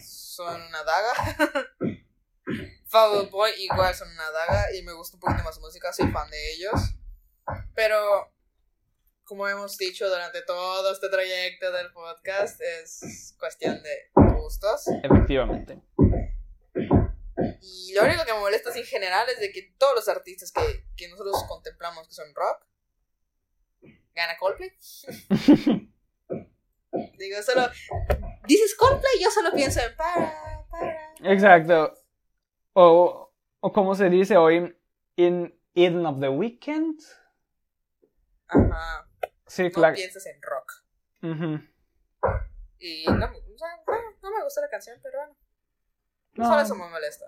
[0.00, 1.36] Son una daga.
[2.86, 5.92] Fall Out Boy igual son una daga y me gusta un poquito más su música,
[5.92, 6.80] soy fan de ellos.
[7.74, 8.32] Pero,
[9.24, 14.84] como hemos dicho durante todo este trayecto del podcast, es cuestión de gustos.
[15.02, 15.82] Efectivamente.
[17.62, 20.50] Y lo único que me molesta así en general es de que todos los artistas
[20.52, 22.66] que, que nosotros contemplamos que son rock,
[24.14, 24.70] gana Coldplay.
[27.18, 27.68] Digo, solo.
[28.46, 31.14] Dices Coldplay, yo solo pienso en para, para.
[31.22, 31.94] Exacto.
[32.72, 34.76] O, o como se dice hoy,
[35.16, 37.00] in Eden of the Weekend.
[38.48, 39.08] Ajá.
[39.46, 39.94] Sí, No claro.
[39.94, 40.72] piensas en rock.
[41.22, 41.60] Ujú.
[42.78, 45.36] Y no, me- o sea, no, no me gusta la canción, pero bueno.
[46.38, 47.24] No, Solo eso me molesta.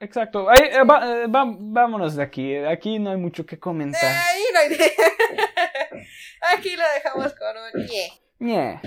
[0.00, 0.48] Exacto.
[0.50, 2.56] Ahí, eh, va- eh, va- vámonos de aquí.
[2.56, 4.02] Aquí no hay mucho que De comentar.
[4.04, 4.68] ahí no hay.
[6.56, 7.86] Aquí lo dejamos con un.
[7.86, 8.22] ñe.
[8.40, 8.80] Ñe.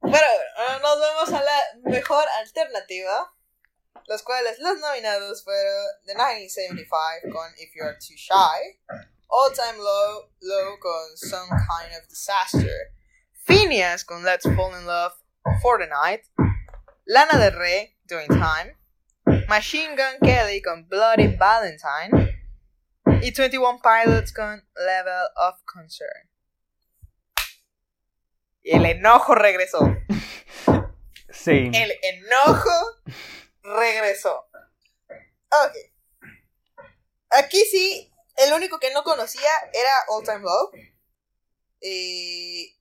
[0.00, 3.34] Bueno, ahora nos vemos a la mejor alternativa,
[4.06, 8.78] los cuales los nominados fueron The 1975 con If You're Too Shy,
[9.28, 12.92] All Time Low, Low con Some Kind of Disaster,
[13.44, 15.12] Phineas con Let's Fall in Love
[15.60, 16.24] for the Night,
[17.04, 18.76] Lana Del Rey, Doing Time,
[19.46, 22.10] Machine Gun Kelly con Bloody Valentine
[23.22, 26.28] y 21 Pilots con Level of Concern.
[28.62, 29.80] Y el enojo regresó.
[31.32, 31.70] Sí.
[31.72, 33.02] El enojo
[33.62, 34.50] regresó.
[35.08, 35.76] Ok.
[37.30, 40.72] Aquí sí, el único que no conocía era All Time Low.
[41.80, 42.76] Y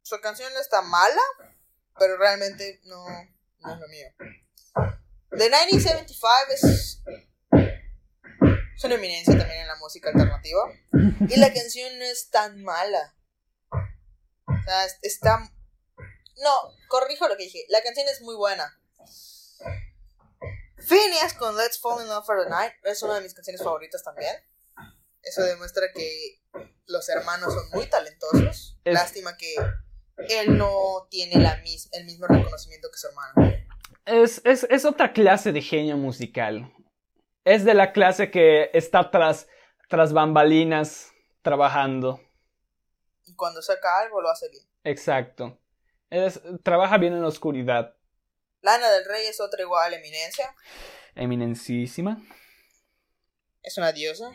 [0.00, 1.20] su canción no está mala,
[1.98, 3.04] pero realmente no,
[3.62, 4.06] no es lo mío.
[5.30, 7.02] The 1975 es,
[8.76, 10.62] es una eminencia también en la música alternativa.
[11.28, 13.14] Y la canción no es tan mala.
[13.70, 15.38] O sea, es- está
[16.42, 17.64] no, corrijo lo que dije.
[17.68, 18.78] La canción es muy buena.
[20.78, 24.02] Phineas con Let's Fall in Love for the Night es una de mis canciones favoritas
[24.02, 24.34] también.
[25.22, 26.42] Eso demuestra que
[26.86, 28.78] los hermanos son muy talentosos.
[28.84, 29.54] Lástima que
[30.28, 33.56] él no tiene la mis- el mismo reconocimiento que su hermano.
[34.04, 36.72] Es, es, es otra clase de genio musical.
[37.44, 39.48] Es de la clase que está tras,
[39.88, 42.20] tras bambalinas trabajando.
[43.24, 44.64] Y cuando saca algo lo hace bien.
[44.84, 45.58] Exacto.
[46.10, 47.96] Es, trabaja bien en la oscuridad.
[48.60, 50.54] Lana del Rey es otra igual eminencia.
[51.14, 52.22] Eminencísima.
[53.62, 54.30] Es una diosa.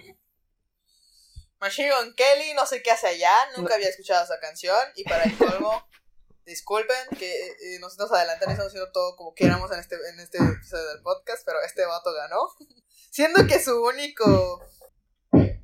[1.60, 4.78] Machine Gun Kelly, no sé qué hace allá, nunca había escuchado esa canción.
[4.96, 5.88] Y para el colmo,
[6.46, 10.38] disculpen que eh, nos, nos adelantan, estamos haciendo todo como queramos en este, en este
[10.38, 12.48] episodio del podcast, pero este vato ganó.
[13.10, 14.62] Siendo que su único.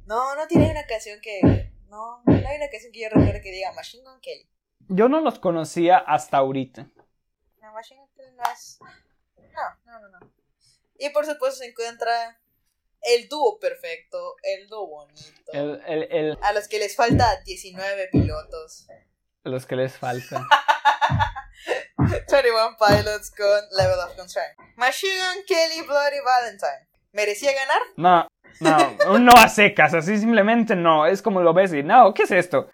[0.06, 1.40] No, no tiene una canción que.
[1.88, 4.50] No, no hay una canción que yo recuerde que diga Machine Gun Kelly.
[4.90, 6.90] Yo no los conocía hasta ahorita.
[7.62, 8.80] No, Machine Gun Kelly no es.
[8.82, 10.34] No, no, no, no.
[10.98, 12.40] Y por supuesto se encuentra
[13.04, 15.52] el dúo perfecto, el dúo bonito.
[15.52, 18.88] El, el, el- A los que les falta 19 pilotos.
[19.44, 20.42] los que les falta.
[21.98, 24.56] 21 Pilots con Level of Concern.
[24.76, 26.88] Machine Kelly Bloody Valentine.
[27.12, 27.82] ¿Merecía ganar?
[27.96, 28.28] No,
[28.60, 31.06] no, no a secas, así simplemente no.
[31.06, 32.70] Es como lo ves y no, ¿qué es esto?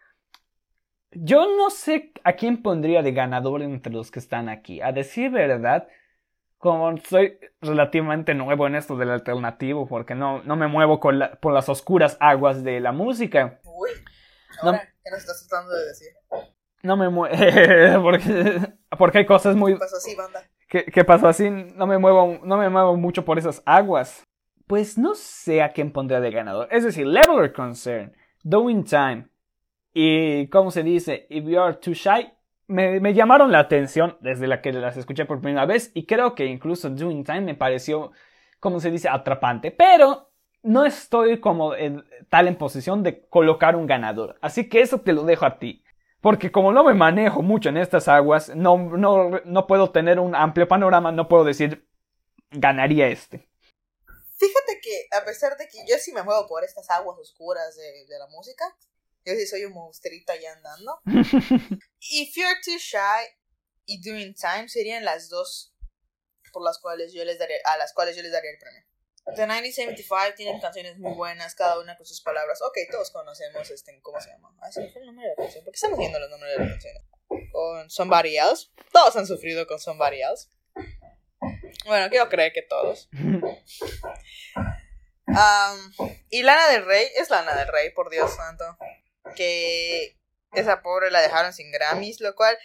[1.11, 4.79] Yo no sé a quién pondría de ganador entre los que están aquí.
[4.81, 5.87] A decir verdad,
[6.59, 11.31] como soy relativamente nuevo en esto del alternativo, porque no, no me muevo con la-
[11.39, 13.59] por las oscuras aguas de la música.
[13.63, 13.89] Uy.
[14.61, 14.69] No.
[14.69, 16.07] Ahora, ¿qué nos estás tratando de decir?
[16.83, 17.33] No me muevo.
[18.03, 18.61] porque,
[18.97, 19.75] porque hay cosas muy.
[19.75, 20.43] Pues así, banda.
[20.67, 21.49] ¿Qué, qué pasó así?
[21.49, 24.23] No me muevo, no me muevo mucho por esas aguas.
[24.67, 26.67] Pues no sé a quién pondría de ganador.
[26.69, 29.27] Es decir, Leveler Concern, Doing Time
[29.93, 31.25] y, ¿cómo se dice?
[31.29, 32.31] If You Are Too Shy,
[32.69, 36.45] me, llamaron la atención desde la que las escuché por primera vez y creo que
[36.45, 38.11] incluso Doing Time me pareció,
[38.59, 39.09] ¿cómo se dice?
[39.09, 39.71] Atrapante.
[39.71, 44.37] Pero no estoy como en, tal en posición de colocar un ganador.
[44.41, 45.83] Así que eso te lo dejo a ti.
[46.21, 50.35] Porque como no me manejo mucho en estas aguas, no, no, no puedo tener un
[50.35, 51.87] amplio panorama, no puedo decir
[52.51, 53.49] ganaría este.
[54.37, 58.19] Fíjate que, a pesar de que yo sí me muevo por estas aguas oscuras de
[58.19, 58.65] la música,
[59.25, 60.99] yo sí soy un monstruito allá andando.
[61.99, 63.27] If You're Too Shy
[63.85, 65.73] y Doing Time serían las dos
[66.51, 68.83] por las cuales yo les daría, a las cuales yo les daría el premio.
[69.35, 72.61] The 1975 tienen canciones muy buenas, cada una con sus palabras.
[72.61, 74.49] Ok, todos conocemos este, ¿cómo se llama?
[74.61, 75.63] Ah, me fue el nombre de la canción.
[75.63, 77.03] ¿Por qué estamos viendo los nombres de las canciones?
[77.51, 78.69] Con Somebody Else.
[78.91, 80.49] Todos han sufrido con Somebody Else.
[81.85, 83.07] Bueno, quiero creer que todos.
[85.27, 85.93] Am,
[86.29, 88.65] y Lana del Rey, es Lana del Rey, por Dios santo.
[89.35, 90.17] Que
[90.53, 92.57] esa pobre la dejaron sin Grammys, lo cual.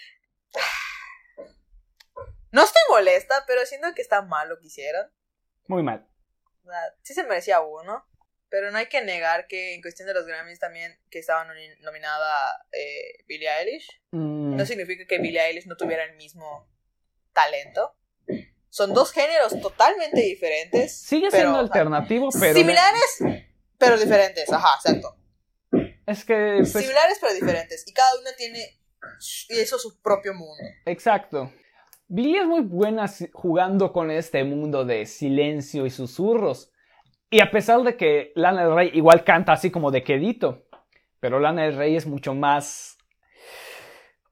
[2.50, 5.10] No estoy molesta, pero siento que está mal lo que hicieron.
[5.66, 6.06] Muy mal.
[7.02, 8.06] Sí se merecía uno.
[8.48, 11.76] Pero no hay que negar que en cuestión de los Grammys también, que estaba nomi-
[11.80, 16.70] nominada eh, Billie Eilish, Mm, no significa que Billie Eilish no tuviera el mismo
[17.32, 17.96] talento.
[18.68, 20.96] Son dos géneros totalmente diferentes.
[20.96, 23.18] Sigue siendo alternativo, pero Similares,
[23.78, 24.48] pero diferentes.
[24.52, 25.16] Ajá, exacto.
[26.07, 27.84] Es que pues, Similares, pero diferentes.
[27.86, 28.78] Y cada una tiene
[29.48, 30.62] y eso su propio mundo.
[30.86, 31.52] exacto.
[32.07, 36.70] Billie es muy buena jugando con este mundo de silencio y susurros.
[37.30, 40.66] Y a pesar de que Lana del Rey igual canta así como de quedito,
[41.18, 42.98] pero Lana del Rey es mucho más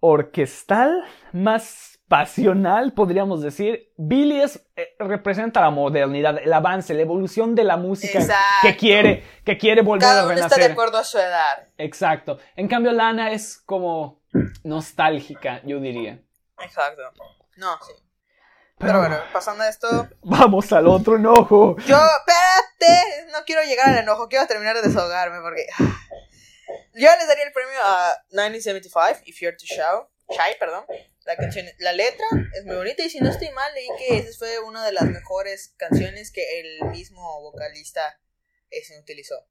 [0.00, 1.02] orquestal,
[1.32, 3.90] más pasional, podríamos decir.
[3.96, 8.44] Billie es, eh, representa la modernidad, el avance, la evolución de la música Exacto.
[8.60, 10.64] que quiere, que quiere volver Cada a uno está renacer.
[10.66, 11.68] de acuerdo a su edad.
[11.78, 12.38] Exacto.
[12.54, 14.20] En cambio, Lana es como
[14.62, 16.20] nostálgica, yo diría.
[16.62, 17.00] Exacto.
[17.56, 17.94] No, sí.
[18.76, 19.88] Pero bueno, pasando a esto.
[20.22, 21.76] Vamos al otro enojo.
[21.86, 25.64] Yo, espérate, no quiero llegar al enojo, quiero terminar de desahogarme porque.
[26.92, 30.84] Yo les daría el premio a 1975, If You're to Shout, Shy, perdón.
[31.24, 34.36] La canción, la letra es muy bonita y si no estoy mal leí que esa
[34.38, 38.20] fue una de las mejores canciones que el mismo vocalista
[38.70, 39.46] ese utilizó.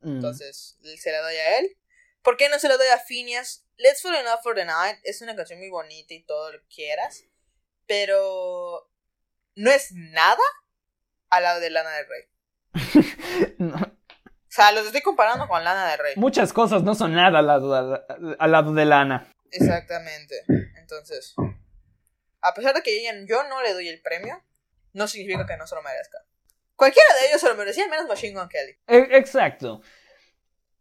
[0.00, 0.16] Mm.
[0.16, 1.76] Entonces, se la doy a él.
[2.22, 3.66] ¿Por qué no se la doy a Phineas?
[3.76, 6.60] Let's Fall in Love for the Night es una canción muy bonita y todo lo
[6.60, 7.24] que quieras.
[7.86, 8.88] Pero
[9.56, 10.42] no es nada
[11.30, 12.24] al lado de Lana del Rey.
[13.58, 16.14] No, O sea, los estoy comparando con Lana del Rey.
[16.16, 18.06] Muchas cosas no son nada al lado,
[18.38, 19.32] al lado de Lana.
[19.50, 20.44] Exactamente.
[20.84, 21.34] Entonces,
[22.42, 24.42] a pesar de que yo no le doy el premio,
[24.92, 26.18] no significa que no se lo merezca.
[26.76, 28.76] Cualquiera de ellos se lo merecía, menos Machine Gun Kelly.
[28.86, 29.80] E- Exacto.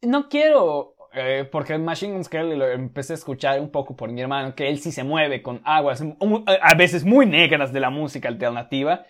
[0.02, 4.22] No quiero, eh, porque Machine Gun Kelly lo empecé a escuchar un poco por mi
[4.22, 6.04] hermano, que él sí se mueve con aguas
[6.62, 9.06] a veces muy negras de la música alternativa.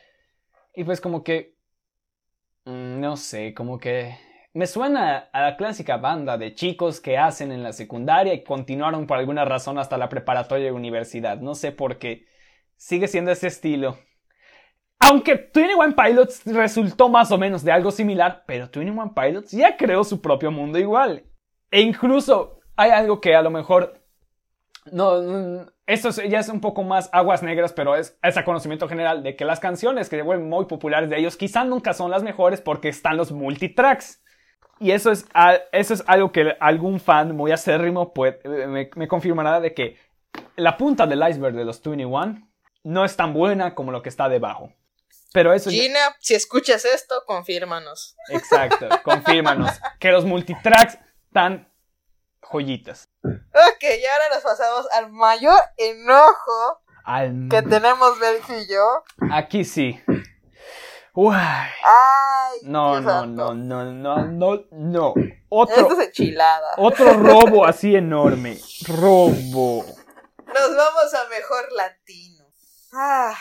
[0.76, 1.56] Y pues como que,
[2.66, 4.16] mm, no sé, como que
[4.54, 9.08] me suena a la clásica banda de chicos que hacen en la secundaria y continuaron
[9.08, 11.40] por alguna razón hasta la preparatoria y universidad.
[11.40, 12.26] No sé por qué.
[12.78, 13.98] Sigue siendo ese estilo.
[15.00, 20.04] Aunque 21 Pilots resultó más o menos de algo similar, pero 21 Pilots ya creó
[20.04, 21.26] su propio mundo igual.
[21.72, 24.00] E incluso hay algo que a lo mejor
[24.92, 28.44] no, no, esto es- ya es un poco más aguas negras, pero es, es a
[28.46, 31.94] conocimiento general de que las canciones que se vuelven muy populares de ellos quizá nunca
[31.94, 34.22] son las mejores porque están los multitracks.
[34.80, 35.26] Y eso es,
[35.72, 39.98] eso es algo que algún fan muy acérrimo puede- me, me confirmará de que
[40.56, 42.48] la punta del iceberg de los 21
[42.84, 44.74] no es tan buena como lo que está debajo.
[45.32, 48.16] Pero eso ya- Gina, si escuchas esto, confírmanos.
[48.30, 50.98] Exacto, confírmanos que los multitracks
[51.28, 51.68] están
[52.42, 53.08] joyitas.
[53.24, 57.48] Ok, y ahora nos pasamos al mayor enojo Al...
[57.50, 59.04] que tenemos Belgi y yo.
[59.32, 60.00] Aquí sí.
[61.16, 61.36] Uy.
[61.36, 65.14] Ay, No, no, no, no, no, no, no.
[65.50, 66.74] Otro, Esto es enchilada.
[66.78, 68.58] otro robo así enorme.
[68.88, 69.86] Robo.
[69.86, 72.46] Nos vamos a mejor latino.
[72.94, 73.36] Ah.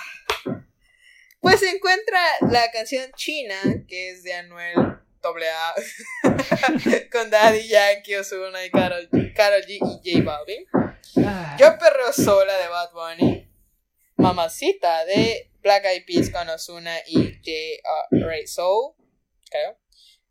[1.40, 2.20] Pues se encuentra
[2.50, 3.54] la canción china,
[3.88, 4.76] que es de Anuel
[5.24, 5.74] AA,
[7.12, 10.66] con Daddy Yankee, Ozuna y Karol, Karol G y J Balvin.
[11.16, 11.56] Ay.
[11.58, 13.48] Yo perreo sola de Bad Bunny.
[14.16, 18.20] Mamacita de Black Eyed Peas con Ozuna y J.
[18.26, 18.94] Ray Soul.
[19.50, 19.78] creo.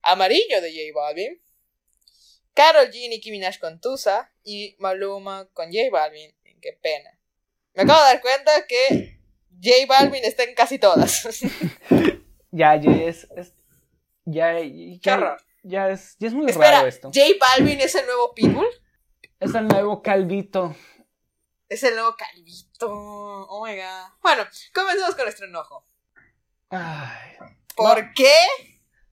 [0.03, 1.41] Amarillo de J Balvin.
[2.53, 4.32] Karol G, Nicki Minaj con Tusa.
[4.43, 6.32] Y Maluma con J Balvin.
[6.61, 7.09] Qué pena.
[7.73, 9.19] Me acabo de dar cuenta que
[9.63, 11.27] J Balvin está en casi todas.
[12.53, 13.53] Ya, ya es, es-
[14.25, 17.11] ya, es, ya es muy Espera, raro esto.
[17.13, 18.67] J Balvin es el nuevo Pitbull.
[19.39, 20.75] Es el nuevo calvito.
[21.72, 22.89] Es el nuevo Calvito.
[22.91, 24.11] Oh my god.
[24.22, 24.43] Bueno,
[24.74, 25.88] comencemos con nuestro enojo.
[26.69, 27.38] Ay,
[27.78, 28.34] ¿Por qué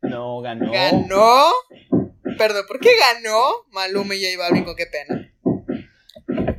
[0.01, 0.69] no ganó.
[0.69, 1.51] ganó?
[2.37, 5.33] Perdón, ¿por qué ganó Maluma y J Balvin con qué pena?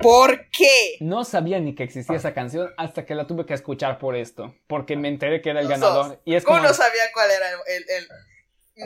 [0.00, 0.96] ¿Por qué?
[1.00, 4.54] No sabía ni que existía esa canción hasta que la tuve que escuchar por esto.
[4.68, 6.22] Porque me enteré que era el ganador.
[6.24, 6.68] Y es ¿Cómo como.
[6.68, 8.08] no sabía cuál era el, el- el-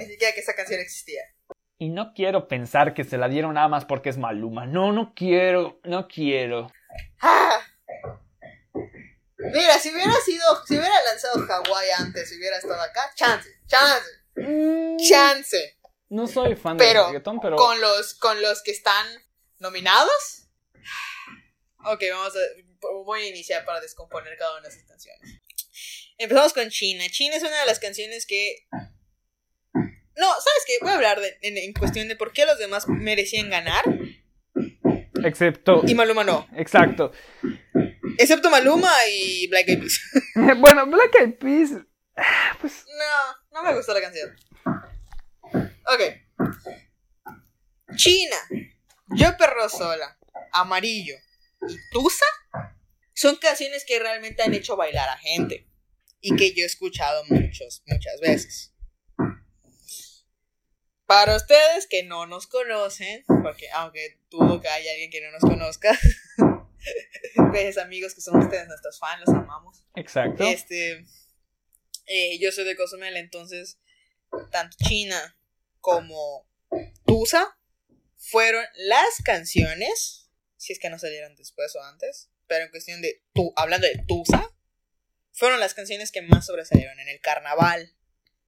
[0.01, 1.23] Ni siquiera que esa canción existía.
[1.79, 4.67] Y no quiero pensar que se la dieron nada más porque es Maluma.
[4.67, 6.73] No, no quiero, no quiero.
[7.21, 7.61] Ah.
[9.39, 14.09] Mira, si hubiera sido, si hubiera lanzado Hawái antes, si hubiera estado acá, chance, chance,
[14.37, 15.79] Mm, chance.
[16.09, 17.57] No soy fan Pero, del reggaetón, pero.
[17.57, 19.07] Con los, con los que están
[19.59, 20.49] nominados.
[21.85, 22.39] Ok, vamos a.
[23.05, 25.41] Voy a iniciar para descomponer cada una de esas canciones.
[26.19, 27.05] Empezamos con China.
[27.11, 28.67] China es una de las canciones que.
[29.73, 30.79] No, ¿sabes qué?
[30.81, 33.85] Voy a hablar de- en, en cuestión de por qué los demás merecían ganar
[35.25, 35.83] Excepto.
[35.87, 36.47] y Maluma no.
[36.57, 37.13] Exacto.
[38.19, 40.01] Excepto Maluma y Black Eyed Peas.
[40.59, 41.71] bueno, Black Eyed Peas.
[42.17, 42.85] ah, Pues.
[42.87, 44.35] No, no me gustó la canción.
[45.87, 46.47] Ok.
[47.97, 48.37] China,
[49.17, 50.19] Yo Perro Sola,
[50.53, 51.15] Amarillo
[51.69, 52.27] y Tusa
[53.15, 55.69] son canciones que realmente han hecho bailar a gente
[56.21, 58.74] y que yo he escuchado muchos, muchas veces.
[61.07, 65.43] Para ustedes que no nos conocen, porque aunque dudo que haya alguien que no nos
[65.43, 65.99] conozca,
[67.51, 69.85] pues amigos que son ustedes nuestros fans, los amamos.
[69.95, 70.45] Exacto.
[70.45, 71.05] Este,
[72.07, 73.79] eh, yo soy de Cozumel, entonces
[74.51, 75.37] tanto China
[75.81, 76.49] como
[77.07, 77.59] Tusa
[78.17, 83.23] fueron las canciones, si es que no salieron después o antes, pero en cuestión de
[83.35, 84.51] tu, hablando de Tusa,
[85.33, 87.95] fueron las canciones que más sobresalieron en el carnaval,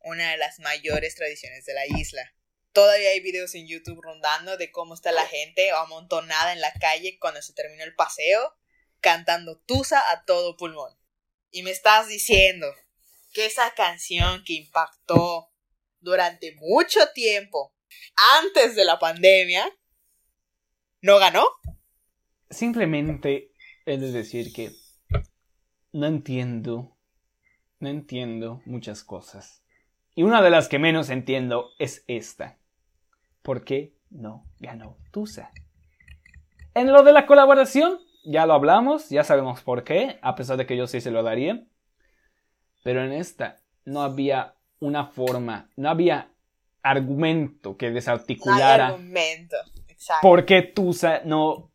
[0.00, 2.32] una de las mayores tradiciones de la isla.
[2.76, 7.16] Todavía hay videos en YouTube rondando de cómo está la gente amontonada en la calle
[7.18, 8.54] cuando se terminó el paseo,
[9.00, 10.92] cantando Tusa a todo pulmón.
[11.50, 12.66] Y me estás diciendo
[13.32, 15.50] que esa canción que impactó
[16.00, 17.74] durante mucho tiempo
[18.42, 19.66] antes de la pandemia
[21.00, 21.48] no ganó.
[22.50, 23.54] Simplemente
[23.86, 24.72] de decir que
[25.92, 26.94] no entiendo,
[27.78, 29.62] no entiendo muchas cosas.
[30.14, 32.58] Y una de las que menos entiendo es esta.
[33.46, 35.52] ¿Por qué no ganó Tusa?
[36.74, 40.66] En lo de la colaboración, ya lo hablamos, ya sabemos por qué, a pesar de
[40.66, 41.64] que yo sí se lo daría.
[42.82, 46.32] Pero en esta no había una forma, no había
[46.82, 49.56] argumento que No desarticulara argumento.
[49.86, 50.22] Exacto.
[50.22, 51.70] por qué Tusa no,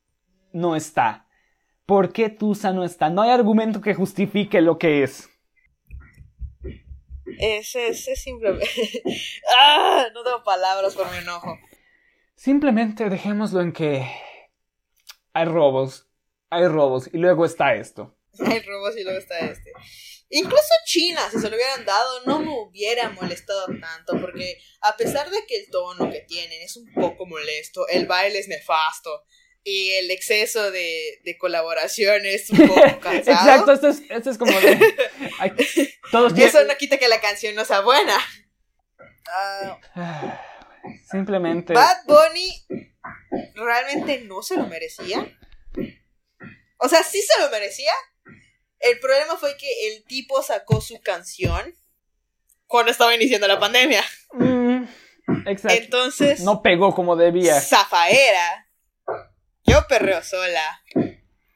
[0.51, 1.25] no está.
[1.85, 3.09] ¿Por qué Tusa no está?
[3.09, 5.29] No hay argumento que justifique lo que es.
[7.39, 8.67] Ese es simplemente.
[9.57, 10.07] ¡Ah!
[10.13, 11.57] No tengo palabras por mi enojo.
[12.35, 14.05] Simplemente dejémoslo en que
[15.33, 16.07] hay robos,
[16.49, 18.17] hay robos y luego está esto.
[18.39, 19.71] Hay robos y luego está este.
[20.29, 25.29] Incluso China, si se lo hubieran dado, no me hubiera molestado tanto, porque a pesar
[25.29, 29.25] de que el tono que tienen es un poco molesto, el baile es nefasto
[29.63, 33.17] y el exceso de, de colaboración es un poco cansado.
[33.19, 34.79] Exacto, esto es, esto es como de...
[35.39, 35.51] ay,
[36.11, 38.17] todos Y eso tienen- no quita que la canción no sea buena.
[39.33, 39.79] Ah,
[41.11, 41.73] Simplemente...
[41.73, 42.65] Bad Bunny
[43.55, 45.37] realmente no se lo merecía.
[46.77, 47.91] O sea, sí se lo merecía.
[48.79, 51.75] El problema fue que el tipo sacó su canción
[52.65, 54.03] cuando estaba iniciando la pandemia.
[54.33, 54.85] Mm,
[55.45, 55.77] exacto.
[55.77, 57.61] Entonces, No pegó como debía.
[57.61, 58.67] Zafaera,
[59.65, 60.81] yo perreo sola,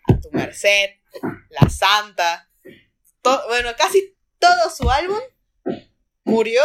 [0.07, 0.90] a tu merced,
[1.49, 2.49] la santa,
[3.22, 5.19] to- bueno, casi todo su álbum
[6.23, 6.61] murió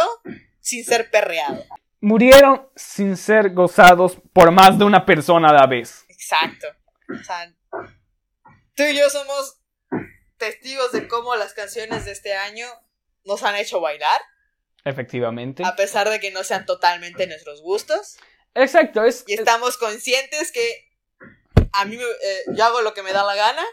[0.59, 1.65] sin ser perreado.
[1.99, 6.05] murieron sin ser gozados por más de una persona a la vez.
[6.09, 6.67] Exacto.
[7.19, 7.53] O sea,
[8.75, 9.59] tú y yo somos
[10.37, 12.65] testigos de cómo las canciones de este año
[13.25, 14.19] nos han hecho bailar,
[14.83, 15.63] Efectivamente.
[15.63, 18.17] a pesar de que no sean totalmente nuestros gustos.
[18.55, 20.90] Exacto, es, Y estamos conscientes que
[21.73, 23.63] a mí eh, yo hago lo que me da la gana.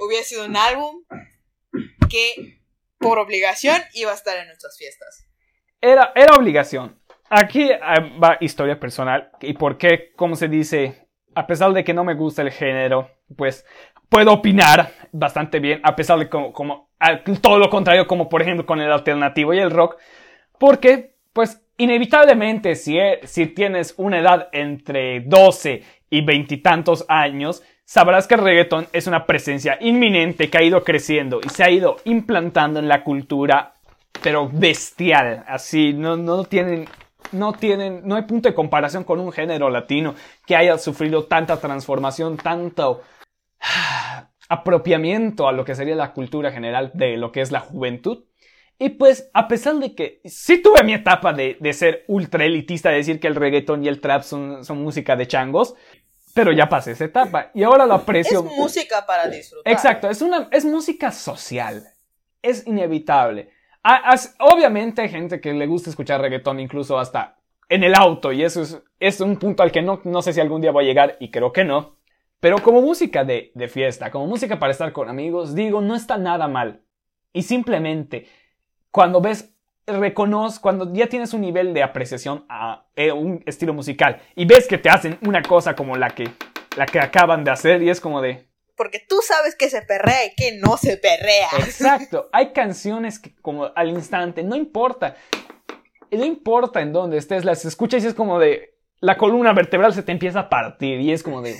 [0.00, 1.04] Hubiera sido un álbum
[2.08, 2.60] que
[2.98, 5.26] por obligación iba a estar en nuestras fiestas.
[5.80, 6.98] era, era obligación.
[7.28, 7.78] Aquí eh,
[8.22, 12.14] va historia personal y por qué, como se dice, a pesar de que no me
[12.14, 13.64] gusta el género, pues
[14.08, 16.90] puedo opinar bastante bien, a pesar de como, como
[17.40, 19.96] todo lo contrario, como por ejemplo con el alternativo y el rock,
[20.58, 25.82] porque pues inevitablemente si, e- si tienes una edad entre 12
[26.12, 31.40] y veintitantos años, sabrás que el reggaetón es una presencia inminente que ha ido creciendo
[31.42, 33.76] y se ha ido implantando en la cultura,
[34.22, 36.86] pero bestial, así, no, no tienen...
[37.30, 40.14] No tienen, no hay punto de comparación con un género latino
[40.44, 43.00] que haya sufrido tanta transformación, tanto
[44.50, 48.24] apropiamiento a lo que sería la cultura general de lo que es la juventud.
[48.78, 52.90] Y pues, a pesar de que sí tuve mi etapa de, de ser ultra elitista,
[52.90, 55.76] de decir que el reggaetón y el trap son, son música de changos,
[56.34, 58.40] pero ya pasé esa etapa y ahora lo aprecio.
[58.46, 59.72] Es música para disfrutar.
[59.72, 61.86] Exacto, es, una, es música social.
[62.40, 63.50] Es inevitable.
[63.82, 67.36] A- obviamente hay gente que le gusta escuchar reggaetón incluso hasta
[67.68, 70.40] en el auto y eso es, es un punto al que no, no sé si
[70.40, 71.96] algún día voy a llegar y creo que no.
[72.40, 76.18] Pero como música de, de fiesta, como música para estar con amigos, digo, no está
[76.18, 76.82] nada mal.
[77.32, 78.26] Y simplemente,
[78.90, 79.51] cuando ves,
[79.86, 84.66] reconoces, cuando ya tienes un nivel de apreciación a eh, un estilo musical y ves
[84.66, 86.28] que te hacen una cosa como la que,
[86.76, 88.46] la que acaban de hacer y es como de,
[88.76, 91.48] Porque tú sabes que se perrea y que no se perrea.
[91.58, 92.28] Exacto.
[92.32, 95.16] Hay canciones que como al instante, no importa.
[96.10, 98.70] No importa en dónde estés, las escuchas y es como de...
[99.00, 101.56] La columna vertebral se te empieza a partir y es como de...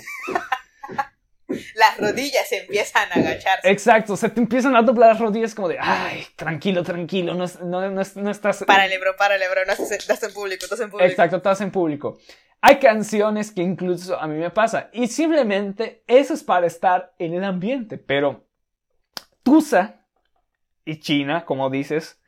[1.75, 3.69] Las rodillas se empiezan a agacharse.
[3.69, 5.77] Exacto, se te empiezan a doblar las rodillas como de...
[5.79, 8.63] Ay, tranquilo, tranquilo, no, no, no no estás...
[8.65, 9.65] Párale, bro, párale, bro.
[9.65, 11.09] No estás, estás en público, estás en público.
[11.09, 12.19] Exacto, estás en público.
[12.61, 17.33] Hay canciones que incluso a mí me pasa y simplemente eso es para estar en
[17.33, 18.47] el ambiente, pero
[19.43, 20.05] Tusa
[20.85, 22.21] y China, como dices,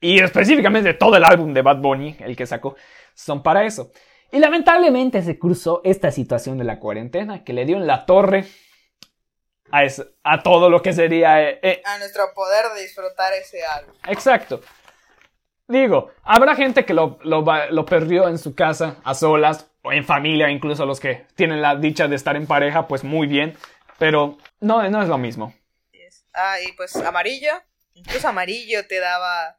[0.00, 2.76] y específicamente todo el álbum de Bad Bunny, el que sacó,
[3.14, 3.90] son para eso.
[4.30, 8.44] Y lamentablemente se cruzó esta situación de la cuarentena que le dio en la torre
[9.72, 9.82] a,
[10.24, 11.42] a todo lo que sería...
[11.42, 13.94] eh, eh, A nuestro poder de disfrutar ese álbum.
[14.06, 14.60] Exacto.
[15.66, 20.50] Digo, habrá gente que lo, lo perdió en su casa, a solas, o en familia,
[20.50, 23.56] incluso los que tienen la dicha de estar en pareja, pues muy bien.
[23.98, 25.54] Pero no, no es lo mismo.
[26.32, 27.52] Ah, y pues amarillo.
[27.94, 29.58] Incluso amarillo te daba.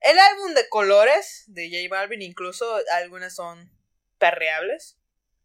[0.00, 2.64] El álbum de colores de J Balvin, incluso
[3.02, 3.70] algunas son
[4.18, 4.98] perreables.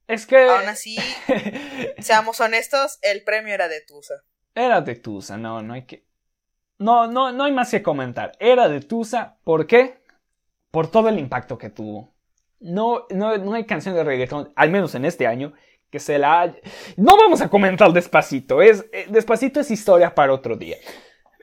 [0.08, 0.50] Es que...
[0.50, 0.98] Aún así,
[2.00, 4.16] seamos honestos, el premio era de Tusa.
[4.54, 6.06] Era de Tusa, no, no hay que...
[6.78, 8.34] No, no, no hay más que comentar.
[8.40, 10.04] Era de Tusa, ¿por qué?
[10.72, 12.14] Por todo el impacto que tuvo.
[12.60, 15.54] No, no, no hay canción de reggaetón, al menos en este año,
[15.90, 16.56] que se la haya...
[16.98, 20.78] No vamos a comentar Despacito, es, eh, Despacito es historia para otro día.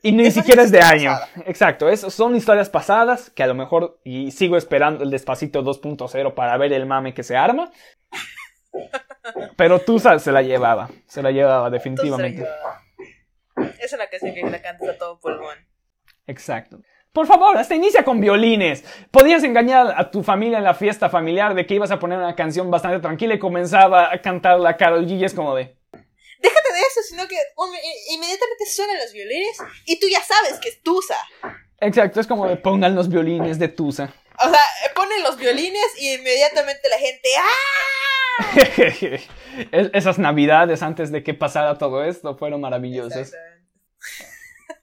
[0.02, 1.10] Y ni siquiera es de año.
[1.12, 1.30] pasada.
[1.47, 6.34] Exacto, es- son historias pasadas que a lo mejor, y sigo esperando el Despacito 2.0
[6.34, 7.70] para ver el mame que se arma.
[9.57, 12.47] Pero Tusa se la llevaba, se la llevaba definitivamente.
[13.57, 15.59] Esa es la canción que la cantas a todo pulmón.
[16.27, 16.81] Exacto.
[17.12, 18.85] Por favor, hasta inicia con violines.
[19.11, 22.35] Podías engañar a tu familia en la fiesta familiar de que ibas a poner una
[22.35, 25.77] canción bastante tranquila y comenzaba a cantar la Carol G y es como de...
[26.39, 27.36] Déjate de eso, sino que
[28.15, 31.19] inmediatamente suenan los violines y tú ya sabes que es Tusa.
[31.81, 34.12] Exacto, es como de pongan los violines de Tusa.
[34.44, 34.61] O sea,
[34.94, 38.01] ponen los violines y inmediatamente la gente ¡Ah!
[39.72, 43.32] Es- Esas navidades antes de que pasara todo esto fueron maravillosas.
[43.32, 43.68] Exactamente.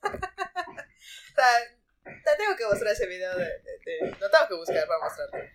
[0.04, 1.46] o sea,
[2.04, 3.50] te tengo que mostrar ese video de, de-
[4.06, 5.52] de- Lo tengo que buscar para mostrarte.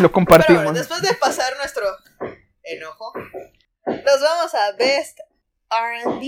[0.00, 0.62] Lo compartimos.
[0.64, 1.84] bueno, después de pasar nuestro
[2.62, 3.12] enojo,
[3.86, 5.18] nos vamos a Best
[5.70, 6.22] RB,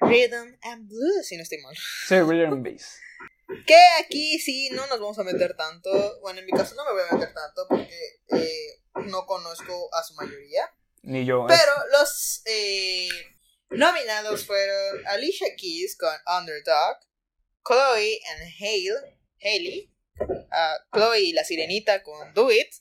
[0.00, 1.74] Rhythm and Blues, si no estoy mal.
[1.76, 2.98] Sí, rhythm and bass.
[3.66, 6.18] Que aquí sí no nos vamos a meter tanto.
[6.20, 7.94] Bueno, en mi caso no me voy a meter tanto porque
[8.30, 10.70] eh, no conozco a su mayoría.
[11.02, 11.46] Ni yo.
[11.48, 13.08] Pero los eh,
[13.70, 16.98] nominados fueron Alicia Keys con Underdog,
[17.64, 19.92] Chloe and Hale, Haley,
[20.50, 22.72] ah, Chloe y la Sirenita con Do It,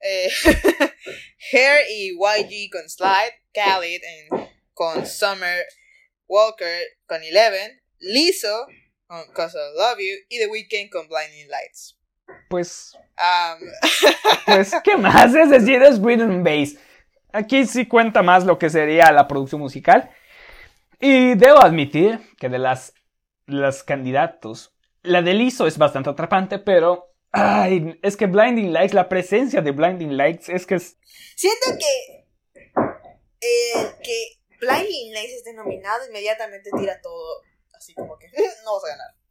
[0.00, 0.30] eh,
[1.52, 5.64] Hair y YG con Slide, Khalid and- con Summer
[6.26, 8.66] Walker con Eleven, Lizzo
[9.06, 11.98] con Cause I Love You y The Weeknd con Blinding Lights.
[12.48, 12.96] Pues,
[14.46, 15.34] pues, ¿qué más?
[15.34, 16.76] Es decir, es rhythm and bass.
[17.32, 20.10] Aquí sí cuenta más lo que sería la producción musical.
[21.00, 22.94] Y debo admitir que de las,
[23.46, 24.72] las candidatos,
[25.02, 27.08] la de Lizzo es bastante atrapante, pero...
[27.34, 30.98] Ay, es que Blinding Lights, la presencia de Blinding Lights es que es...
[31.34, 32.22] siento que
[33.42, 37.42] eh, que Blinding Lights esté nominado inmediatamente tira todo
[37.74, 38.26] así como que
[38.64, 39.21] no vas a ganar.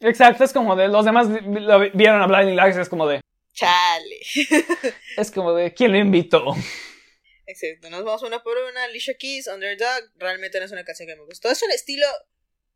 [0.00, 0.88] Exacto, es como de...
[0.88, 3.20] Los demás lo vi- vieron a Blinding Lights, es como de...
[3.52, 4.18] Chale.
[5.16, 5.72] Es como de...
[5.72, 6.54] ¿Quién lo invitó?
[7.46, 8.84] Exacto, nos vamos una por una.
[8.84, 11.50] Alicia Keys, Underdog, realmente no es una canción que me gustó.
[11.50, 12.06] Es un estilo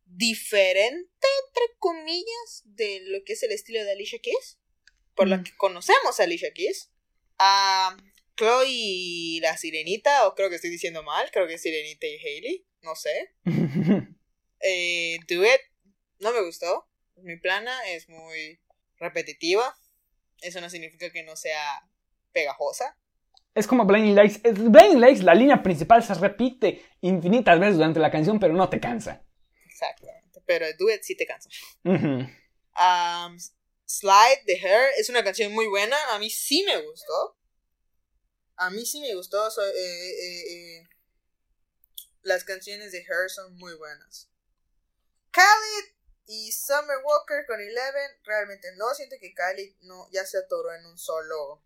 [0.06, 4.58] diferente, entre comillas, de lo que es el estilo de Alicia Keys.
[5.14, 5.44] Por lo Mm.
[5.44, 6.90] que conocemos a Alicia Keys.
[7.38, 7.96] A
[8.36, 12.16] Chloe y la Sirenita, o creo que estoy diciendo mal, creo que es Sirenita y
[12.16, 13.34] Hailey, no sé.
[14.62, 15.60] Eh, Duet,
[16.18, 16.86] no me gustó.
[17.22, 18.60] Mi plana es muy
[18.98, 19.76] repetitiva.
[20.40, 21.82] Eso no significa que no sea
[22.32, 22.96] pegajosa.
[23.54, 24.40] Es como Blinding Lights.
[24.42, 28.80] Blinding Lights, la línea principal se repite infinitas veces durante la canción, pero no te
[28.80, 29.24] cansa.
[29.66, 30.40] Exactamente.
[30.46, 31.48] Pero el duet sí te cansa.
[31.84, 33.38] Um,
[33.86, 35.96] Slide de Her es una canción muy buena.
[36.14, 37.36] A mí sí me gustó.
[38.56, 39.50] A mí sí me gustó.
[39.50, 40.88] so- eh, eh, eh,
[42.22, 44.30] las canciones de Her son muy buenas.
[45.32, 45.94] Khalid
[46.30, 48.10] y Summer Walker con Eleven.
[48.24, 51.60] Realmente no siento que Khalid no, ya se atoró en un solo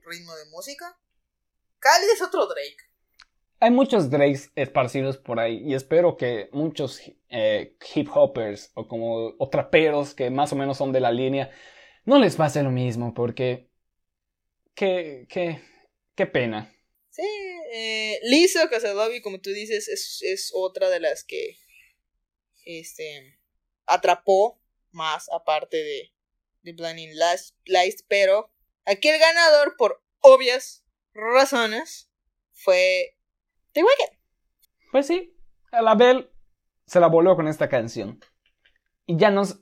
[0.00, 0.98] ritmo de música.
[1.78, 2.76] Khalid es otro Drake.
[3.60, 9.34] Hay muchos Drakes esparcidos por ahí y espero que muchos eh, hip hoppers o como
[9.38, 11.50] o traperos que más o menos son de la línea
[12.06, 13.70] no les pase lo mismo porque
[14.74, 15.62] qué qué
[16.14, 16.74] qué pena.
[17.10, 17.22] Sí,
[17.72, 21.58] eh, Lizzo Casadobi, como tú dices, es, es otra de las que
[22.64, 23.39] este
[23.90, 24.60] atrapó
[24.92, 26.12] más aparte de,
[26.62, 27.12] de Blinding
[27.66, 28.50] Lights, pero
[28.86, 30.84] aquí el ganador por obvias
[31.14, 32.10] razones
[32.52, 33.16] fue
[33.72, 34.18] The Weeknd.
[34.92, 35.36] Pues sí,
[35.72, 36.30] la Bell
[36.86, 38.20] se la voló con esta canción.
[39.06, 39.60] Y ya nos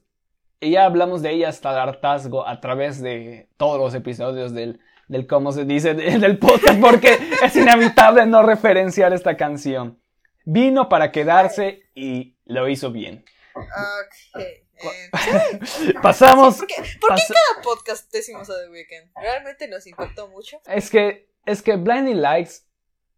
[0.60, 4.80] y ya hablamos de ella hasta el hartazgo a través de todos los episodios del,
[5.06, 10.02] del cómo se dice de- del podcast porque es inevitable no referenciar esta canción.
[10.44, 13.24] Vino para quedarse y lo hizo bien.
[13.60, 14.38] Ok.
[16.02, 16.58] Pasamos.
[16.58, 19.10] ¿Por qué, por qué cada podcast decimos a The Weeknd?
[19.20, 20.60] Realmente nos impactó mucho.
[20.66, 22.66] Es que, es que Blinding Lights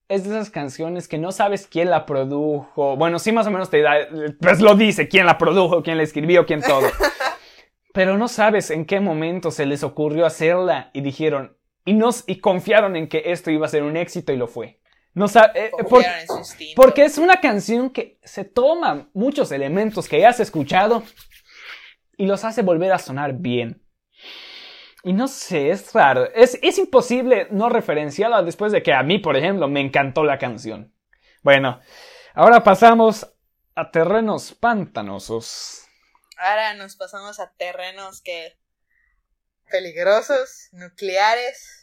[0.09, 2.97] es de esas canciones que no sabes quién la produjo.
[2.97, 4.09] Bueno, sí más o menos te da,
[4.41, 6.89] pues lo dice, quién la produjo, quién la escribió, quién todo.
[7.93, 12.41] Pero no sabes en qué momento se les ocurrió hacerla y dijeron, y, nos, y
[12.41, 14.80] confiaron en que esto iba a ser un éxito y lo fue.
[15.13, 16.05] No eh, por-
[16.77, 21.03] porque es una canción que se toma muchos elementos que ya has escuchado
[22.17, 23.83] y los hace volver a sonar bien.
[25.03, 26.31] Y no sé, es raro.
[26.35, 30.39] Es, es imposible no referenciarla después de que a mí, por ejemplo, me encantó la
[30.39, 30.95] canción.
[31.43, 31.81] Bueno,
[32.35, 33.27] ahora pasamos
[33.75, 35.87] a terrenos pantanosos.
[36.37, 38.59] Ahora nos pasamos a terrenos que
[39.71, 41.80] peligrosos, nucleares.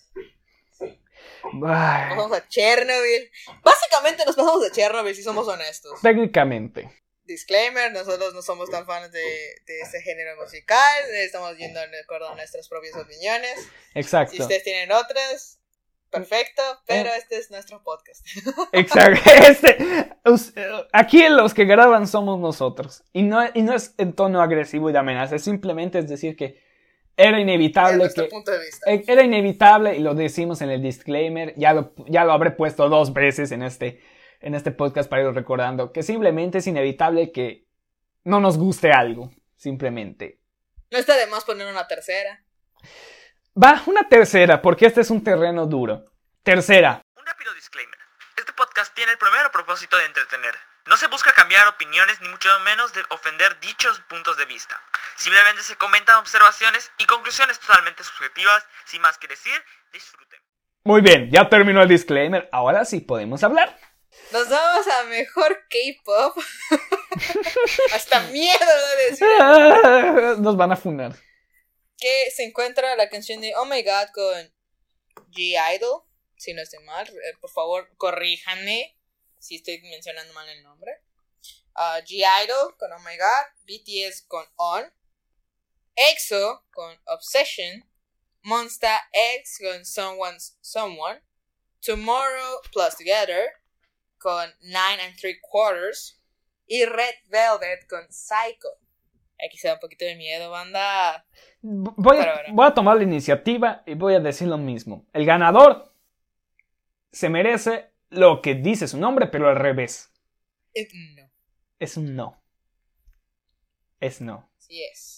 [1.65, 3.31] Ay, Nos vamos a Chernobyl.
[3.63, 5.99] Básicamente nos pasamos a Chernobyl si somos honestos.
[6.01, 6.89] técnicamente.
[7.25, 11.03] Disclaimer, nosotros no somos tan fans de, de este género musical.
[11.13, 13.59] Estamos yendo de acuerdo a nuestras propias opiniones.
[13.59, 14.41] Si Exacto.
[14.41, 15.59] ustedes tienen otras,
[16.09, 18.25] perfecto, pero este es nuestro podcast.
[18.71, 19.29] Exacto.
[19.47, 19.77] Este,
[20.55, 23.03] eh, aquí los que graban somos nosotros.
[23.11, 25.35] Y no, y no es en tono agresivo y de amenaza.
[25.35, 26.61] Es simplemente es decir que
[27.17, 28.29] era inevitable nuestro que.
[28.29, 28.89] punto de vista.
[28.91, 31.53] eh, Era inevitable y lo decimos en el disclaimer.
[31.57, 34.01] Ya lo, ya lo habré puesto dos veces en este,
[34.39, 35.91] en este podcast para ir recordando.
[35.91, 37.65] Que simplemente es inevitable que
[38.23, 39.31] no nos guste algo.
[39.55, 40.39] Simplemente.
[40.91, 42.43] No está de más poner una tercera.
[43.61, 46.05] Va, una tercera, porque este es un terreno duro.
[46.43, 47.01] Tercera.
[47.17, 47.97] Un rápido disclaimer.
[48.37, 50.53] Este podcast tiene el primero propósito de entretener.
[50.87, 54.79] No se busca cambiar opiniones ni mucho menos de ofender dichos puntos de vista.
[55.17, 58.63] Simplemente se comentan observaciones y conclusiones totalmente subjetivas.
[58.85, 59.53] Sin más que decir,
[59.91, 60.39] disfruten.
[60.83, 62.47] Muy bien, ya terminó el disclaimer.
[62.51, 63.77] Ahora sí podemos hablar.
[64.31, 66.37] Nos vamos a mejor K-pop.
[67.93, 69.27] Hasta miedo de decir.
[70.39, 71.15] Nos van a funar.
[71.97, 74.53] que se encuentra la canción de Oh My God con
[75.31, 76.03] G-Idol.
[76.35, 78.95] Si no estoy mal, eh, por favor, corríjanme
[79.39, 81.01] si estoy mencionando mal el nombre.
[81.73, 83.65] Ah, G-Idol con Oh My God.
[83.65, 84.93] BTS con On.
[85.97, 87.83] EXO con Obsession.
[88.43, 89.01] Monsta
[89.39, 91.21] X con Someone's Someone.
[91.81, 93.49] Tomorrow Plus Together
[94.17, 96.21] con Nine and Three Quarters.
[96.67, 98.69] Y Red Velvet con Psycho.
[99.45, 101.25] Aquí se da un poquito de miedo, banda.
[101.61, 105.05] Voy a, voy a tomar la iniciativa y voy a decir lo mismo.
[105.13, 105.93] El ganador
[107.11, 110.11] se merece lo que dice su nombre, pero al revés.
[110.73, 111.29] Eh, no,
[111.79, 112.41] Es un no.
[113.99, 114.49] Es no.
[114.57, 115.16] sí es.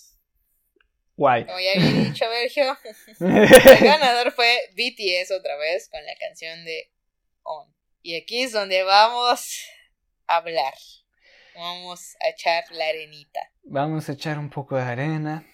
[1.20, 1.46] Guay.
[1.46, 2.78] Como ya había dicho Sergio,
[3.20, 6.90] el ganador fue BTS otra vez con la canción de
[7.44, 7.68] On.
[8.02, 9.66] Y aquí es donde vamos
[10.28, 10.74] a hablar.
[11.56, 13.42] Vamos a echar la arenita.
[13.64, 15.46] Vamos a echar un poco de arena.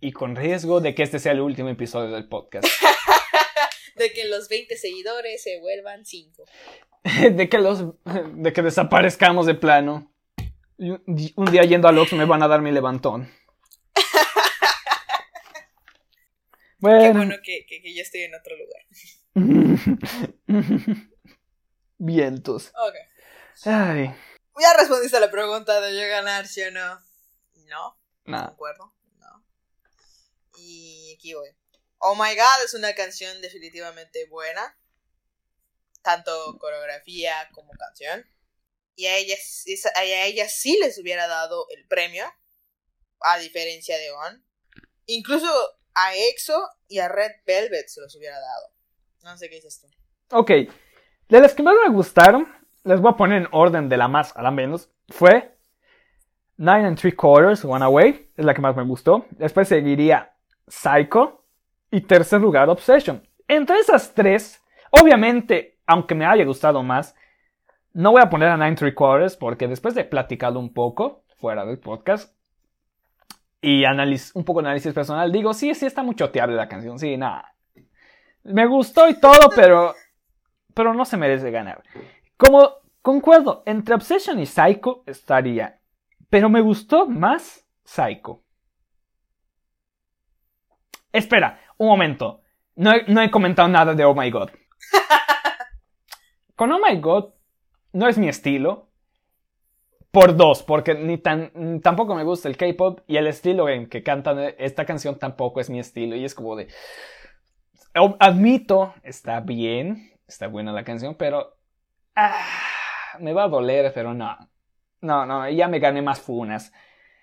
[0.00, 2.66] Y con riesgo de que este sea el último episodio del podcast.
[3.96, 6.44] De que los 20 seguidores se vuelvan 5.
[7.30, 7.84] de que los.
[8.04, 10.10] de que desaparezcamos de plano.
[10.78, 13.30] Un día yendo al Oxxo me van a dar mi levantón.
[16.82, 17.36] Qué Bueno.
[17.44, 18.82] que, que, que yo estoy en otro lugar.
[21.98, 22.72] Vientos.
[22.74, 22.94] Ok.
[23.66, 24.12] Ay.
[24.60, 26.98] Ya respondiste a la pregunta de yo ganar, ¿sí o no?
[27.68, 27.96] No.
[28.24, 28.48] Nah.
[28.48, 28.92] Concuerdo.
[29.18, 29.46] No.
[30.58, 31.50] Y aquí voy.
[31.98, 34.76] Oh My God es una canción definitivamente buena.
[36.02, 38.26] Tanto coreografía como canción.
[38.96, 39.36] Y a ella,
[39.94, 42.24] a ella sí les hubiera dado el premio.
[43.20, 44.44] A diferencia de On.
[45.06, 45.46] Incluso
[45.94, 48.68] a EXO y a Red Velvet se los hubiera dado.
[49.24, 49.88] No sé qué dices tú.
[50.36, 50.50] Ok.
[51.28, 52.46] De las que más me gustaron,
[52.84, 54.90] les voy a poner en orden de la más a la menos.
[55.08, 55.56] Fue
[56.56, 58.30] Nine and Three Quarters, One Away.
[58.36, 59.26] Es la que más me gustó.
[59.30, 60.34] Después seguiría
[60.66, 61.44] Psycho.
[61.90, 63.26] Y tercer lugar, Obsession.
[63.46, 67.14] Entre esas tres, obviamente, aunque me haya gustado más,
[67.92, 71.66] no voy a poner a Nine Three Quarters porque después de platicarlo un poco fuera
[71.66, 72.34] del podcast
[73.62, 76.98] y analiz un poco de análisis personal, digo, sí, sí está muy choteable la canción.
[76.98, 77.54] Sí, nada.
[78.42, 79.94] Me gustó y todo, pero
[80.74, 81.82] pero no se merece ganar.
[82.36, 85.80] Como concuerdo, entre Obsession y Psycho estaría,
[86.28, 88.42] pero me gustó más Psycho.
[91.12, 92.40] Espera, un momento.
[92.74, 94.50] No he, no he comentado nada de Oh My God.
[96.56, 97.34] Con Oh My God
[97.92, 98.88] no es mi estilo.
[100.12, 103.88] Por dos, porque ni tan, ni tampoco me gusta el K-pop y el estilo en
[103.88, 106.14] que cantan esta canción tampoco es mi estilo.
[106.14, 106.68] Y es como de.
[107.94, 111.56] Admito, está bien, está buena la canción, pero.
[112.14, 112.46] ah,
[113.20, 114.36] me va a doler, pero no.
[115.00, 116.72] No, no, ya me gané más funas.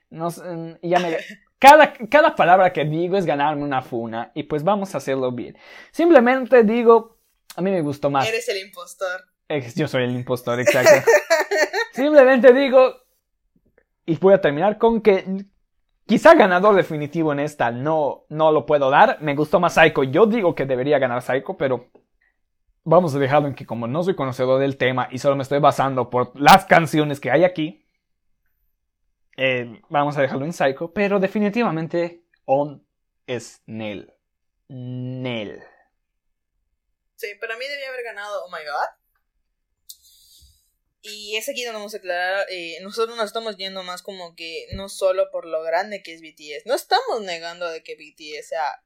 [0.10, 1.18] No, mm, ya me,
[1.60, 5.58] cada, cada palabra que digo es ganarme una funa, y pues vamos a hacerlo bien.
[5.92, 7.20] Simplemente digo,
[7.56, 8.28] a mí me gustó más.
[8.28, 9.26] Eres el impostor.
[9.76, 11.10] Yo soy el impostor, exacto.
[12.00, 12.96] Simplemente digo,
[14.06, 15.44] y voy a terminar con que
[16.06, 19.22] quizá ganador definitivo en esta no, no lo puedo dar.
[19.22, 20.04] Me gustó más Psycho.
[20.04, 21.90] Yo digo que debería ganar Psycho, pero
[22.86, 25.60] vamos a dejarlo en que como no soy conocedor del tema y solo me estoy
[25.60, 27.86] basando por las canciones que hay aquí,
[29.36, 32.82] eh, vamos a dejarlo en Psycho, pero definitivamente On
[33.28, 34.14] es Nel.
[34.70, 35.62] Nel.
[37.16, 39.09] Sí, para mí debía haber ganado Oh My God.
[41.02, 44.68] Y es aquí donde vamos a aclarar, eh, nosotros nos estamos yendo más como que
[44.74, 48.84] no solo por lo grande que es BTS, no estamos negando de que BTS sea,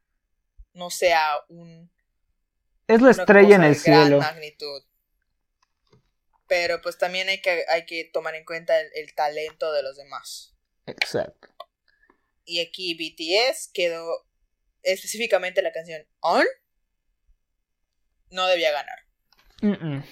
[0.73, 1.91] no sea un,
[2.87, 4.19] Es la estrella en el de gran cielo.
[4.19, 4.83] magnitud.
[6.47, 9.97] Pero pues también hay que, hay que tomar en cuenta el, el talento de los
[9.97, 10.53] demás.
[10.85, 11.47] Exacto.
[12.45, 14.27] Y aquí BTS quedó
[14.83, 16.45] específicamente la canción On.
[18.29, 18.99] No debía ganar.
[19.61, 20.03] Mm-mm.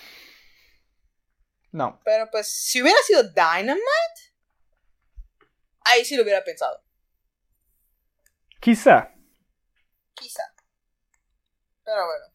[1.71, 1.99] No.
[2.03, 3.81] Pero pues, si hubiera sido Dynamite,
[5.85, 6.83] ahí sí lo hubiera pensado.
[8.59, 9.13] Quizá.
[10.13, 10.43] Quizá.
[11.83, 12.25] Pero bueno.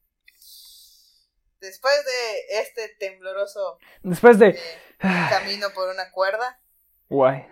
[1.61, 4.49] Después de este tembloroso Después de.
[4.51, 4.59] eh,
[5.31, 6.61] camino por una cuerda,
[7.09, 7.47] Guay.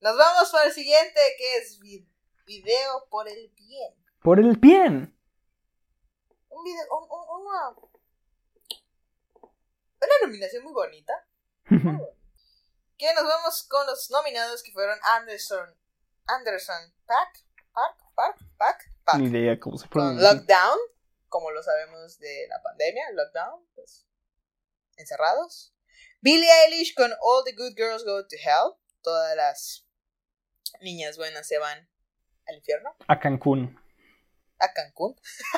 [0.00, 2.08] nos vamos para el siguiente que es vi-
[2.46, 3.94] video por el bien.
[4.22, 5.16] Por el bien.
[6.48, 7.76] Un video, un- un- una,
[10.06, 11.12] una nominación muy bonita.
[12.98, 15.76] Que nos vamos con los nominados que fueron Anderson,
[16.26, 19.16] Anderson Pack, Park, Park, Pack, Pack.
[19.18, 20.32] Ni idea cómo se con pronuncia.
[20.32, 20.78] Lockdown,
[21.28, 24.06] como lo sabemos de la pandemia, Lockdown, pues
[24.96, 25.74] encerrados.
[26.22, 28.72] Billie Eilish con All the Good Girls Go to Hell.
[29.02, 29.86] Todas las
[30.80, 31.88] niñas buenas se van
[32.46, 33.78] al infierno, A Cancún.
[34.58, 35.14] a Cancún.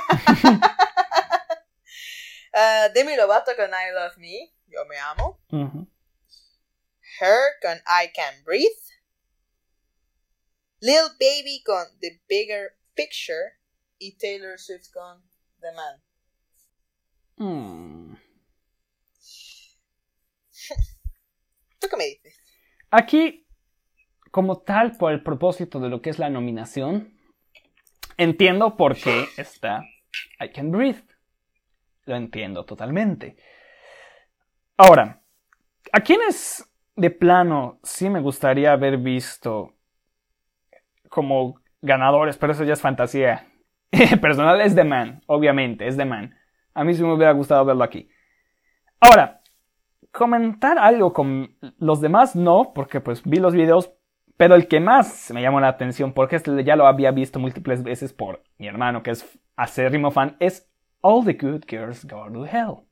[2.60, 5.38] Ah, Demi Lovato con I Love Me, Yo Me Amo.
[7.20, 8.82] Her con I Can Breathe.
[10.80, 13.60] Lil Baby con The Bigger Picture.
[14.00, 15.22] Y Taylor Swift con
[15.60, 16.02] The Man.
[17.36, 18.16] Mm.
[21.78, 22.42] ¿Tú qué me dices?
[22.90, 23.46] Aquí
[24.32, 27.16] como tal, por el propósito de lo que es la nominación,
[28.16, 29.84] entiendo por qué está
[30.40, 31.17] I Can Breathe.
[32.08, 33.36] Lo entiendo totalmente.
[34.78, 35.20] Ahora,
[35.92, 36.66] ¿a quiénes
[36.96, 39.74] de plano sí me gustaría haber visto
[41.10, 42.38] como ganadores?
[42.38, 43.46] Pero eso ya es fantasía.
[44.22, 46.34] Personal es The Man, obviamente, es The Man.
[46.72, 48.08] A mí sí me hubiera gustado verlo aquí.
[49.00, 49.42] Ahora,
[50.10, 53.92] comentar algo con los demás no, porque pues vi los videos,
[54.38, 57.82] pero el que más me llamó la atención, porque este ya lo había visto múltiples
[57.82, 60.67] veces por mi hermano, que es acérrimo fan, es
[61.00, 62.86] All the Good Girls Go to Hell.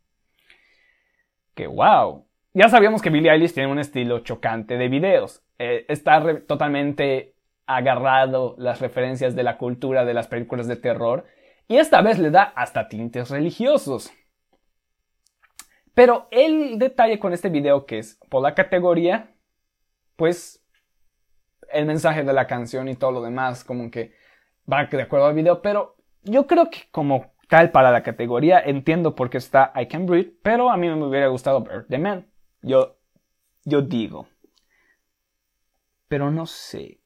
[1.55, 2.27] Que wow.
[2.53, 5.43] Ya sabíamos que Billie Eilish tiene un estilo chocante de videos.
[5.59, 7.35] Eh, está totalmente
[7.67, 11.25] agarrado las referencias de la cultura de las películas de terror
[11.69, 14.13] y esta vez le da hasta tintes religiosos.
[15.95, 19.35] Pero el detalle con este video que es por la categoría,
[20.15, 20.63] pues
[21.73, 24.13] el mensaje de la canción y todo lo demás como que
[24.71, 29.15] va de acuerdo al video, pero yo creo que como tal para la categoría entiendo
[29.15, 32.33] por qué está I Can Breathe, pero a mí me hubiera gustado ver The Man.
[32.63, 32.99] Yo,
[33.65, 34.29] yo digo.
[36.09, 37.01] Pero no sé.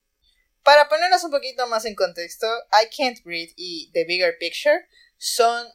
[0.62, 4.86] Para ponernos un poquito más en contexto, I Can't Breathe y The Bigger Picture
[5.16, 5.66] son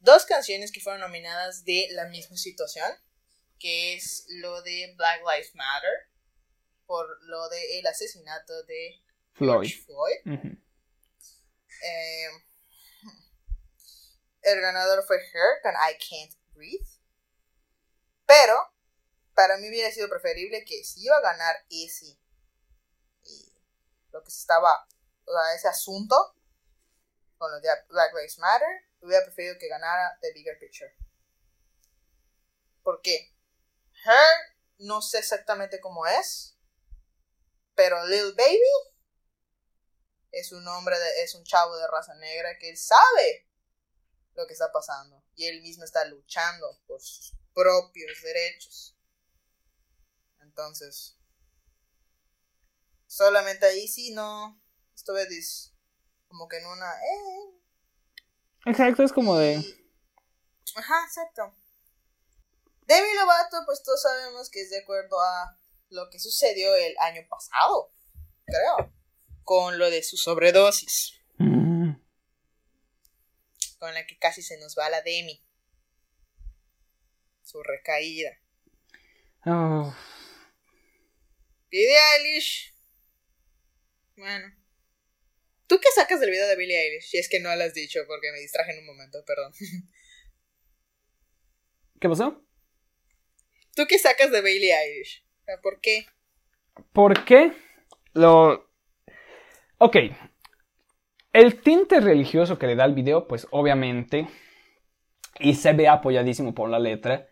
[0.00, 2.90] dos canciones que fueron nominadas de la misma situación,
[3.58, 6.10] que es lo de Black Lives Matter,
[6.86, 9.00] por lo del el asesinato de
[9.32, 9.72] Floyd.
[9.84, 10.56] Floyd.
[11.86, 12.28] Eh,
[14.44, 16.88] el ganador fue Her con I Can't Breathe.
[18.26, 18.54] Pero,
[19.34, 22.18] para mí hubiera sido preferible que si iba a ganar ese
[24.14, 24.86] lo que estaba,
[25.26, 26.36] o sea, ese asunto
[27.36, 30.94] con los de Black Lives Matter, hubiera preferido que ganara The Bigger Picture.
[32.84, 33.34] ¿Por qué?
[34.04, 36.56] Her, no sé exactamente cómo es,
[37.74, 38.94] pero Lil Baby
[40.30, 43.48] es un hombre, de, es un chavo de raza negra que él sabe
[44.34, 48.96] lo que está pasando y él mismo está luchando por sus propios derechos.
[50.40, 51.16] Entonces,
[53.14, 54.60] Solamente ahí sí no
[54.92, 55.28] estuve
[56.26, 56.90] como que en una...
[56.90, 57.60] Eh.
[58.66, 59.54] Exacto, es como de...
[60.74, 61.54] Ajá, exacto.
[62.88, 65.56] Demi Lovato, pues todos sabemos que es de acuerdo a
[65.90, 67.92] lo que sucedió el año pasado,
[68.46, 68.92] creo,
[69.44, 71.12] con lo de su sobredosis.
[73.84, 75.44] Con la que casi se nos va la Demi.
[77.42, 78.30] Su recaída.
[79.44, 79.94] Oh.
[81.68, 82.72] Billie Eilish
[84.16, 84.56] bueno.
[85.66, 87.10] ¿Tú qué sacas del video de Billie Eilish?
[87.10, 89.52] Si es que no lo has dicho porque me distraje en un momento, perdón.
[92.00, 92.42] ¿Qué pasó?
[93.76, 95.26] ¿Tú qué sacas de Billie Eilish?
[95.62, 96.06] ¿Por qué?
[96.94, 97.52] ¿Por qué?
[98.14, 98.66] Lo...
[99.76, 99.96] Ok.
[101.34, 104.28] El tinte religioso que le da el video, pues obviamente,
[105.40, 107.26] y se ve apoyadísimo por la letra,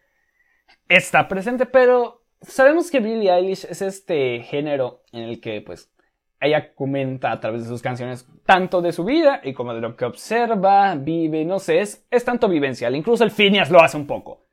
[0.89, 5.95] está presente, pero sabemos que Billie Eilish es este género en el que, pues,
[6.41, 9.95] ella comenta a través de sus canciones tanto de su vida y como de lo
[9.95, 12.97] que observa, vive, no sé, es, tanto vivencial.
[12.97, 14.49] Incluso el Phineas lo hace un poco.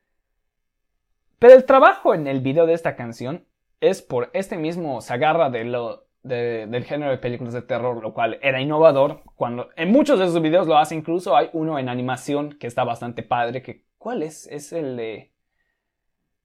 [1.40, 3.48] Pero el trabajo en el video de esta canción
[3.80, 8.12] es por este mismo, se agarra de lo, del género de películas de terror, lo
[8.12, 9.22] cual era innovador.
[9.36, 12.84] Cuando en muchos de sus videos lo hace, incluso hay uno en animación que está
[12.84, 13.62] bastante padre.
[13.62, 14.46] Que, ¿Cuál es?
[14.46, 15.32] Es el de.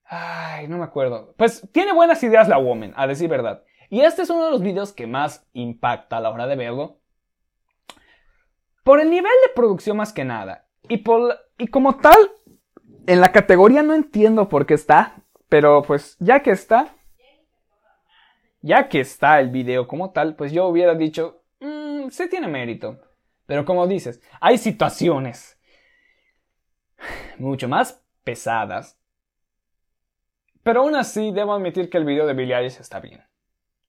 [0.05, 1.33] Ay, no me acuerdo.
[1.37, 3.63] Pues tiene buenas ideas la Woman, a decir verdad.
[3.89, 6.99] Y este es uno de los videos que más impacta a la hora de verlo.
[8.83, 10.67] Por el nivel de producción más que nada.
[10.87, 12.17] Y, por, y como tal,
[13.07, 15.15] en la categoría no entiendo por qué está.
[15.49, 16.94] Pero pues ya que está.
[18.65, 22.99] Ya que está el video como tal, pues yo hubiera dicho, mmm, sí tiene mérito.
[23.45, 25.59] Pero como dices, hay situaciones
[27.37, 28.97] mucho más pesadas.
[30.63, 33.23] Pero aún así, debo admitir que el video de Billie Eilish está bien.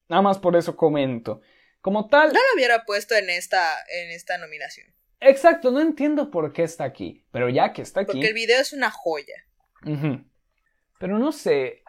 [0.09, 1.41] Nada más por eso comento.
[1.81, 2.27] Como tal.
[2.27, 4.93] No lo hubiera puesto en esta, en esta nominación.
[5.19, 7.25] Exacto, no entiendo por qué está aquí.
[7.31, 8.11] Pero ya que está aquí.
[8.11, 9.43] Porque el video es una joya.
[10.99, 11.81] Pero no sé.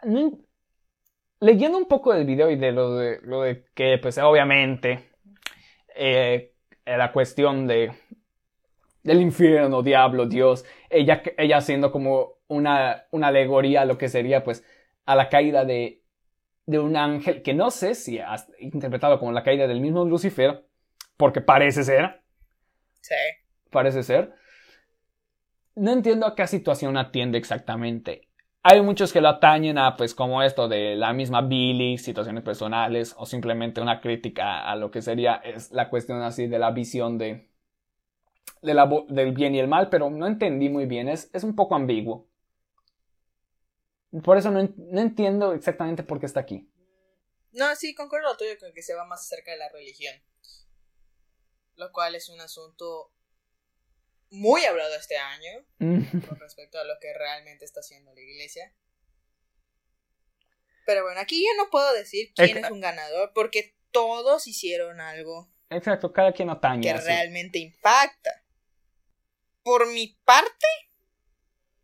[1.41, 5.09] Leyendo un poco del video y de lo de, lo de que, pues obviamente,
[5.95, 6.53] eh,
[6.85, 7.91] la cuestión de
[9.03, 14.43] del infierno, diablo, Dios, ella, ella haciendo como una, una alegoría a lo que sería,
[14.43, 14.65] pues,
[15.05, 15.99] a la caída de
[16.69, 20.67] de un ángel que no sé si has interpretado como la caída del mismo Lucifer,
[21.17, 22.21] porque parece ser.
[23.01, 23.15] Sí.
[23.71, 24.35] Parece ser.
[25.73, 28.28] No entiendo a qué situación atiende exactamente.
[28.61, 33.15] Hay muchos que lo atañen a, pues, como esto de la misma Billy, situaciones personales,
[33.17, 37.17] o simplemente una crítica a lo que sería es la cuestión así de la visión
[37.17, 37.49] de,
[38.61, 41.55] de la, del bien y el mal, pero no entendí muy bien, es, es un
[41.55, 42.27] poco ambiguo.
[44.23, 46.67] Por eso no, no, entiendo exactamente por qué está aquí.
[47.51, 50.15] No, sí, concuerdo lo tuyo con que se va más cerca de la religión.
[51.75, 53.13] Lo cual es un asunto
[54.29, 58.73] muy hablado este año con respecto a lo que realmente está haciendo la iglesia.
[60.85, 65.51] Pero bueno, aquí yo no puedo decir quién es un ganador porque todos hicieron algo.
[65.69, 66.81] Exacto, cada quien atañe.
[66.81, 68.43] Que realmente impacta.
[69.61, 70.65] Por mi parte,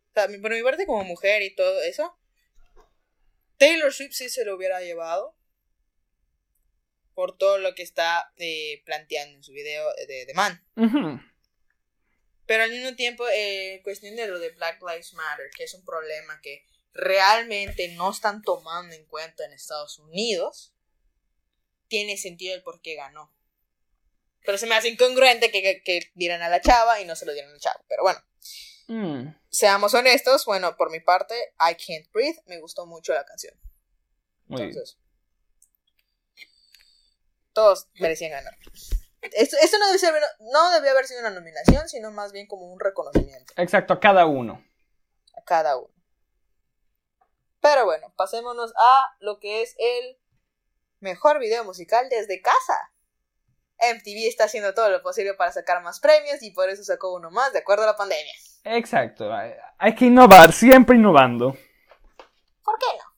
[0.10, 2.18] o sea, por mi parte como mujer y todo eso,
[3.58, 5.36] Taylor Swift sí se lo hubiera llevado.
[7.14, 10.62] Por todo lo que está eh, planteando en su video de The Man.
[12.46, 15.84] Pero al mismo tiempo, eh, cuestión de lo de Black Lives Matter, que es un
[15.84, 20.74] problema que realmente no están tomando en cuenta en Estados Unidos,
[21.88, 23.34] tiene sentido el por qué ganó.
[24.46, 27.34] Pero se me hace incongruente que, que, dieran a la chava y no se lo
[27.34, 27.84] dieran al chavo.
[27.88, 28.20] Pero bueno.
[28.88, 29.36] Mm.
[29.50, 33.60] Seamos honestos, bueno, por mi parte, I Can't Breathe, me gustó mucho la canción.
[34.48, 34.98] Entonces,
[37.54, 38.54] todos merecían ganar.
[39.34, 42.80] Esto, no, debe ser, no debió haber sido una nominación, sino más bien como un
[42.80, 43.54] reconocimiento.
[43.58, 44.64] Exacto, a cada uno.
[45.36, 45.94] A cada uno.
[47.62, 50.18] Pero bueno, pasémonos a lo que es el
[51.00, 52.92] mejor video musical desde casa.
[53.80, 57.32] MTV está haciendo todo lo posible para sacar más premios y por eso sacó uno
[57.32, 58.34] más de acuerdo a la pandemia.
[58.64, 59.30] Exacto,
[59.78, 61.58] hay que innovar, siempre innovando.
[62.64, 63.15] ¿Por qué no?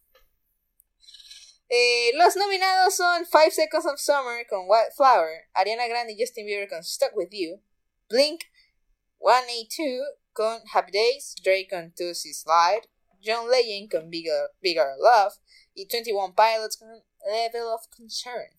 [1.70, 6.46] Eh, los nominados son Five Seconds of Summer con White Flower, Ariana Grande y Justin
[6.46, 7.62] Bieber con Stuck With You,
[8.08, 8.44] Blink
[9.20, 12.88] 182 con Happy Days, Drake con Tuesday Slide,
[13.22, 15.34] John Legend con Bigger, Bigger Love
[15.74, 18.58] y 21 Pilots con Level of Concern.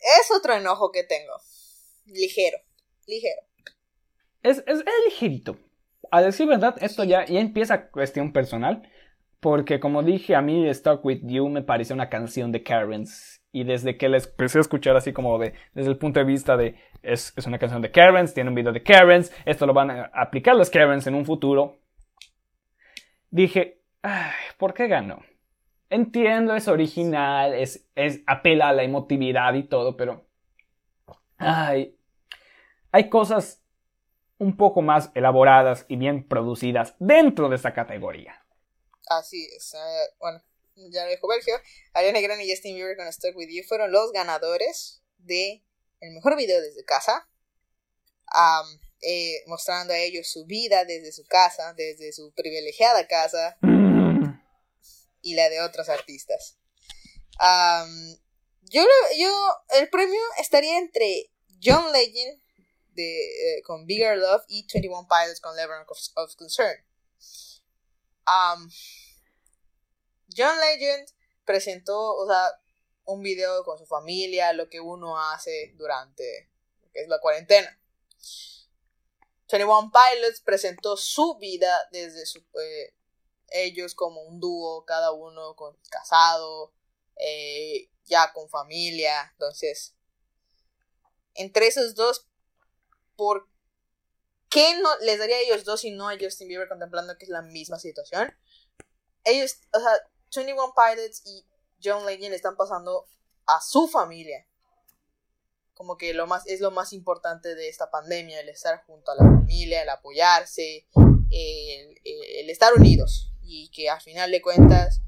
[0.00, 1.40] Es otro enojo que tengo.
[2.04, 2.58] Ligero,
[3.06, 3.42] ligero.
[4.42, 5.69] Es, es, es ligerito
[6.10, 8.82] a decir verdad, esto ya, ya empieza cuestión personal.
[9.40, 13.42] Porque como dije, a mí Stuck With You me pareció una canción de Karens.
[13.52, 16.56] Y desde que la empecé a escuchar así como de, desde el punto de vista
[16.56, 19.90] de, es, es una canción de Karens, tiene un video de Karens, esto lo van
[19.90, 21.78] a aplicar los Karens en un futuro.
[23.30, 25.22] Dije, ay, ¿por qué ganó?
[25.88, 30.26] Entiendo, es original, es, es, apela a la emotividad y todo, pero,
[31.38, 31.96] ay,
[32.92, 33.64] hay cosas
[34.40, 38.44] un poco más elaboradas y bien producidas dentro de esta categoría.
[39.06, 39.76] Así es.
[40.18, 40.42] Bueno,
[40.74, 41.54] ya lo dijo Belgio.
[41.92, 45.62] Ariana Grande y Justin Bieber con Stuck With You fueron los ganadores de
[46.00, 47.28] el mejor video desde casa.
[49.02, 53.58] Eh, mostrando a ellos su vida desde su casa, desde su privilegiada casa
[55.22, 56.58] y la de otros artistas.
[58.62, 58.82] yo,
[59.18, 59.30] yo,
[59.78, 61.30] el premio estaría entre
[61.62, 62.39] John Legend
[63.00, 66.84] eh, con Bigger Love y 21 Pilots con Level of, Concern.
[70.36, 71.08] John Legend
[71.44, 72.60] presentó, o sea,
[73.04, 76.48] un video con su familia, lo que uno hace durante
[76.80, 77.76] lo que es la cuarentena.
[79.50, 82.94] 21 Pilots presentó su vida desde su, eh,
[83.50, 86.72] ellos como un dúo, cada uno con, casado,
[87.16, 89.28] eh, ya con familia.
[89.32, 89.94] Entonces,
[91.34, 92.29] entre esos dos
[93.20, 93.46] ¿por
[94.48, 97.28] qué no les daría a ellos dos y no a Justin Bieber contemplando que es
[97.28, 98.32] la misma situación?
[99.24, 99.92] Ellos, o sea,
[100.34, 101.46] 21 Pilots y
[101.84, 103.10] John Legend están pasando
[103.44, 104.48] a su familia.
[105.74, 109.16] Como que lo más, es lo más importante de esta pandemia, el estar junto a
[109.16, 110.88] la familia, el apoyarse,
[111.30, 113.34] el, estar unidos.
[113.42, 115.02] Y que al final de cuentas,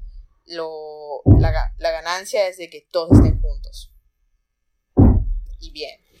[0.45, 3.91] lo, la, la ganancia es de que todos estén juntos.
[5.59, 6.12] Y bien.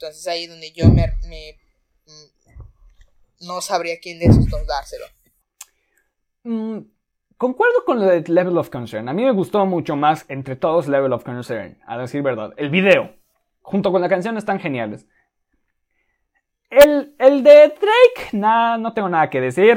[0.00, 1.14] Entonces ahí donde yo me,
[2.06, 5.04] mm, no sabría quién de esos dos dárselo.
[6.42, 6.78] Mm,
[7.36, 9.10] concuerdo con lo de Level of Concern.
[9.10, 12.54] A mí me gustó mucho más entre todos Level of Concern, a decir verdad.
[12.56, 13.14] El video,
[13.60, 15.04] junto con la canción, están geniales.
[16.70, 19.76] El, el de Drake, nada, no tengo nada que decir.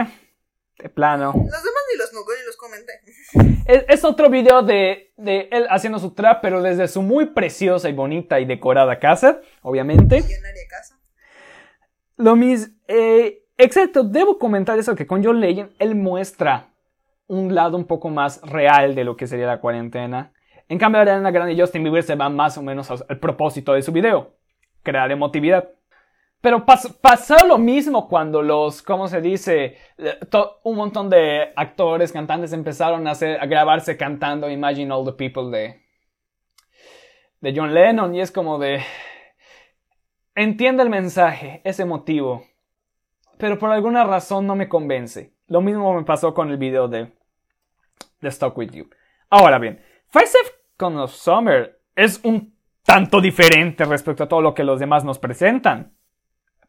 [0.77, 1.33] De plano.
[1.35, 2.94] Los demás ni los, ni los comenté.
[3.65, 8.40] Es, otro video de, él haciendo su trap, pero desde su muy preciosa y bonita
[8.40, 10.22] y decorada casa, obviamente.
[10.69, 10.99] casa.
[12.15, 12.73] Lo mismo.
[12.88, 16.69] Eh, exacto, debo comentar eso que con John Legend él muestra
[17.27, 20.34] un lado un poco más real de lo que sería la cuarentena.
[20.69, 23.81] En cambio, Ariana Grande y Justin Bieber se van más o menos al propósito de
[23.81, 24.38] su video:
[24.84, 25.69] crear emotividad.
[26.44, 29.78] Pero pas- pasó lo mismo cuando los, ¿cómo se dice?
[30.64, 33.14] Un montón de actores, cantantes empezaron a,
[33.45, 35.82] grabarse cantando Imagine All the People de,
[37.40, 38.84] de John Lennon y es como de...
[40.36, 42.44] Entiende el mensaje, es emotivo,
[43.38, 45.34] pero por alguna razón no me convence.
[45.48, 47.14] Lo mismo me pasó con el video de,
[48.20, 48.90] de Stuck With You.
[49.30, 52.53] Ahora bien, Five Seconds of Summer es un
[52.84, 55.94] tanto diferente respecto a todo lo que los demás nos presentan.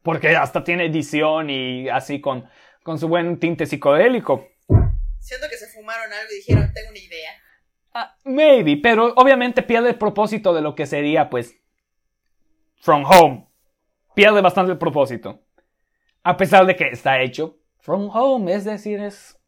[0.04, 2.48] Porque hasta tiene edición y así con,
[2.82, 4.46] con su buen tinte psicodélico.
[5.18, 7.30] Siento que se fumaron algo y dijeron, tengo una idea.
[7.94, 11.56] Ah, maybe, pero obviamente pierde el propósito de lo que sería, pues,
[12.76, 13.48] From Home.
[14.14, 15.40] Pierde bastante el propósito.
[16.22, 19.38] A pesar de que está hecho From Home, es decir, es...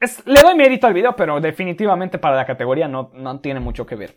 [0.00, 3.84] es- le doy mérito al video, pero definitivamente para la categoría no, no tiene mucho
[3.84, 4.16] que ver.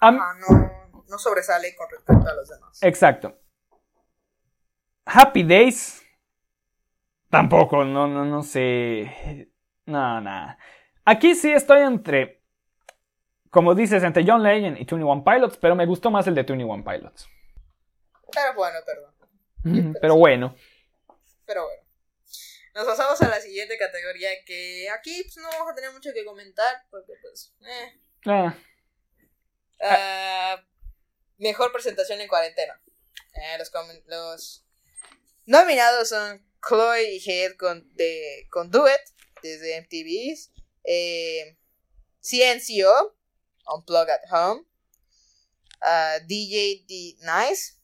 [0.00, 2.82] A Ah, no, no sobresale con respecto a los demás.
[2.82, 3.38] Exacto.
[5.04, 6.02] Happy Days.
[7.30, 9.48] Tampoco, no, no, no sé.
[9.86, 10.58] No, nada.
[11.04, 12.42] Aquí sí estoy entre.
[13.50, 16.84] Como dices, entre John Legend y 21 Pilots, pero me gustó más el de 21
[16.84, 17.28] Pilots.
[18.32, 19.94] Pero bueno, perdón.
[20.00, 20.56] Pero bueno.
[21.46, 21.82] Pero bueno.
[22.74, 26.24] Nos pasamos a la siguiente categoría que aquí pues, no vamos a tener mucho que
[26.24, 27.54] comentar porque pues...
[27.60, 28.00] eh.
[28.24, 28.54] Ah,
[29.84, 30.64] Ah,
[31.38, 32.80] mejor presentación en cuarentena.
[33.34, 33.70] Eh, los,
[34.06, 34.64] los
[35.46, 39.00] nominados son Chloe y Head con, de, con Duet
[39.42, 40.38] desde MTV.
[40.84, 41.58] Eh,
[42.20, 43.16] CNCO,
[43.74, 44.64] Unplug at Home.
[45.80, 47.78] ah, DJ D Nice.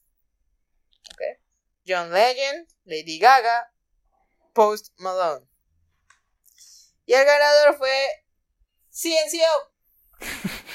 [1.87, 3.73] John Legend, Lady Gaga,
[4.53, 5.47] Post Malone.
[7.07, 8.09] Y el ganador fue
[8.91, 9.73] CNCO.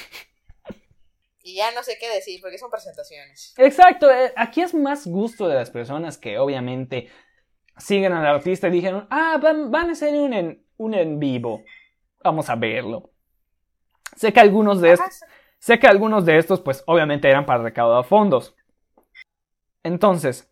[1.46, 3.54] Y ya no sé qué decir porque son presentaciones.
[3.58, 4.10] exacto.
[4.10, 7.10] eh, Aquí es más gusto de las personas que obviamente
[7.76, 11.62] siguen al artista y dijeron, ah, van, van a hacer un en, un en vivo.
[12.22, 13.10] Vamos a verlo.
[14.16, 15.20] Sé que algunos de estos...
[15.58, 18.54] Sé que algunos de estos, pues obviamente eran para recaudar fondos.
[19.82, 20.50] Entonces,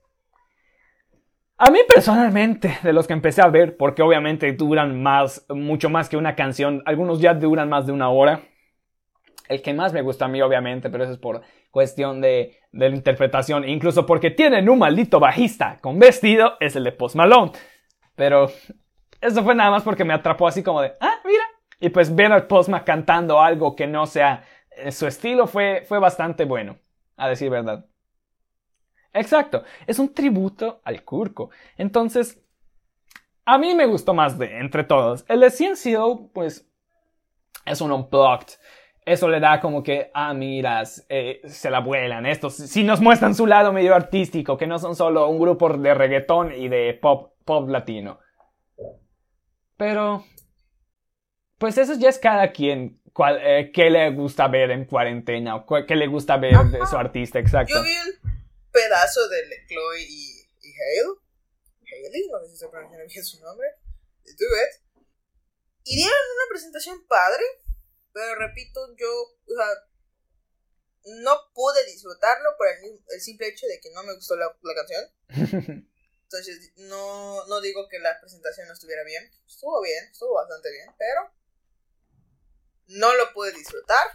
[1.59, 6.09] a mí personalmente, de los que empecé a ver, porque obviamente duran más, mucho más
[6.09, 8.43] que una canción, algunos ya duran más de una hora.
[9.53, 12.89] El que más me gusta a mí, obviamente, pero eso es por cuestión de, de
[12.89, 17.53] la interpretación, incluso porque tienen un maldito bajista con vestido, es el de Post Malone.
[18.15, 18.51] Pero
[19.21, 21.45] eso fue nada más porque me atrapó así como de, ah, mira.
[21.81, 24.45] Y pues ver al Postma cantando algo que no sea
[24.77, 26.79] eh, su estilo fue, fue bastante bueno,
[27.17, 27.87] a decir verdad.
[29.13, 31.51] Exacto, es un tributo al Kurko.
[31.77, 32.43] Entonces,
[33.45, 35.25] a mí me gustó más de entre todos.
[35.29, 36.67] El de CNCO, pues,
[37.67, 38.55] es un unplugged.
[39.05, 42.25] Eso le da como que, ah, miras, eh, se la vuelan.
[42.25, 45.95] Estos si nos muestran su lado medio artístico, que no son solo un grupo de
[45.95, 48.21] reggaetón y de pop, pop latino.
[49.77, 50.25] Pero,
[51.59, 53.01] pues eso ya es cada quien.
[53.13, 56.97] Cuál, eh, qué le gusta ver en cuarentena o qué le gusta ver de su
[56.97, 57.75] artista, exacto.
[57.75, 61.23] Yo vi un pedazo de Chloe y, y Hale.
[61.93, 63.69] Haley, no sé si se pronuncia bien su nombre.
[64.25, 65.05] De Duet.
[65.85, 67.43] Y dieron una presentación padre.
[68.13, 69.67] Pero repito, yo o sea,
[71.23, 74.75] no pude disfrutarlo por el, el simple hecho de que no me gustó la, la
[74.75, 75.05] canción.
[76.25, 79.31] Entonces, no, no digo que la presentación no estuviera bien.
[79.47, 81.31] Estuvo bien, estuvo bastante bien, pero
[82.87, 84.07] no lo pude disfrutar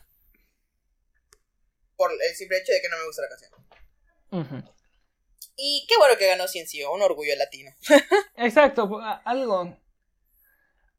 [1.95, 4.67] por el simple hecho de que no me gusta la canción.
[5.55, 7.71] Y qué bueno que ganó Ciencio, un orgullo latino.
[8.35, 9.77] Exacto, algo,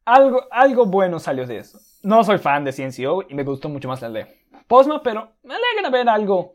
[0.04, 1.80] algo, algo bueno salió de eso.
[2.02, 4.26] No soy fan de CNCO y me gustó mucho más el de
[4.66, 6.54] Posma, pero me alegra ver algo,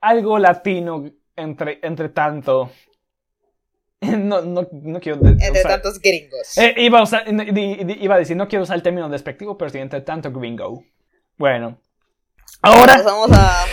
[0.00, 1.04] algo latino
[1.36, 2.70] entre, entre tanto.
[4.02, 6.56] No, no, no quiero de- Entre usar- tantos gringos.
[6.56, 9.76] Eh, iba, a usar- iba a decir, no quiero usar el término despectivo, pero sí
[9.76, 10.82] entre tanto gringo.
[11.36, 11.78] Bueno.
[12.62, 13.64] Ahora, Pasamos a,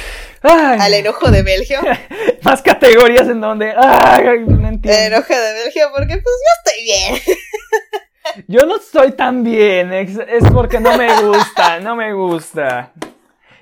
[0.44, 1.80] ay, al enojo de Belgio.
[2.44, 4.91] más categorías en donde, ay, no entiendo.
[4.99, 7.38] El enojo de Belgio, porque pues yo estoy bien.
[8.48, 12.91] Yo no estoy tan bien, es, es porque no me gusta, no me gusta.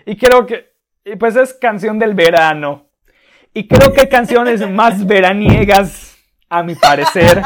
[0.05, 0.73] Y creo que,
[1.03, 2.89] y pues es canción del verano.
[3.53, 6.17] Y creo que hay canciones más veraniegas,
[6.49, 7.41] a mi parecer,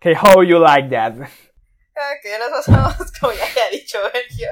[0.00, 1.12] que How You Like That.
[1.14, 4.48] Ok, nos pasamos, como ya había dicho Belgio.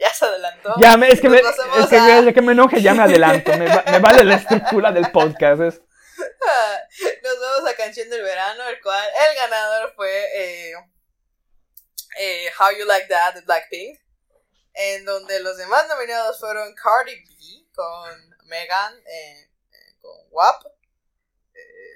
[0.00, 0.74] Ya se adelantó.
[0.78, 3.66] Ya, me- es que me, es que, a- que me enoje, ya me adelanto, me,
[3.66, 5.60] me vale la estructura del podcast.
[5.60, 5.82] es-
[7.22, 10.74] Nos vamos a Canción del Verano, el cual el ganador fue eh,
[12.18, 14.00] eh, How You Like That de Blackpink.
[14.76, 20.64] En donde los demás nominados fueron Cardi B con Megan, eh, eh, con WAP.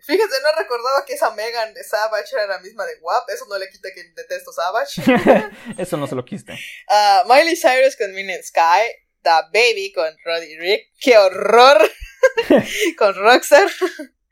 [0.06, 3.28] Fíjate, no recordaba que esa Megan de Savage era la misma de WAP.
[3.30, 5.02] Eso no le quita que detesto Savage.
[5.78, 6.56] Eso no se lo quiste.
[6.88, 8.88] Ah, Miley Cyrus con Minion Sky.
[9.22, 10.92] The Baby con Roddy Rick.
[11.00, 11.78] ¡Qué horror!
[12.96, 13.68] con Rockstar.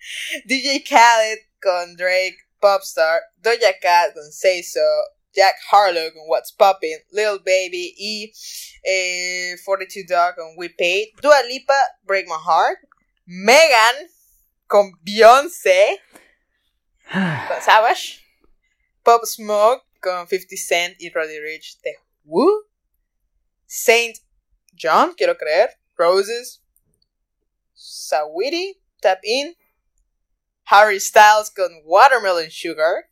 [0.46, 2.36] DJ Khaled con Drake.
[2.60, 3.20] Popstar.
[3.40, 4.80] Doja Cat con Say So.
[5.34, 6.98] Jack Harlow con What's Poppin'.
[7.12, 7.94] Lil Baby.
[7.96, 8.32] Y
[8.82, 11.12] eh, 42 Dog con We Paid.
[11.20, 12.78] Dua Lipa, Break My Heart.
[13.26, 14.08] Megan
[14.66, 16.00] con Beyoncé.
[17.12, 18.20] con Savage.
[19.04, 22.64] Pop Smoke con 50 Cent y Roddy Rich de Woo.
[23.66, 24.18] Saint
[24.74, 25.70] John, quiero creer.
[25.96, 26.62] Roses.
[27.74, 29.54] Sawiti, Tap In.
[30.66, 33.08] Harry Styles con Watermelon Sugar.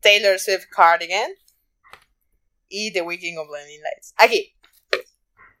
[0.00, 1.32] Taylor Swift Cardigan.
[2.68, 4.14] Y The Weeknd of Blinding Lights.
[4.16, 4.56] Aquí.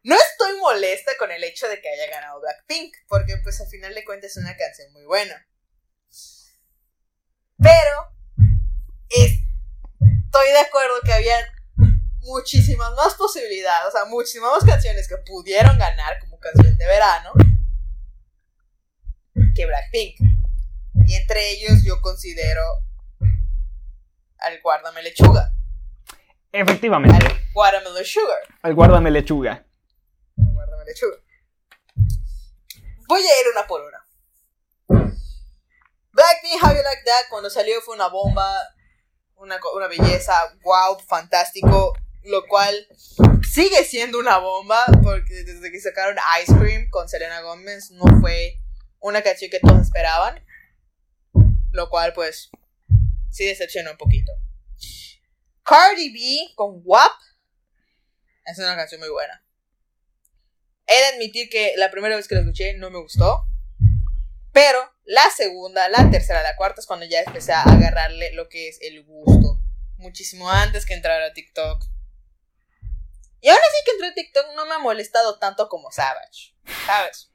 [0.04, 3.94] No estoy molesta con el hecho de que haya ganado Blackpink, porque pues al final
[3.94, 5.46] de cuentas es una canción muy buena.
[7.58, 8.08] Pero
[9.10, 11.36] estoy de acuerdo que había
[12.22, 17.32] muchísimas más posibilidades, o sea, muchísimas más canciones que pudieron ganar como canción de verano
[19.54, 20.31] que Blackpink.
[21.12, 22.62] Y entre ellos yo considero
[24.38, 25.52] al Guárdame Lechuga,
[26.50, 27.14] Efectivamente.
[27.14, 28.38] al Watermelon Sugar.
[28.62, 29.62] Al guárdame lechuga.
[30.36, 31.16] Guárdame lechuga.
[33.08, 33.98] Voy a ir una por una.
[36.12, 38.50] Blackpink, How You Like That, cuando salió fue una bomba,
[39.36, 40.32] una, una belleza,
[40.62, 41.92] wow, fantástico,
[42.24, 42.86] lo cual
[43.46, 48.58] sigue siendo una bomba, porque desde que sacaron Ice Cream con Selena Gomez no fue
[49.00, 50.42] una canción que todos esperaban,
[51.72, 52.50] lo cual pues
[53.30, 54.32] sí decepcionó un poquito.
[55.64, 57.12] Cardi B con WAP
[58.44, 59.44] es una canción muy buena.
[60.86, 63.46] He de admitir que la primera vez que la escuché no me gustó.
[64.52, 68.68] Pero la segunda, la tercera, la cuarta es cuando ya empecé a agarrarle lo que
[68.68, 69.58] es el gusto.
[69.96, 71.84] Muchísimo antes que entrar a TikTok.
[73.40, 76.54] Y ahora sí que entré a TikTok no me ha molestado tanto como Savage.
[76.86, 77.31] ¿Sabes?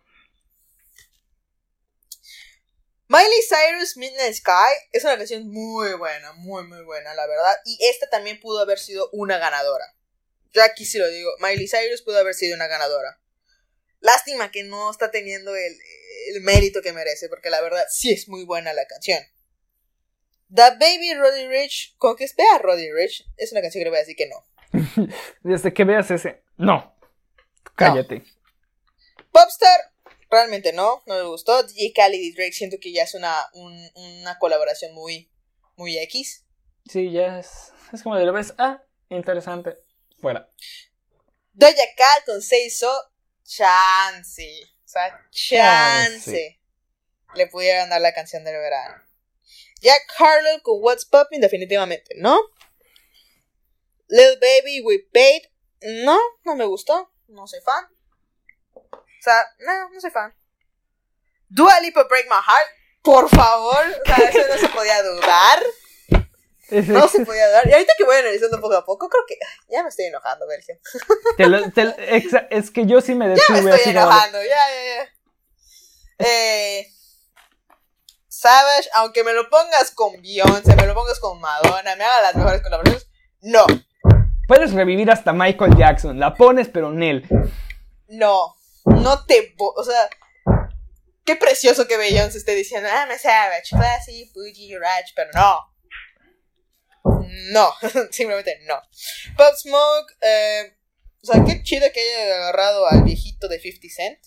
[3.10, 7.56] Miley Cyrus Midnight Sky es una canción muy buena, muy muy buena, la verdad.
[7.66, 9.86] Y esta también pudo haber sido una ganadora.
[10.52, 13.20] Yo aquí sí lo digo, Miley Cyrus pudo haber sido una ganadora.
[14.00, 15.78] Lástima que no está teniendo el,
[16.36, 19.20] el mérito que merece, porque la verdad sí es muy buena la canción.
[20.54, 23.98] The Baby Roddy Rich, con que vea Roddy Rich, es una canción que le voy
[23.98, 24.46] a decir que no.
[25.44, 26.44] Desde que veas ese.
[26.58, 26.96] No.
[27.76, 28.24] Cállate.
[29.32, 29.94] Popstar,
[30.30, 31.64] realmente no, no me gustó.
[31.64, 35.32] DJ Khaled y Drake siento que ya es una, un- una colaboración muy,
[35.76, 36.46] muy X.
[36.90, 37.72] Sí, ya es.
[37.94, 38.54] Es como de lo ves.
[38.58, 39.78] Ah, interesante.
[40.20, 40.50] Fuera.
[41.54, 42.92] Doja Cat con Say So,
[43.44, 44.64] chance.
[44.86, 46.32] O sea, chance.
[46.32, 46.60] Chance.
[47.36, 49.04] Le pudieran dar la canción del verano.
[49.82, 52.40] Jack Harlow con What's Poppin', definitivamente, ¿no?
[54.08, 55.44] Lil Baby with Paid,
[56.04, 57.12] no, no me gustó.
[57.28, 57.86] No soy fan.
[59.28, 60.34] Sea, no, no soy fan.
[61.50, 62.70] Dua Lipa Break My Heart,
[63.02, 63.76] por favor.
[64.06, 65.64] O sea, eso no se podía dudar.
[66.88, 67.68] No se podía dudar.
[67.68, 69.36] Y ahorita que voy analizando poco a poco, creo que
[69.70, 70.78] ya me estoy enojando, Belgium.
[71.38, 73.84] te lo- te lo- exa- es que yo sí me Me detuve estoy así como
[73.84, 76.26] de- enojando, ya, ya, ya.
[76.26, 76.88] Eh,
[78.28, 82.36] Savage, aunque me lo pongas con Beyoncé, me lo pongas con Madonna, me haga las
[82.36, 83.08] mejores colaboraciones,
[83.42, 83.66] no,
[84.48, 86.20] Puedes revivir hasta Michael Jackson.
[86.20, 87.28] La pones, pero Nel.
[88.08, 88.56] no,
[88.88, 90.10] no te, o sea,
[91.26, 95.78] qué precioso que Beyoncé esté diciendo, ah, me Savage, classy, bougie, ratch, pero no.
[97.52, 97.72] No,
[98.12, 98.76] simplemente no.
[99.36, 100.78] Pop Smoke, eh,
[101.22, 104.20] o sea, qué chido que haya agarrado al viejito de 50 Cent.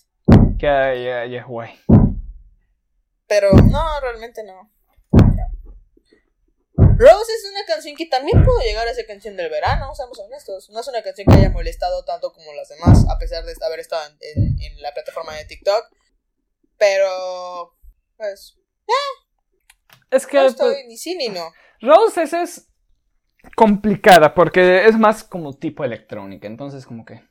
[0.59, 1.79] Que ya, ya, guay.
[3.27, 4.70] Pero no, realmente no.
[7.01, 10.69] Rose es una canción que también pudo llegar a ser canción del verano, seamos honestos.
[10.69, 13.79] No es una canción que haya molestado tanto como las demás, a pesar de haber
[13.79, 15.85] estado en, en- en la plataforma de TikTok.
[16.77, 17.75] Pero,
[18.17, 18.57] pues,
[20.11, 21.51] Es que no pues, estoy ni sí ni no.
[21.81, 22.67] Roses es
[23.55, 26.47] complicada porque es más como tipo electrónica.
[26.47, 27.21] Entonces, como que.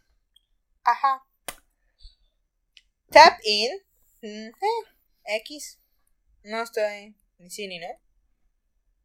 [0.84, 1.22] Ajá.
[3.10, 3.70] Tap in.
[4.22, 5.80] mm, eh, X.
[6.44, 7.86] No estoy ni sí ni no.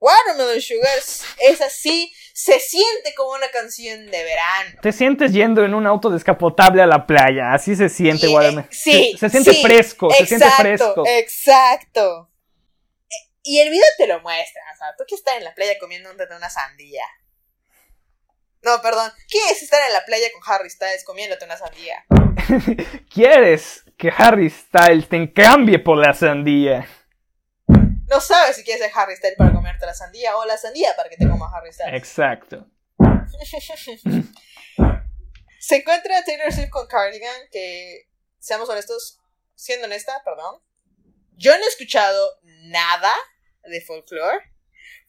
[0.06, 0.98] Watermelon Sugar
[1.40, 4.78] es, así, se siente como una canción de verano.
[4.82, 7.54] Te sientes yendo en un auto descapotable a la playa.
[7.54, 8.68] Así se siente, Y, Guadalajara.
[8.72, 10.12] eh, sí, Se, se siente sí, fresco.
[10.12, 11.04] Se siente exacto, fresco.
[11.08, 12.32] Exacto.
[13.42, 16.10] Y el video te lo muestra, o sea, tú que estás en la playa comiendo
[16.12, 17.06] una sandía.
[18.62, 19.12] No, perdón.
[19.28, 22.04] ¿Qué es estar en la playa con Harry Styles comiéndote una sandía?
[23.14, 26.88] ¿Quieres que Harry Styles te cambie por la sandía?
[28.08, 31.10] No sabes si quieres ser Harry Styles para comerte la sandía o la sandía para
[31.10, 31.96] que te comas Harry Styles.
[31.96, 32.68] Exacto.
[35.60, 38.08] Se encuentra Taylor Swift con Cardigan, que,
[38.38, 39.20] seamos honestos,
[39.56, 40.62] siendo honesta, perdón,
[41.32, 43.12] yo no he escuchado nada
[43.64, 44.56] de folklore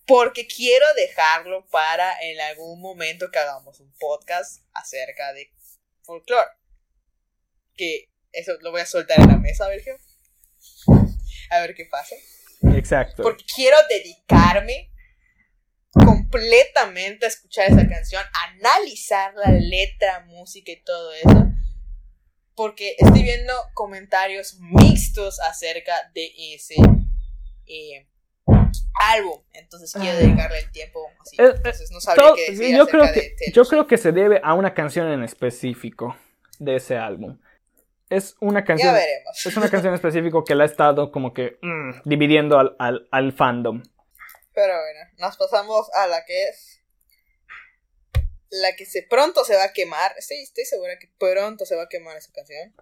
[0.06, 5.52] porque quiero dejarlo para en algún momento que hagamos un podcast acerca de
[6.02, 6.48] folklore.
[7.76, 9.98] Que eso lo voy a soltar en la mesa, Sergio.
[11.50, 12.14] A ver qué pasa.
[12.62, 13.22] Exacto.
[13.22, 14.90] Porque quiero dedicarme
[15.92, 18.22] completamente a escuchar esa canción,
[18.54, 21.48] analizar la letra, música y todo eso.
[22.54, 26.76] Porque estoy viendo comentarios mixtos acerca de ese
[27.66, 28.06] eh,
[28.94, 29.40] álbum.
[29.52, 31.36] Entonces quiero dedicarle el tiempo así.
[31.38, 33.98] Eh, Entonces no sabría qué decir yo, acerca creo de que, Taylor yo creo que
[33.98, 36.16] se debe a una canción en específico
[36.58, 37.38] de ese álbum.
[38.08, 38.92] Es una canción.
[38.94, 39.46] Ya veremos.
[39.46, 43.32] Es una canción específica que la ha estado como que mm, dividiendo al, al, al
[43.32, 43.82] fandom.
[44.54, 46.80] Pero bueno, nos pasamos a la que es.
[48.50, 50.12] La que se pronto se va a quemar.
[50.16, 52.74] Estoy, estoy segura que pronto se va a quemar esa canción.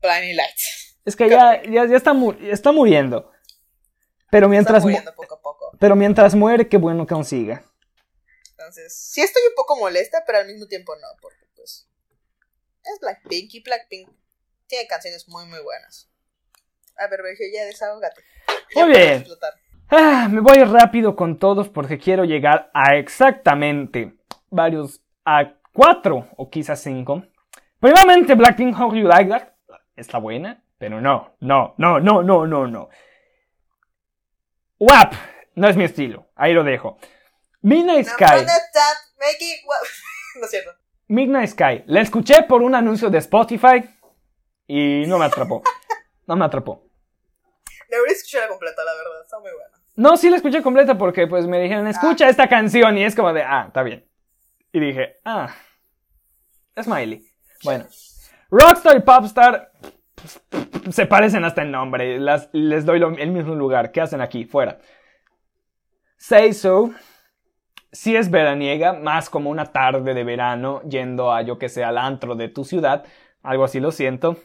[0.00, 0.98] Blinding Lights.
[1.04, 3.30] Es que ya, ya, ya está, mu- está muriendo.
[4.30, 5.76] Pero Está mientras, mu- muriendo poco a poco.
[5.78, 7.64] pero mientras muere, qué bueno que consiga.
[8.52, 11.86] Entonces, sí estoy un poco molesta, pero al mismo tiempo no, porque pues.
[12.84, 14.08] Es Blackpink y Blackpink
[14.72, 16.10] tiene canciones muy, muy buenas.
[16.96, 18.22] A ver, Sergio, ya desahógate.
[18.74, 19.26] Ya Muy bien.
[19.90, 24.14] Ah, me voy rápido con todos porque quiero llegar a exactamente
[24.48, 27.22] varios, a cuatro o quizás cinco.
[27.80, 29.48] Primeramente, Blackpink, How You Like That.
[29.94, 32.88] Está buena, pero no, no, no, no, no, no, no.
[34.78, 35.12] WAP,
[35.54, 36.96] no es mi estilo, ahí lo dejo.
[37.60, 38.46] Midnight Sky, stop,
[40.36, 40.70] no es cierto.
[41.08, 41.84] Midnight Sky.
[41.88, 43.84] La escuché por un anuncio de Spotify
[44.74, 45.62] y no me atrapó.
[46.26, 46.84] No me atrapó.
[47.90, 49.76] Debería escucharla completa, la verdad, está muy buena.
[49.96, 53.32] No, sí la escuché completa porque pues me dijeron, escucha esta canción y es como
[53.34, 54.08] de, ah, está bien.
[54.72, 55.54] Y dije, ah,
[56.80, 57.22] Smiley.
[57.62, 57.84] Bueno,
[58.50, 59.72] Rockstar y Popstar
[60.90, 63.92] se parecen hasta en nombre, las- les doy lo- el mismo lugar.
[63.92, 64.46] ¿Qué hacen aquí?
[64.46, 64.78] Fuera.
[66.16, 66.92] Say So,
[67.90, 71.98] sí es veraniega, más como una tarde de verano yendo a yo que sé, al
[71.98, 73.04] antro de tu ciudad,
[73.42, 74.36] algo así lo siento.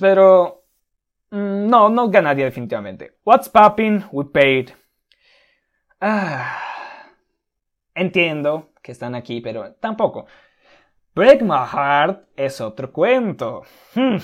[0.00, 0.54] Pero
[1.30, 3.18] Mm, No, no ganaría definitivamente.
[3.24, 4.04] What's popping?
[4.12, 4.70] We paid.
[6.00, 6.58] Ah,
[7.94, 10.26] entiendo que están aquí, pero tampoco.
[11.14, 13.62] Break My Heart es otro cuento.
[13.94, 14.18] Hmm.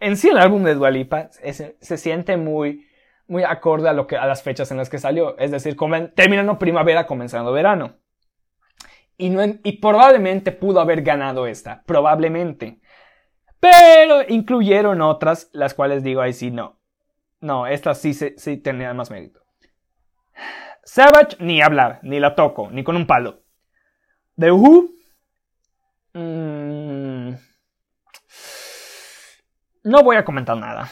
[0.00, 2.86] En sí, el álbum de Dua Lipa es- se siente muy,
[3.28, 5.38] muy acorde a, lo que, a las fechas en las que salió.
[5.38, 7.96] Es decir, comen- terminando primavera, comenzando verano.
[9.18, 11.82] Y probablemente pudo haber ganado esta.
[11.86, 12.80] Probablemente.
[13.60, 16.78] Pero incluyeron otras, las cuales digo ahí sí no.
[17.40, 19.40] No, estas sí, sí tenían más mérito.
[20.84, 23.42] Savage, ni hablar, ni la toco, ni con un palo.
[24.38, 24.90] The Who.
[26.12, 27.34] mm,
[29.84, 30.90] no voy a comentar nada.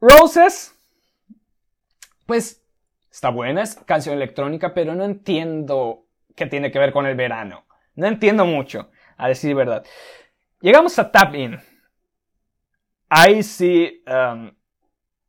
[0.00, 0.74] Roses.
[2.26, 2.62] Pues
[3.10, 6.06] está buena, es canción electrónica, pero no entiendo
[6.36, 7.66] qué tiene que ver con el verano.
[7.96, 9.84] No entiendo mucho, a decir verdad.
[10.60, 11.58] Llegamos a Tap In.
[13.08, 14.50] Ahí sí, um,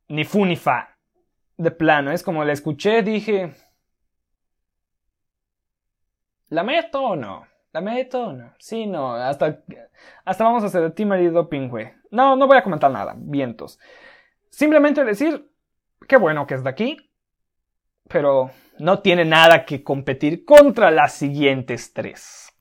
[0.08, 0.96] ni fu ni fa.
[1.56, 3.54] De plano, es como la escuché, dije.
[6.48, 7.46] ¿La meto o no?
[7.72, 8.52] ¿La meto o no?
[8.58, 9.64] Sí, no, hasta,
[10.24, 11.94] hasta vamos a hacer de ti marido pingüe.
[12.10, 13.78] No, no voy a comentar nada, vientos.
[14.50, 15.50] Simplemente decir,
[16.06, 17.10] qué bueno que es de aquí,
[18.06, 22.51] pero no tiene nada que competir contra las siguientes tres.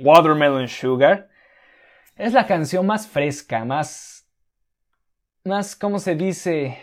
[0.00, 1.28] Watermelon Sugar.
[2.16, 4.28] Es la canción más fresca, más...
[5.44, 6.78] Más, ¿cómo se dice?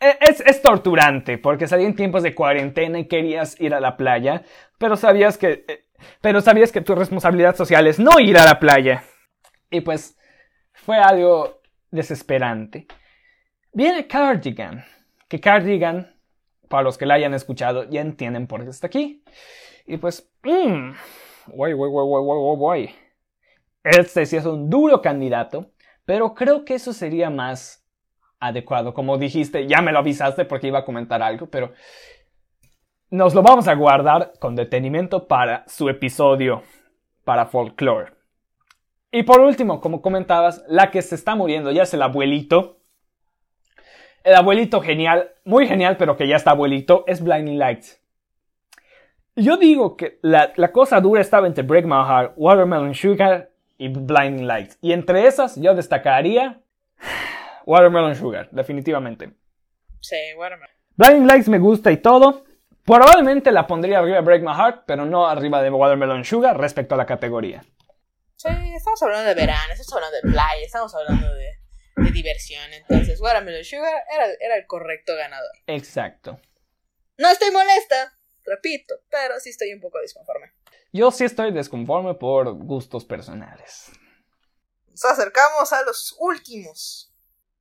[0.00, 3.96] Eh, Es, es torturante, porque salí en tiempos de cuarentena y querías ir a la
[3.96, 4.42] playa,
[4.78, 5.64] pero sabías que...
[5.66, 5.84] eh,
[6.20, 9.04] Pero sabías que tu responsabilidad social es no ir a la playa.
[9.70, 10.18] Y pues
[10.74, 12.86] fue algo desesperante.
[13.72, 14.84] Viene Cardigan,
[15.28, 16.14] que Cardigan,
[16.68, 19.24] para los que la hayan escuchado, ya entienden por qué está aquí.
[19.86, 20.92] Y pues, mmm,
[23.82, 25.70] Este sí es un duro candidato,
[26.04, 27.86] pero creo que eso sería más
[28.40, 28.94] adecuado.
[28.94, 31.72] Como dijiste, ya me lo avisaste porque iba a comentar algo, pero
[33.10, 36.62] nos lo vamos a guardar con detenimiento para su episodio
[37.24, 38.12] para folklore.
[39.10, 42.80] Y por último, como comentabas, la que se está muriendo ya es el abuelito.
[44.24, 48.03] El abuelito genial, muy genial, pero que ya está abuelito, es Blinding Lights.
[49.36, 53.88] Yo digo que la, la cosa dura estaba entre Break My Heart, Watermelon Sugar y
[53.88, 54.78] Blinding Lights.
[54.80, 56.60] Y entre esas yo destacaría
[57.66, 59.32] Watermelon Sugar, definitivamente.
[60.00, 60.74] Sí, Watermelon.
[60.96, 62.44] Blinding Lights me gusta y todo.
[62.84, 66.94] Probablemente la pondría arriba de Break My Heart, pero no arriba de Watermelon Sugar respecto
[66.94, 67.64] a la categoría.
[68.36, 71.50] Sí, estamos hablando de verano, estamos hablando de playa, estamos hablando de,
[71.96, 72.72] de diversión.
[72.72, 75.50] Entonces, Watermelon Sugar era, era el correcto ganador.
[75.66, 76.38] Exacto.
[77.16, 78.12] No estoy molesta,
[78.44, 80.52] repito, pero sí estoy un poco disconforme.
[80.92, 83.90] Yo sí estoy desconforme por gustos personales.
[84.88, 87.12] Nos acercamos a los últimos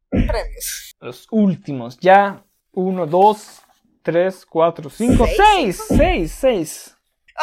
[0.09, 0.95] premios.
[0.99, 2.45] Los últimos, ya.
[2.73, 3.61] Uno, dos,
[4.03, 5.37] tres, cuatro, cinco, ¿Seis?
[5.37, 6.95] seis, seis, seis.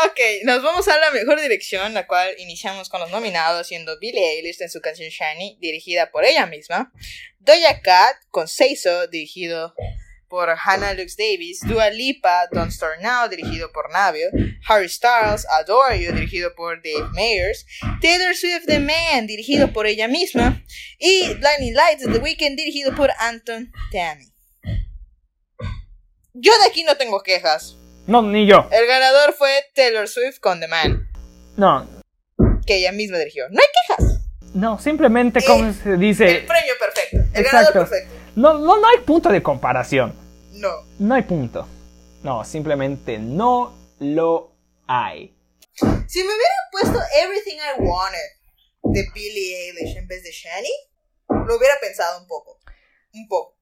[0.07, 4.37] Ok, nos vamos a la mejor dirección, la cual iniciamos con los nominados, siendo Billie
[4.37, 6.93] Eilish en su canción Shiny, dirigida por ella misma,
[7.41, 9.75] Doja Cat con Seiso, dirigido
[10.31, 14.29] por Hannah Lux Davis, Dua Lipa, Don't Start Now, dirigido por Navio,
[14.67, 17.67] Harry Styles, Adore You, dirigido por Dave Meyers,
[18.01, 20.63] Taylor Swift The Man, dirigido por ella misma,
[20.99, 24.27] y Blinding Lights The Weeknd, dirigido por Anton Tammy.
[26.33, 27.77] Yo de aquí no tengo quejas.
[28.07, 28.69] No, ni yo.
[28.73, 31.09] El ganador fue Taylor Swift con The Man,
[31.57, 31.87] No,
[32.67, 33.49] que ella misma dirigió.
[33.51, 34.21] No hay quejas.
[34.55, 36.45] no, simplemente como se El dice.
[36.47, 37.17] premio perfecto.
[37.35, 37.51] El Exacto.
[37.73, 38.15] ganador perfecto.
[38.37, 40.15] No, no, no hay punto de comparación.
[40.61, 40.69] No.
[40.99, 41.67] No hay punto.
[42.23, 44.53] No, simplemente no lo
[44.87, 45.35] hay.
[45.73, 50.69] Si me hubieran puesto Everything I Wanted de Billie Eilish en vez de Shani,
[51.29, 52.59] lo hubiera pensado un poco.
[53.15, 53.57] Un poco.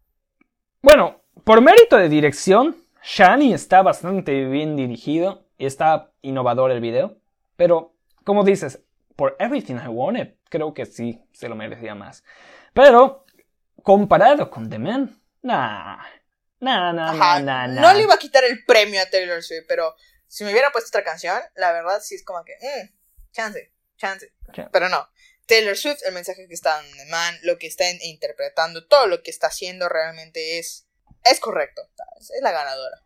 [0.83, 7.17] Bueno, por mérito de dirección, Shani está bastante bien dirigido y está innovador el video.
[7.57, 7.95] Pero,
[8.25, 8.83] como dices,
[9.15, 12.25] por Everything I Wanted, creo que sí se lo merecía más.
[12.75, 13.25] Pero,
[13.85, 15.99] comparado con The Man, nah.
[16.61, 17.41] Ajá.
[17.41, 17.95] nah, nah, No nah.
[17.95, 19.95] le iba a quitar el premio a Taylor Swift, pero
[20.27, 24.33] si me hubieran puesto otra canción, la verdad sí es como que, mm, chance, chance.
[24.73, 25.09] Pero no.
[25.47, 29.07] Taylor Swift, el mensaje que está en The Man, lo que está in- interpretando, todo
[29.07, 30.87] lo que está haciendo realmente es,
[31.25, 31.89] es correcto.
[31.97, 32.31] ¿sabes?
[32.31, 33.03] Es la ganadora.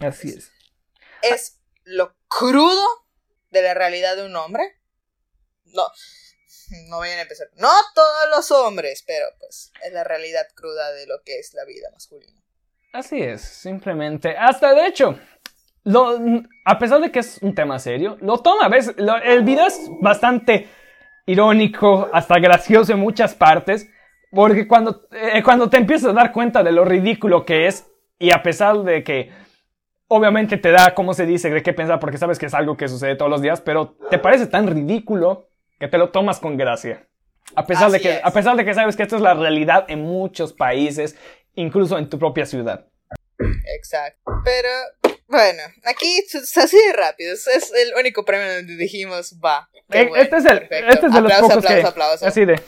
[0.00, 0.50] Así es.
[1.22, 3.06] Es lo crudo
[3.50, 4.80] de la realidad de un hombre.
[5.66, 5.86] No,
[6.88, 7.48] no vayan a empezar.
[7.54, 11.64] No todos los hombres, pero pues es la realidad cruda de lo que es la
[11.64, 12.42] vida masculina.
[12.94, 14.36] Así es, simplemente.
[14.38, 15.18] Hasta de hecho,
[15.82, 16.16] lo,
[16.64, 18.68] a pesar de que es un tema serio, lo toma.
[18.68, 18.94] ¿Ves?
[18.96, 20.68] Lo- el video es bastante
[21.26, 23.90] irónico, hasta gracioso en muchas partes.
[24.30, 27.84] Porque cuando, eh, cuando te empiezas a dar cuenta de lo ridículo que es,
[28.20, 29.32] y a pesar de que
[30.06, 32.86] obviamente te da, como se dice, de qué pensar, porque sabes que es algo que
[32.86, 35.48] sucede todos los días, pero te parece tan ridículo
[35.80, 37.08] que te lo tomas con gracia.
[37.56, 38.24] A pesar, de que, es.
[38.24, 41.16] a pesar de que sabes que esto es la realidad en muchos países,
[41.56, 42.86] incluso en tu propia ciudad.
[43.76, 44.20] Exacto.
[44.44, 44.68] Pero
[45.26, 47.32] bueno, aquí es así de rápido.
[47.34, 49.68] Es- el único premio donde dijimos va.
[49.90, 50.92] qué Eh, bueno, este es, el, perfecto.
[50.94, 51.88] este es de los Aplauso, pocos aplauso, que...
[51.88, 52.26] aplauso.
[52.26, 52.60] Así de...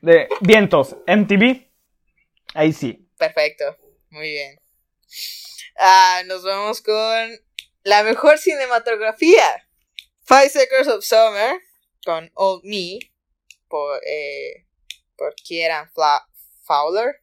[0.00, 0.96] De vientos.
[1.06, 1.68] MTV.
[2.54, 3.08] Ahí sí.
[3.18, 3.76] Perfecto.
[4.10, 4.60] Muy bien.
[5.78, 7.30] Ah, nos vamos con
[7.84, 9.68] la mejor cinematografía.
[10.24, 11.56] Five Seconds of Summer
[12.04, 12.98] con Old Me
[13.68, 14.66] por, eh,
[15.16, 16.26] por Kieran Fla-
[16.62, 17.22] Fowler.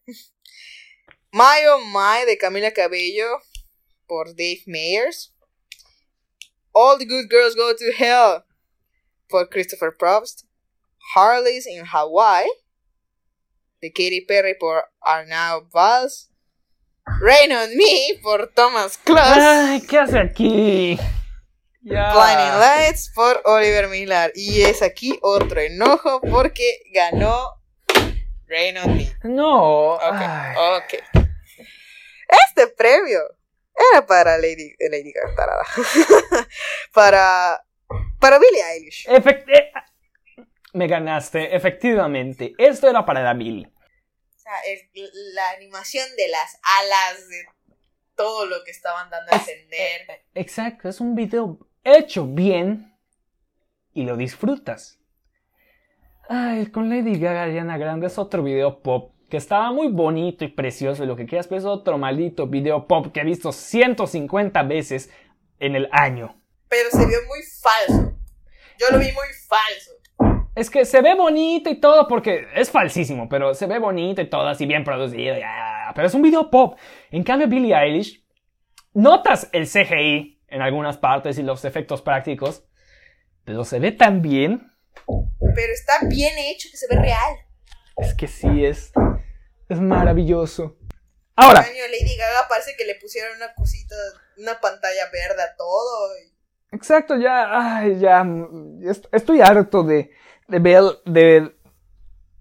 [1.31, 3.39] My Oh My de Camila Cabello
[4.07, 5.31] por Dave Meyers.
[6.73, 8.45] All the Good Girls Go to Hell
[9.29, 10.45] por Christopher Probst.
[11.13, 12.47] Harley's in Hawaii
[13.81, 16.29] de Katy Perry por Arnaud Valls.
[17.21, 19.37] Rain on Me por Thomas Kloss.
[19.37, 20.99] Ay, ¿qué hace aquí?
[21.81, 24.31] Blinding Lights por Oliver Millar.
[24.35, 27.58] Y es aquí otro enojo porque ganó
[28.49, 29.11] Rain on Me.
[29.23, 29.93] No.
[29.93, 30.55] Ok, ay.
[30.77, 30.93] ok.
[32.47, 33.19] Este premio
[33.93, 35.63] era para Lady, eh, Lady Gaga, tarada.
[36.93, 37.63] para,
[38.19, 39.07] para Billie Eilish.
[39.07, 39.71] Efect- eh,
[40.73, 42.53] Me ganaste, efectivamente.
[42.57, 43.65] Esto era para la Billy.
[43.65, 47.45] O sea, el- la animación de las alas, de
[48.15, 50.25] todo lo que estaban dando a entender.
[50.35, 52.93] Exacto, es un video hecho bien
[53.93, 54.98] y lo disfrutas.
[56.31, 60.45] Ay, con Lady Gaga y Ariana Grande es otro video pop que estaba muy bonito
[60.45, 63.51] y precioso y lo que quieras, pero es otro maldito video pop que he visto
[63.51, 65.11] 150 veces
[65.59, 66.39] en el año.
[66.67, 68.15] Pero se vio muy falso.
[68.77, 70.43] Yo lo vi muy falso.
[70.53, 74.29] Es que se ve bonito y todo porque es falsísimo, pero se ve bonito y
[74.29, 75.33] todo así bien producido,
[75.95, 76.77] pero es un video pop.
[77.09, 78.23] En cambio, Billie Eilish,
[78.93, 82.67] notas el CGI en algunas partes y los efectos prácticos,
[83.43, 84.68] pero se ve tan bien.
[85.55, 87.35] Pero está bien hecho que se ve real.
[87.97, 88.91] Es que sí es,
[89.67, 90.77] es maravilloso.
[91.35, 93.95] Ahora, Año Lady Gaga parece que le pusieron una cosita,
[94.37, 96.09] una pantalla verde a todo.
[96.17, 98.25] y- exacto, ya, ay, ya,
[98.83, 100.11] est- estoy harto de,
[100.47, 101.55] de ver, de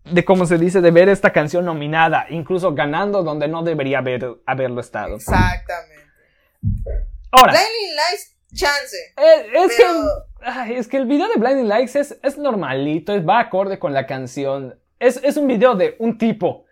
[0.05, 4.27] de cómo se dice, de ver esta canción nominada, incluso ganando donde no debería haber,
[4.47, 5.17] haberlo estado.
[5.17, 6.05] Exactamente.
[7.31, 8.97] Ahora, Blinding Lights, chance.
[9.19, 13.15] eh, es, Pero- que, ay, es que el video de Blinding Lights es, es normalito,
[13.15, 14.75] es- va acorde con la canción.
[14.99, 16.65] Es, es un video de un tipo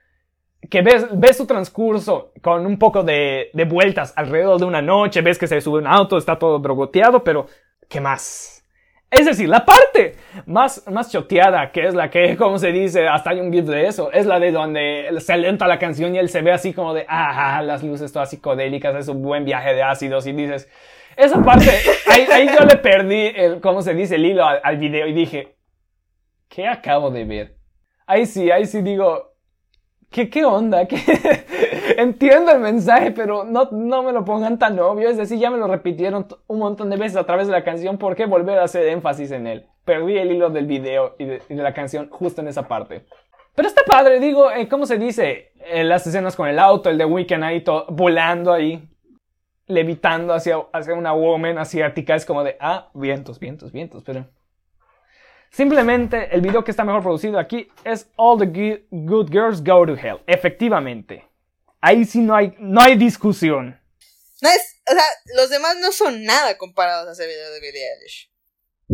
[0.70, 5.20] que ves, ves su transcurso con un poco de, de vueltas alrededor de una noche,
[5.22, 7.47] ves que se sube un auto, está todo drogoteado, pero
[7.88, 8.64] ¿qué más?
[9.09, 10.16] Es decir, la parte
[10.47, 13.86] más, más choteada, que es la que, como se dice, hasta hay un gif de
[13.86, 16.93] eso, es la de donde se alenta la canción y él se ve así como
[16.94, 20.68] de, ah, las luces todas psicodélicas, es un buen viaje de ácidos y dices,
[21.16, 21.70] esa parte,
[22.10, 25.12] ahí, ahí yo le perdí, el, como se dice, el hilo al, al video y
[25.12, 25.56] dije,
[26.48, 27.56] ¿qué acabo de ver?
[28.06, 29.32] Ahí sí, ahí sí digo,
[30.10, 30.86] ¿qué, qué onda?
[30.86, 30.97] ¿Qué?
[31.98, 35.09] Entiendo el mensaje, pero no, no me lo pongan tan obvio.
[35.09, 37.98] Es decir, ya me lo repitieron un montón de veces a través de la canción.
[37.98, 39.66] ¿Por qué volver a hacer énfasis en él?
[39.84, 43.06] Perdí el hilo del video y de, y de la canción justo en esa parte.
[43.55, 45.52] Pero está padre, digo, eh, ¿cómo se dice?
[45.64, 48.86] Eh, las escenas con el auto, el de Weekend ahí volando ahí,
[49.66, 52.14] levitando hacia, hacia una woman asiática.
[52.14, 54.28] Es como de, ah, vientos, vientos, vientos, pero...
[55.51, 59.97] Simplemente el video que está mejor producido aquí es All the Good Girls Go to
[59.97, 60.20] Hell.
[60.26, 61.24] Efectivamente.
[61.80, 63.80] Ahí sí no hay, no hay discusión.
[64.43, 65.05] No es, o sea,
[65.36, 68.30] los demás no son nada comparados a ese video de Billie Eilish.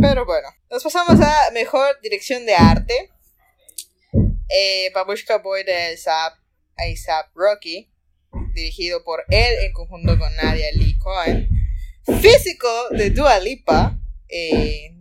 [0.00, 3.10] Pero bueno, nos pasamos a mejor dirección de arte.
[4.48, 6.34] Eh, Babushka Boy de ASAP,
[6.76, 7.91] ASAP Rocky,
[8.52, 11.48] dirigido por él en conjunto con Nadia Lee Cohen.
[12.20, 13.98] Físico de Dua Lipa,
[14.28, 14.94] eh,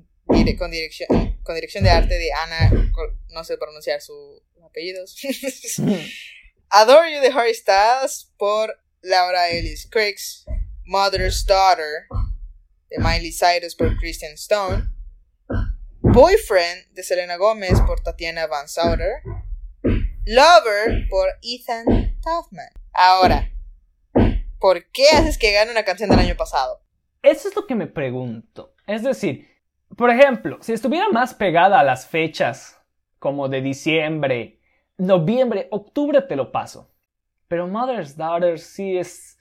[0.57, 2.91] con, dirección, de arte de Ana,
[3.29, 5.15] no sé pronunciar sus apellidos.
[6.69, 10.45] Adore You de Harry Styles por Laura Ellis Cricks,
[10.85, 12.07] Mother's Daughter
[12.89, 14.89] de Miley Cyrus por Kristen Stone,
[16.01, 19.21] Boyfriend de Selena Gomez por Tatiana Van Sauter,
[20.25, 22.80] Lover por Ethan Tuffman.
[22.93, 23.49] Ahora,
[24.59, 26.81] ¿por qué haces que gane una canción del año pasado?
[27.21, 28.73] Eso es lo que me pregunto.
[28.87, 29.47] Es decir,
[29.95, 32.81] por ejemplo, si estuviera más pegada a las fechas,
[33.19, 34.59] como de diciembre,
[34.97, 36.91] noviembre, octubre, te lo paso.
[37.47, 39.37] Pero Mother's Daughter sí es...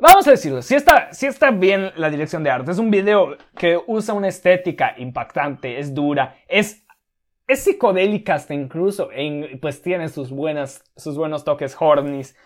[0.00, 2.70] Vamos a decirlo, sí está, sí está bien la dirección de arte.
[2.70, 6.84] Es un video que usa una estética impactante, es dura, es,
[7.48, 12.36] es psicodélica hasta incluso, en- pues tiene sus, buenas, sus buenos toques hornies.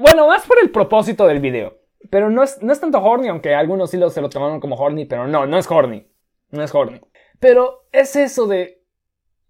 [0.00, 1.76] Bueno, más por el propósito del video.
[2.08, 4.76] Pero no es, no es tanto horny, aunque algunos sí lo, se lo tomaron como
[4.76, 6.06] horny, pero no, no es horny.
[6.50, 7.02] No es horny.
[7.38, 8.80] Pero es eso de...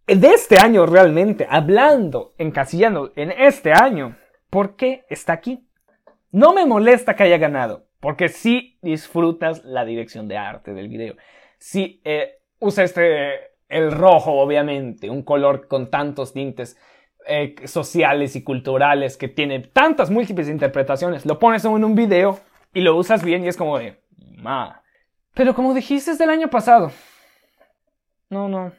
[0.09, 4.17] De este año realmente, hablando, encasillando en este año,
[4.51, 5.69] ¿por qué está aquí?
[6.33, 11.15] No me molesta que haya ganado, porque sí disfrutas la dirección de arte del video.
[11.59, 16.77] Sí eh, este, el rojo, obviamente, un color con tantos tintes
[17.27, 21.27] eh, sociales y culturales que tiene tantas múltiples interpretaciones.
[21.27, 22.41] Lo pones en un video
[22.73, 24.03] y lo usas bien y es como de...
[24.37, 24.83] Ma.
[25.35, 26.93] Pero como dijiste es del año pasado.
[28.29, 28.73] No, no.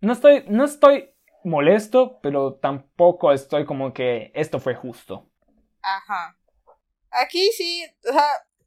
[0.00, 1.10] No estoy, no estoy
[1.44, 5.30] molesto, pero tampoco estoy como que esto fue justo.
[5.82, 6.38] Ajá.
[7.10, 8.26] Aquí sí, o sea,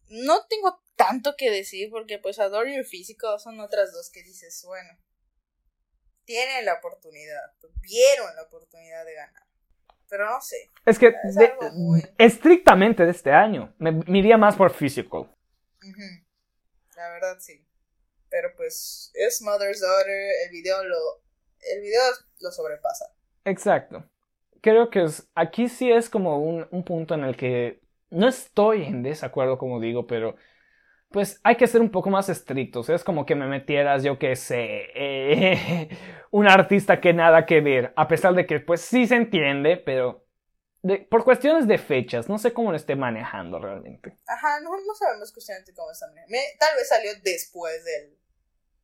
[0.09, 4.63] no tengo tanto que decir porque pues Adore Your Physical son otras dos que dices,
[4.65, 4.89] bueno,
[6.29, 9.43] tienen la oportunidad, tuvieron la oportunidad de ganar.
[10.07, 10.69] Pero no sé.
[10.85, 14.71] Es que Es de- algo muy- estrictamente de este año, me, me iría más por
[14.71, 15.27] physical.
[16.95, 17.65] La verdad sí.
[18.29, 20.13] Pero pues es Mother's Daughter,
[20.45, 20.97] el video lo
[21.61, 22.01] el video
[22.41, 23.11] lo sobrepasa.
[23.45, 24.07] Exacto.
[24.61, 27.81] Creo que es, aquí sí es como un, un punto en el que
[28.11, 30.35] no estoy en desacuerdo, como digo, pero
[31.11, 32.89] pues hay que ser un poco más estrictos.
[32.89, 35.89] Es como que me metieras, yo qué sé, eh,
[36.31, 40.25] un artista que nada que ver, a pesar de que pues sí se entiende, pero
[40.81, 44.17] de- por cuestiones de fechas, no sé cómo lo esté manejando realmente.
[44.27, 46.07] Ajá, no, no sabemos cuestiones cómo está.
[46.27, 48.17] Me- tal vez salió después del,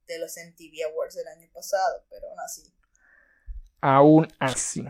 [0.08, 2.74] de los MTV Awards del año pasado, pero aún así.
[3.82, 4.84] Aún así.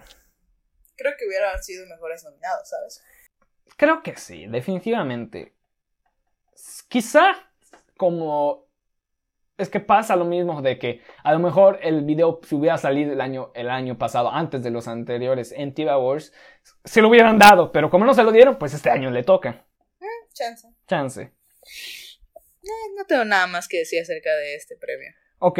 [0.96, 3.04] Creo que hubieran sido mejores nominados, ¿sabes?
[3.76, 5.55] Creo que sí, definitivamente.
[6.88, 7.34] Quizá
[7.98, 8.66] como
[9.58, 13.14] es que pasa lo mismo de que a lo mejor el video si hubiera salido
[13.14, 16.34] el año el año pasado antes de los anteriores en TV Awards
[16.84, 19.66] se lo hubieran dado, pero como no se lo dieron, pues este año le toca.
[20.34, 20.68] Chance.
[20.88, 21.22] Chance.
[21.22, 25.12] Eh, no tengo nada más que decir acerca de este premio.
[25.40, 25.60] Ok.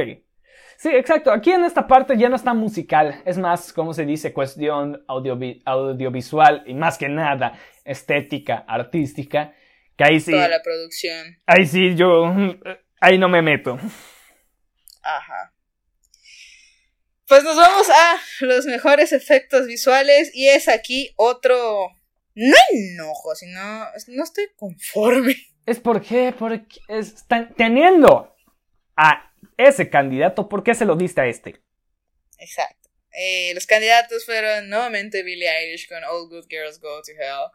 [0.78, 1.32] Sí, exacto.
[1.32, 3.22] Aquí en esta parte ya no está musical.
[3.26, 9.54] Es más, como se dice, cuestión audiovi- audiovisual y más que nada estética, artística.
[9.98, 11.38] Que ahí sí, Toda la producción.
[11.46, 12.34] ahí sí yo,
[13.00, 13.80] ahí no me meto.
[15.02, 15.54] Ajá.
[17.28, 21.90] Pues nos vamos a los mejores efectos visuales y es aquí otro...
[22.36, 23.86] No enojo, sino...
[24.08, 25.36] No estoy conforme.
[25.66, 28.36] Es porque, porque están teniendo
[28.96, 31.62] a ese candidato, ¿por qué se lo diste a este?
[32.38, 32.90] Exacto.
[33.12, 37.50] Eh, los candidatos fueron nuevamente Billie Eilish con All Good Girls Go to Hell,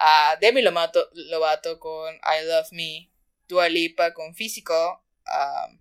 [0.00, 3.10] a Demi Lovato, Lovato con I Love Me,
[3.46, 4.96] Dua Lipa con Physical,
[5.26, 5.78] um,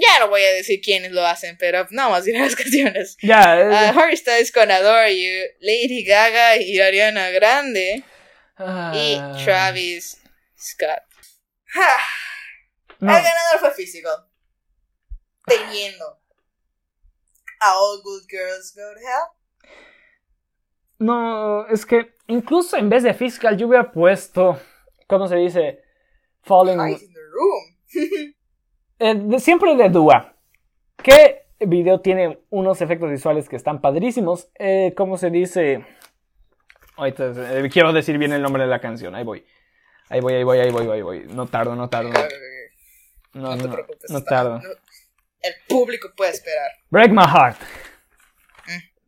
[0.00, 3.16] ya no voy a decir quiénes lo hacen, pero no más diré las canciones.
[3.22, 3.92] Ya.
[3.94, 8.04] Uh, Harry Styles con Adore You, Lady Gaga y Ariana Grande,
[8.60, 8.92] Ah.
[8.94, 10.20] y Travis
[10.58, 11.02] Scott.
[12.98, 14.26] No, El ganador fue Physical.
[15.46, 16.20] Teniendo
[17.60, 19.70] a All Good Girls Go to Hell.
[20.98, 24.58] no, es que incluso en vez de fiscal yo hubiera puesto,
[25.06, 25.82] ¿cómo se dice?
[26.42, 26.80] Falling.
[26.80, 28.34] Eyes in the room.
[29.00, 30.34] Eh, de- siempre de Dua.
[31.00, 34.50] ¿Qué video tiene unos efectos visuales que están padrísimos?
[34.58, 35.86] Eh, ¿Cómo se dice?
[36.96, 39.14] Ahorita eh, quiero decir bien el nombre de la canción.
[39.14, 39.44] Ahí voy.
[40.08, 41.26] Ahí voy, ahí voy, ahí voy, ahí voy.
[41.28, 42.10] No tardo, no tardo.
[43.34, 44.10] No, no, No te preocupes.
[44.10, 44.58] no tardo.
[44.58, 44.68] no-
[45.42, 46.70] el público puede esperar.
[46.90, 47.56] Break My Heart.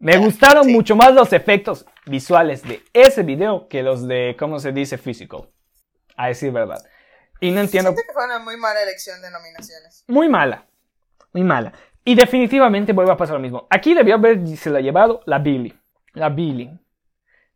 [0.01, 0.73] Me gustaron sí.
[0.73, 4.97] mucho más los efectos visuales de ese video que los de, ¿cómo se dice?
[4.97, 5.51] Physical.
[6.17, 6.83] A decir verdad.
[7.39, 7.91] Y no entiendo.
[7.91, 10.05] Siento que fue una muy mala elección de nominaciones.
[10.09, 10.67] Muy mala.
[11.35, 11.75] Muy mala.
[12.03, 13.67] Y definitivamente vuelve a pasar lo mismo.
[13.69, 15.79] Aquí debió haberse la llevado la Billy.
[16.15, 16.71] La Billy.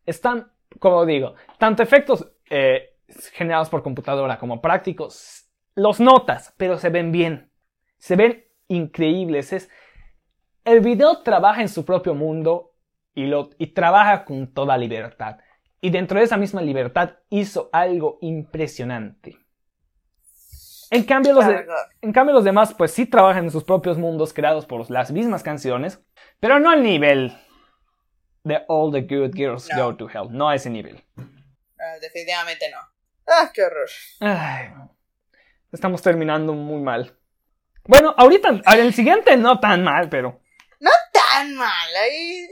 [0.04, 2.98] Están, como digo, tanto efectos eh,
[3.32, 7.50] generados por computadora como prácticos, los notas, pero se ven bien.
[7.96, 9.54] Se ven increíbles.
[9.54, 9.70] Es,
[10.64, 12.72] el video trabaja en su propio mundo
[13.14, 15.38] y, lo, y trabaja con toda libertad.
[15.80, 19.36] Y dentro de esa misma libertad hizo algo impresionante.
[20.90, 21.76] En cambio, los, La de- verdad.
[22.02, 25.42] en cambio, los demás, pues sí trabajan en sus propios mundos creados por las mismas
[25.42, 26.00] canciones,
[26.40, 27.36] pero no al nivel
[28.44, 29.84] de All the Good Girls No.
[29.92, 30.28] Go to Hell.
[30.30, 31.02] No a ese nivel.
[32.00, 32.78] Definitivamente no.
[33.26, 33.88] Ah, qué horror.
[34.20, 34.68] Ay,
[35.72, 37.16] estamos terminando muy mal.
[37.86, 40.40] Bueno, ahorita, en el siguiente no tan mal, pero.
[40.80, 41.96] No tan mal.
[41.96, 42.48] Ahí.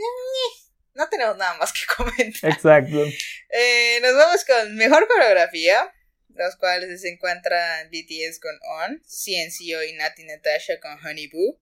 [0.94, 2.50] No tenemos nada más que comentar.
[2.50, 3.04] Exacto.
[3.50, 5.92] Eh, nos vamos con mejor coreografía.
[6.34, 11.60] Los cuales se encuentran BTS con On, CNCO y Nati Natasha con Honey Boo,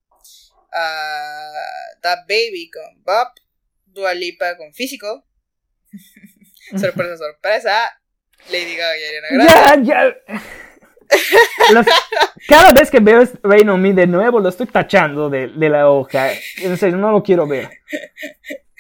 [0.73, 1.53] ah,
[2.01, 3.37] Da Baby con Bop,
[3.87, 5.25] Dua Lipa con Physical,
[6.79, 8.01] sorpresa, sorpresa,
[8.49, 9.89] Lady Gaga y Ariana Grande.
[9.89, 10.41] Ya, ya.
[11.73, 11.87] Los-
[12.49, 15.69] cada vez que veo este Rain on Me de nuevo, lo estoy tachando de, de
[15.69, 16.33] la hoja.
[16.59, 17.69] En serio, no lo quiero ver.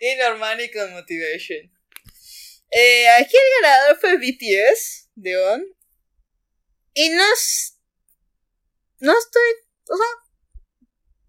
[0.00, 1.70] y Normani con Motivation.
[2.70, 5.64] Eh, aquí el ganador fue BTS de On.
[6.94, 7.24] Y no,
[9.00, 9.42] no estoy.
[9.90, 10.06] O sea,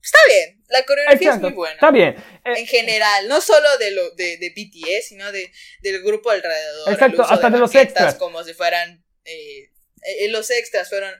[0.01, 0.63] está bien.
[0.69, 1.75] La coreografía es muy buena.
[1.75, 2.15] Está bien.
[2.45, 6.91] Eh, En general, no solo de, lo, de, de BTS, sino de, del grupo alrededor.
[6.91, 8.15] Exacto, hasta de los maquetas extras.
[8.15, 9.03] Como si fueran.
[9.29, 9.71] Eh,
[10.03, 11.13] eh, los extras fueron.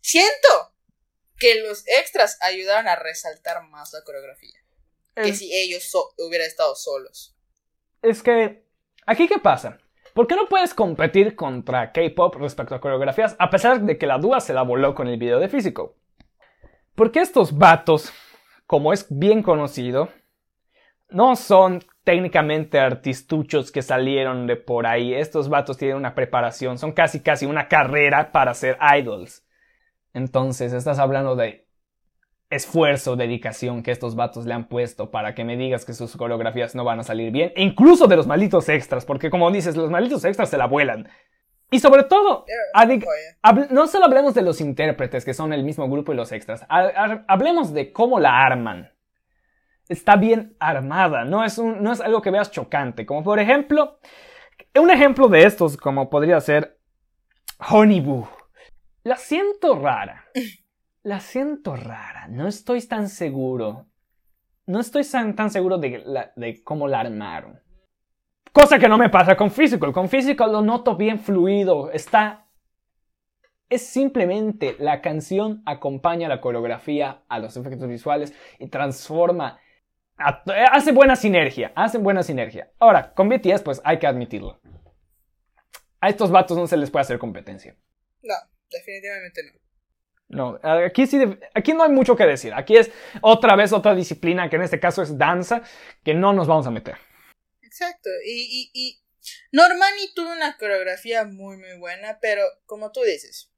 [0.00, 0.74] Siento
[1.38, 4.58] que los extras ayudaron a resaltar más la coreografía.
[5.14, 7.36] Que si ellos so- hubieran estado solos.
[8.02, 8.66] Es que,
[9.06, 9.78] ¿aquí qué pasa?
[10.12, 14.18] ¿Por qué no puedes competir contra K-pop respecto a coreografías a pesar de que la
[14.18, 15.96] Dua se la voló con el video de físico?
[16.94, 18.12] Porque estos vatos,
[18.66, 20.12] como es bien conocido,
[21.08, 25.14] no son técnicamente artistuchos que salieron de por ahí.
[25.14, 29.44] Estos vatos tienen una preparación, son casi casi una carrera para ser idols.
[30.12, 31.66] Entonces, estás hablando de
[32.50, 36.74] esfuerzo, dedicación que estos vatos le han puesto para que me digas que sus coreografías
[36.76, 39.90] no van a salir bien, e incluso de los malditos extras, porque como dices, los
[39.90, 41.08] malditos extras se la vuelan.
[41.70, 42.44] Y sobre todo,
[43.70, 46.82] no solo hablemos de los intérpretes, que son el mismo grupo y los extras, ha-
[46.94, 48.92] ha- hablemos de cómo la arman.
[49.88, 53.98] Está bien armada, no es, un- no es algo que veas chocante, como por ejemplo,
[54.80, 56.78] un ejemplo de estos, como podría ser
[57.70, 58.28] Honey Boo.
[59.02, 60.24] La siento rara.
[61.02, 62.28] La siento rara.
[62.28, 63.86] No estoy tan seguro.
[64.66, 67.60] No estoy tan, tan seguro de, la- de cómo la armaron.
[68.54, 69.92] Cosa que no me pasa con Physical.
[69.92, 71.90] Con Physical lo noto bien fluido.
[71.90, 72.46] Está.
[73.68, 79.58] Es simplemente la canción acompaña la coreografía a los efectos visuales y transforma.
[80.28, 80.42] A-
[80.72, 81.72] hace buena sinergia.
[81.74, 82.70] Hace buena sinergia.
[82.78, 84.60] Ahora, con BTS, pues hay que admitirlo.
[86.00, 87.76] A estos vatos no se les puede hacer competencia.
[88.22, 88.34] no,
[88.70, 89.60] definitivamente no.
[90.26, 91.20] No, aquí sí,
[91.54, 92.52] aquí no hay mucho que decir.
[92.54, 92.90] Aquí es
[93.20, 95.62] otra vez otra disciplina que en este caso es danza,
[96.02, 96.96] que no nos vamos a meter.
[97.62, 98.08] Exacto.
[98.26, 99.00] Y, y, y
[99.52, 103.52] Normani tuvo una coreografía muy, muy buena, pero como tú dices,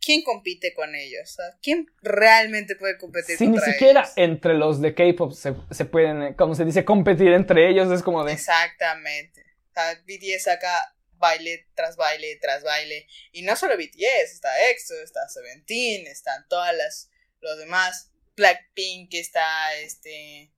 [0.00, 1.36] ¿quién compite con ellos?
[1.62, 4.12] ¿Quién realmente puede competir Si ni contra siquiera ellos?
[4.16, 8.02] entre los de K-pop se, se pueden, eh, como se dice, competir entre ellos, es
[8.02, 8.32] como de...
[8.32, 9.44] Exactamente.
[9.70, 13.06] O sea, BTS saca baile tras baile tras baile.
[13.32, 17.10] Y no solo BTS, está EXO, está Seventeen, están todas las
[17.40, 18.10] los demás.
[18.36, 20.50] Blackpink está este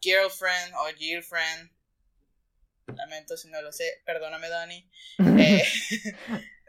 [0.00, 1.70] Girlfriend o Girlfriend.
[2.96, 4.90] Lamento si no lo sé, perdóname Dani.
[5.38, 5.64] Eh,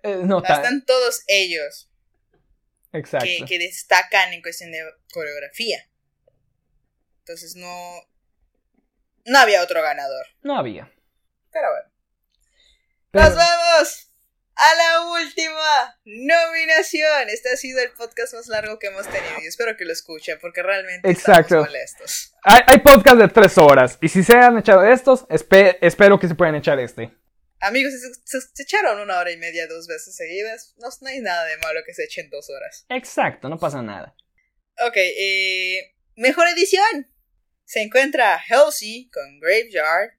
[0.04, 1.90] Eh, no, están todos ellos
[2.94, 3.26] exacto.
[3.28, 4.80] que, que destacan en cuestión de
[5.12, 5.80] coreografía.
[7.20, 8.02] Entonces no
[9.26, 10.26] no había otro ganador.
[10.42, 10.92] No había.
[11.52, 11.90] Pero bueno.
[13.12, 14.10] Pero- Nos vamos
[14.56, 17.30] a la última nominación.
[17.30, 20.38] Este ha sido el podcast más largo que hemos tenido y espero que lo escuchen
[20.42, 21.42] porque realmente Exacto.
[21.56, 22.34] estamos molestos.
[22.44, 23.98] Hay, hay podcast de tres horas.
[24.02, 27.12] Y si se han echado estos, espe- espero que se puedan echar este.
[27.66, 30.74] Amigos, se, se- se echaron una hora y media dos veces seguidas.
[30.78, 32.86] No, no hay nada de malo que se echen dos horas.
[32.90, 34.16] Exacto, no pasa nada.
[34.86, 37.10] Ok, eh, mejor edición.
[37.66, 40.12] Se encuentra Halsey con Graveyard.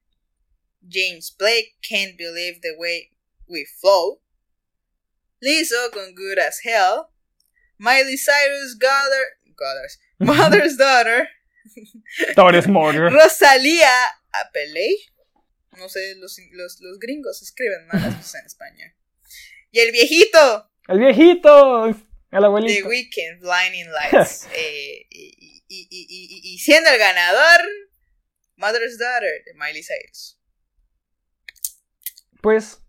[0.88, 3.10] James Blake, Can't Believe the Way
[3.46, 4.22] We Flow.
[5.40, 7.06] Lizzo con Good as Hell.
[7.78, 11.28] Miley Cyrus, Goddard, Goddard's, Mother's Daughter.
[12.34, 13.12] Torres Morgan.
[13.12, 13.90] Rosalía
[14.32, 14.96] Apeley.
[15.78, 18.90] No sé, los, los, los gringos escriben mal las cosas en español.
[19.70, 21.86] Y el viejito, El viejito.
[21.86, 21.94] El
[22.40, 22.88] The abuelito.
[22.88, 24.48] Weeknd, Blinding Lights.
[24.56, 27.60] Eh, y, y- y- y- siendo el ganador,
[28.56, 30.38] Mother's Daughter de Miley Cyrus.
[32.42, 32.80] Pues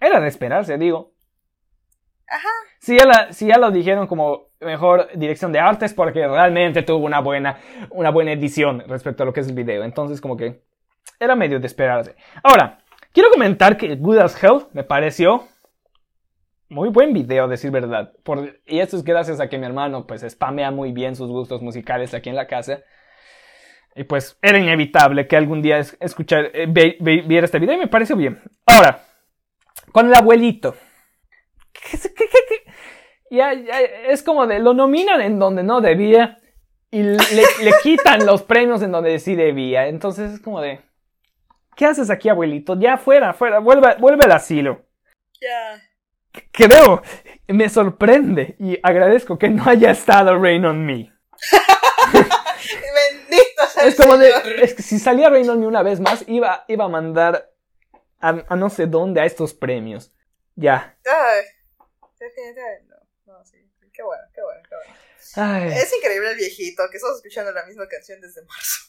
[0.00, 1.14] era de esperarse, digo.
[2.26, 2.48] Ajá.
[2.80, 6.82] Si ya, la- si ya lo dijeron como mejor dirección de arte es porque realmente
[6.82, 7.60] tuvo una buena,
[7.90, 9.84] una buena edición respecto a lo que es el video.
[9.84, 10.62] Entonces como que
[11.20, 12.14] era medio de esperarse.
[12.42, 12.78] Ahora,
[13.12, 15.46] quiero comentar que Good as Hell me pareció
[16.70, 18.12] muy buen video, decir verdad.
[18.22, 21.62] Por- y esto es gracias a que mi hermano pues spamea muy bien sus gustos
[21.62, 22.80] musicales aquí en la casa.
[23.96, 26.66] Y pues era inevitable que algún día es- escuchar, eh,
[27.00, 28.40] viera este video y me pareció bien.
[28.66, 29.00] Ahora,
[29.92, 30.76] con el abuelito.
[31.72, 32.72] ¿Qué- qué- qué-?
[33.30, 36.38] Ya, ya, es como de lo nominan en donde no debía
[36.90, 37.18] y le
[37.82, 39.88] quitan los premios en donde sí debía.
[39.88, 40.80] Entonces es como de,
[41.78, 42.78] ¿qué haces aquí, abuelito?
[42.78, 44.84] Ya fuera, fuera, vuelve, vuelve al asilo.
[45.40, 45.80] Ya.
[46.52, 47.02] Creo,
[47.46, 51.12] me sorprende y agradezco que no haya estado Rain on Me.
[52.12, 56.00] Bendito sea el Es como de, es que si salía Rain on Me una vez
[56.00, 57.52] más, iba, iba a mandar
[58.20, 60.12] a, a no sé dónde a estos premios.
[60.56, 60.98] Ya.
[61.06, 61.44] Ay.
[62.18, 63.32] Definitivamente no.
[63.32, 63.56] No, sí.
[63.92, 64.94] Qué bueno, qué bueno, qué bueno.
[65.36, 68.87] Ay, Es increíble el viejito que estamos escuchando la misma canción desde marzo.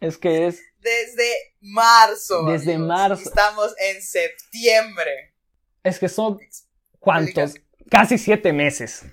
[0.00, 2.44] Es que es Desde marzo.
[2.44, 2.88] Desde amigos.
[2.88, 3.28] marzo.
[3.28, 5.34] Estamos en septiembre.
[5.82, 6.38] Es que son
[6.98, 7.54] cuántos,
[7.90, 9.04] casi siete meses.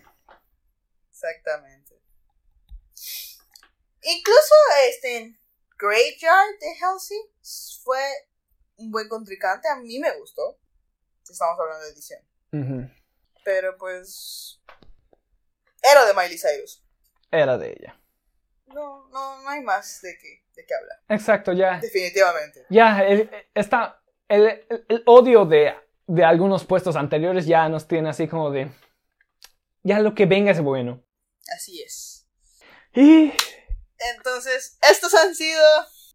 [1.09, 2.01] Exactamente.
[4.01, 4.55] Incluso
[4.89, 5.39] este
[5.77, 7.17] Graveyard de Halsey
[7.83, 8.01] fue
[8.75, 9.69] un buen contrincante.
[9.69, 10.59] A mí me gustó.
[11.29, 12.21] Estamos hablando de edición.
[13.45, 14.61] Pero pues.
[15.81, 16.83] Era de Miley Cyrus.
[17.31, 17.99] Era de ella.
[18.67, 20.97] No, no, no hay más de qué, de qué hablar.
[21.09, 21.79] Exacto, ya.
[21.79, 22.65] Definitivamente.
[22.69, 24.01] Ya, el, está.
[24.27, 25.73] El, el- el odio de,
[26.07, 28.69] de algunos puestos anteriores ya nos tiene así como de.
[29.83, 31.03] Ya lo que venga es bueno.
[31.55, 32.27] Así es.
[32.93, 33.33] Y.
[34.15, 35.61] Entonces, estos han sido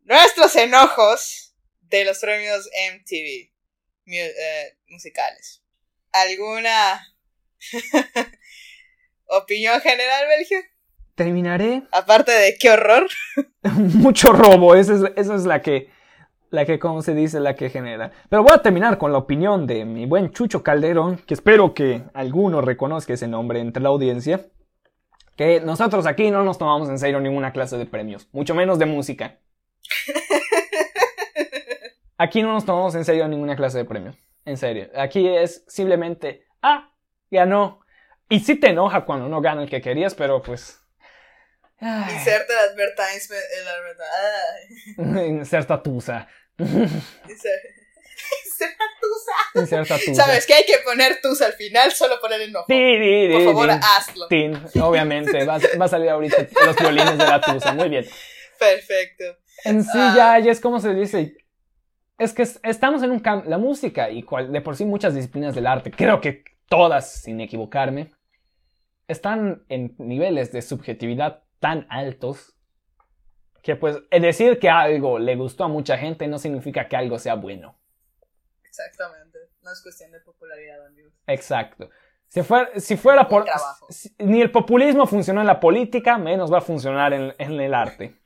[0.05, 3.51] nuestros enojos de los premios MTV
[4.07, 5.63] mu- eh, musicales.
[6.13, 7.15] ¿Alguna
[9.27, 10.59] opinión general, Belgio?
[11.19, 11.83] Terminaré.
[11.91, 13.09] Aparte de qué horror.
[13.75, 14.77] Mucho robo.
[14.77, 15.91] Esa es, esa es la que.
[16.51, 18.13] La que, como se dice, la que genera.
[18.31, 22.05] Pero voy a terminar con la opinión de mi buen Chucho Calderón, que espero que
[22.15, 24.47] alguno reconozca ese nombre entre la audiencia.
[25.37, 28.87] Que nosotros aquí no nos tomamos en serio ninguna clase de premios, mucho menos de
[28.87, 29.39] música.
[32.17, 34.17] Aquí no nos tomamos en serio ninguna clase de premios.
[34.45, 34.89] En serio.
[34.97, 36.91] Aquí es simplemente, ah,
[37.31, 37.81] ganó.
[38.29, 40.78] Y sí te enoja cuando no gana el que querías, pero pues.
[41.81, 43.45] Ay, Inserte el advertisement.
[43.61, 45.41] El advertisement.
[45.41, 46.29] Inserta tusa.
[46.59, 47.75] Inserte
[49.01, 49.61] tusa.
[49.61, 50.15] Inserta tusa.
[50.25, 51.93] ¿Sabes que hay que poner tusa al final?
[51.93, 52.67] Solo poner enojo.
[52.67, 54.27] Por favor, hazlo.
[54.87, 57.73] Obviamente, va, a- va a salir ahorita los violines de la tusa.
[57.75, 58.07] Muy bien.
[58.59, 59.25] Perfecto.
[59.65, 60.15] En sí, Ah.
[60.17, 61.37] ya, ya es como se dice.
[62.19, 63.49] Es que es- estamos en un campo.
[63.49, 67.41] La música y cual- de por sí muchas disciplinas del arte, creo que todas, sin
[67.41, 68.11] equivocarme,
[69.07, 72.55] están en niveles de subjetividad tan altos
[73.63, 77.35] que, pues, decir que algo le gustó a mucha gente no significa que algo sea
[77.35, 77.79] bueno.
[78.65, 79.39] Exactamente.
[79.63, 81.13] No es cuestión de popularidad, amigos.
[81.27, 81.91] Exacto.
[82.29, 83.47] Si fuera, si fuera por...
[83.89, 87.75] si- ni el populismo funcionó en la política, menos va a funcionar en, en el
[87.75, 88.17] arte.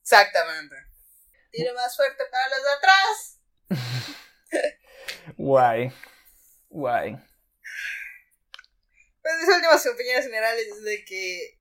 [0.00, 0.76] Exactamente.
[1.50, 2.62] Tiro más fuerte para los
[3.70, 4.74] de atrás.
[5.36, 5.92] Guay.
[6.68, 7.16] Guay.
[9.22, 11.60] Pues mis últimas opiniones generales es de que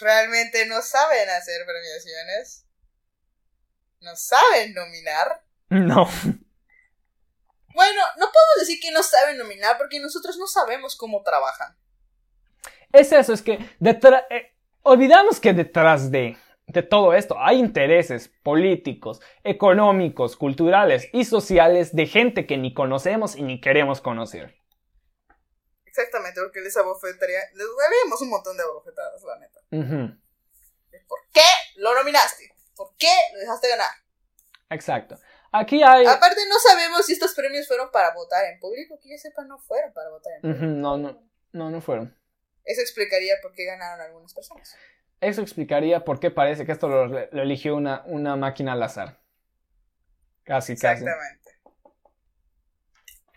[0.00, 2.66] realmente no saben hacer premiaciones.
[4.00, 5.42] No saben nominar.
[5.70, 6.08] No.
[7.74, 11.76] Bueno, no podemos decir que no saben nominar porque nosotros no sabemos cómo trabajan.
[12.92, 14.22] Es eso, es que detrás...
[14.82, 22.06] olvidamos que detrás de, de todo esto hay intereses políticos, económicos, culturales y sociales de
[22.06, 24.54] gente que ni conocemos y ni queremos conocer.
[25.96, 27.38] Exactamente, porque les abofetaría.
[27.54, 29.60] Les daríamos un montón de abofetadas, la neta.
[31.06, 31.46] ¿Por qué
[31.76, 32.52] lo nominaste?
[32.74, 33.90] ¿Por qué lo dejaste ganar?
[34.70, 35.20] Exacto.
[35.52, 36.04] Aquí hay...
[36.04, 38.98] Aparte, no sabemos si estos premios fueron para votar en público.
[39.00, 40.66] Que yo sepa, no fueron para votar en público.
[40.66, 42.18] no, no, no, no fueron.
[42.64, 44.76] Eso explicaría por qué ganaron algunas personas.
[45.20, 49.20] Eso explicaría por qué parece que esto lo, lo eligió una, una máquina al azar.
[50.42, 51.04] Casi, casi.
[51.04, 51.50] Exactamente.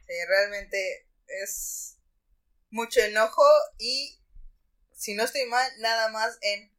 [0.07, 1.96] Sí, realmente es
[2.77, 3.43] mucho enojo
[3.79, 4.21] y,
[4.93, 6.71] si no estoy mal, nada más en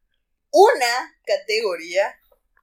[0.50, 2.14] una categoría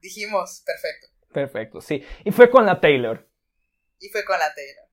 [0.01, 1.07] dijimos perfecto.
[1.33, 2.01] Perfecto, sí.
[2.23, 3.29] Y fue con la Taylor.
[3.99, 4.87] Y fue con la Taylor.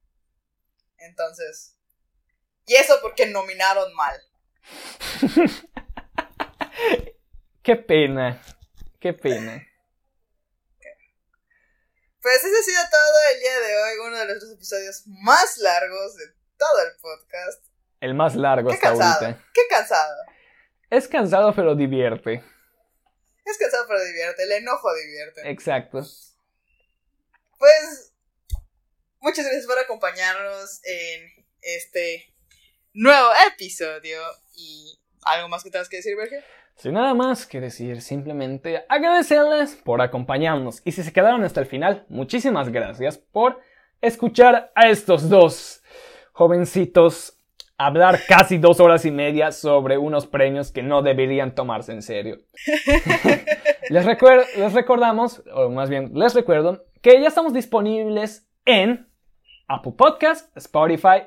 [0.98, 1.77] Entonces.
[2.66, 4.20] Y eso porque nominaron mal.
[7.62, 8.43] Qué pena.
[9.01, 9.64] Qué pena.
[12.20, 13.98] Pues ese ha sido todo el día de hoy.
[14.06, 16.24] Uno de nuestros episodios más largos de
[16.56, 17.72] todo el podcast.
[18.03, 19.27] El más largo Qué hasta cansado.
[19.27, 19.45] ahorita.
[19.55, 20.16] Qué cansado.
[20.91, 22.43] Es cansado pero divierte.
[23.45, 24.43] Es cansado pero divierte.
[24.43, 25.49] El enojo divierte.
[25.49, 26.01] Exacto.
[27.59, 28.12] Pues
[29.20, 32.35] muchas gracias por acompañarnos en este
[32.93, 34.20] nuevo episodio.
[34.57, 36.43] Y algo más que tengas que decir, Vergel.
[36.74, 40.83] Sin nada más que decir, simplemente agradecerles por acompañarnos.
[40.85, 43.61] Y si se quedaron hasta el final, muchísimas gracias por
[44.01, 45.85] escuchar a estos dos
[46.33, 47.39] jovencitos
[47.78, 52.39] hablar casi dos horas y media sobre unos premios que no deberían tomarse en serio.
[53.90, 59.09] les, recuer- les recordamos, o más bien les recuerdo, que ya estamos disponibles en
[59.69, 61.24] Apple Podcast, Spotify,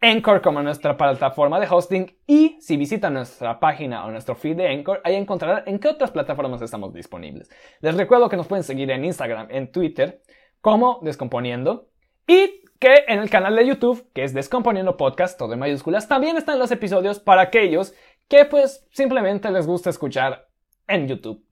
[0.00, 4.68] Anchor como nuestra plataforma de hosting y si visitan nuestra página o nuestro feed de
[4.68, 7.50] Anchor, ahí encontrarán en qué otras plataformas estamos disponibles.
[7.80, 10.22] Les recuerdo que nos pueden seguir en Instagram, en Twitter,
[10.62, 11.89] como Descomponiendo
[12.30, 16.36] y que en el canal de YouTube, que es Descomponiendo Podcast, todo en mayúsculas, también
[16.36, 17.92] están los episodios para aquellos
[18.28, 20.46] que pues simplemente les gusta escuchar
[20.86, 21.44] en YouTube.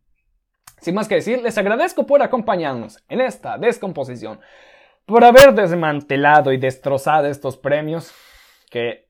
[0.80, 4.38] Sin más que decir, les agradezco por acompañarnos en esta descomposición,
[5.04, 8.12] por haber desmantelado y destrozado estos premios
[8.70, 9.08] que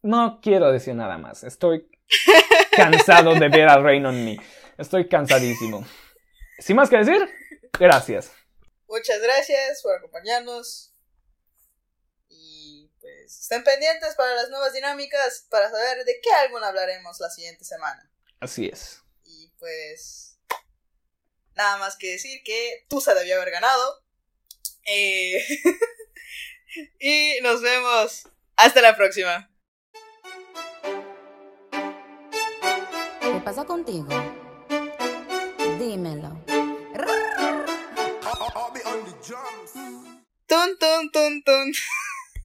[0.00, 1.44] no quiero decir nada más.
[1.44, 1.90] Estoy
[2.74, 4.38] cansado de ver a Rain on Me.
[4.78, 5.84] Estoy cansadísimo.
[6.58, 7.28] Sin más que decir,
[7.78, 8.39] gracias.
[8.90, 10.92] Muchas gracias por acompañarnos.
[12.28, 17.30] Y pues estén pendientes para las nuevas dinámicas para saber de qué álbum hablaremos la
[17.30, 18.10] siguiente semana.
[18.40, 19.00] Así es.
[19.22, 20.38] Y pues
[21.54, 24.02] nada más que decir que Tusa debió haber ganado.
[24.84, 25.40] Eh,
[26.98, 28.24] y nos vemos.
[28.56, 29.48] Hasta la próxima.
[33.20, 34.08] ¿Qué pasa contigo?
[35.78, 36.49] Dímelo.
[40.50, 41.72] Tun, tun, tun, tun.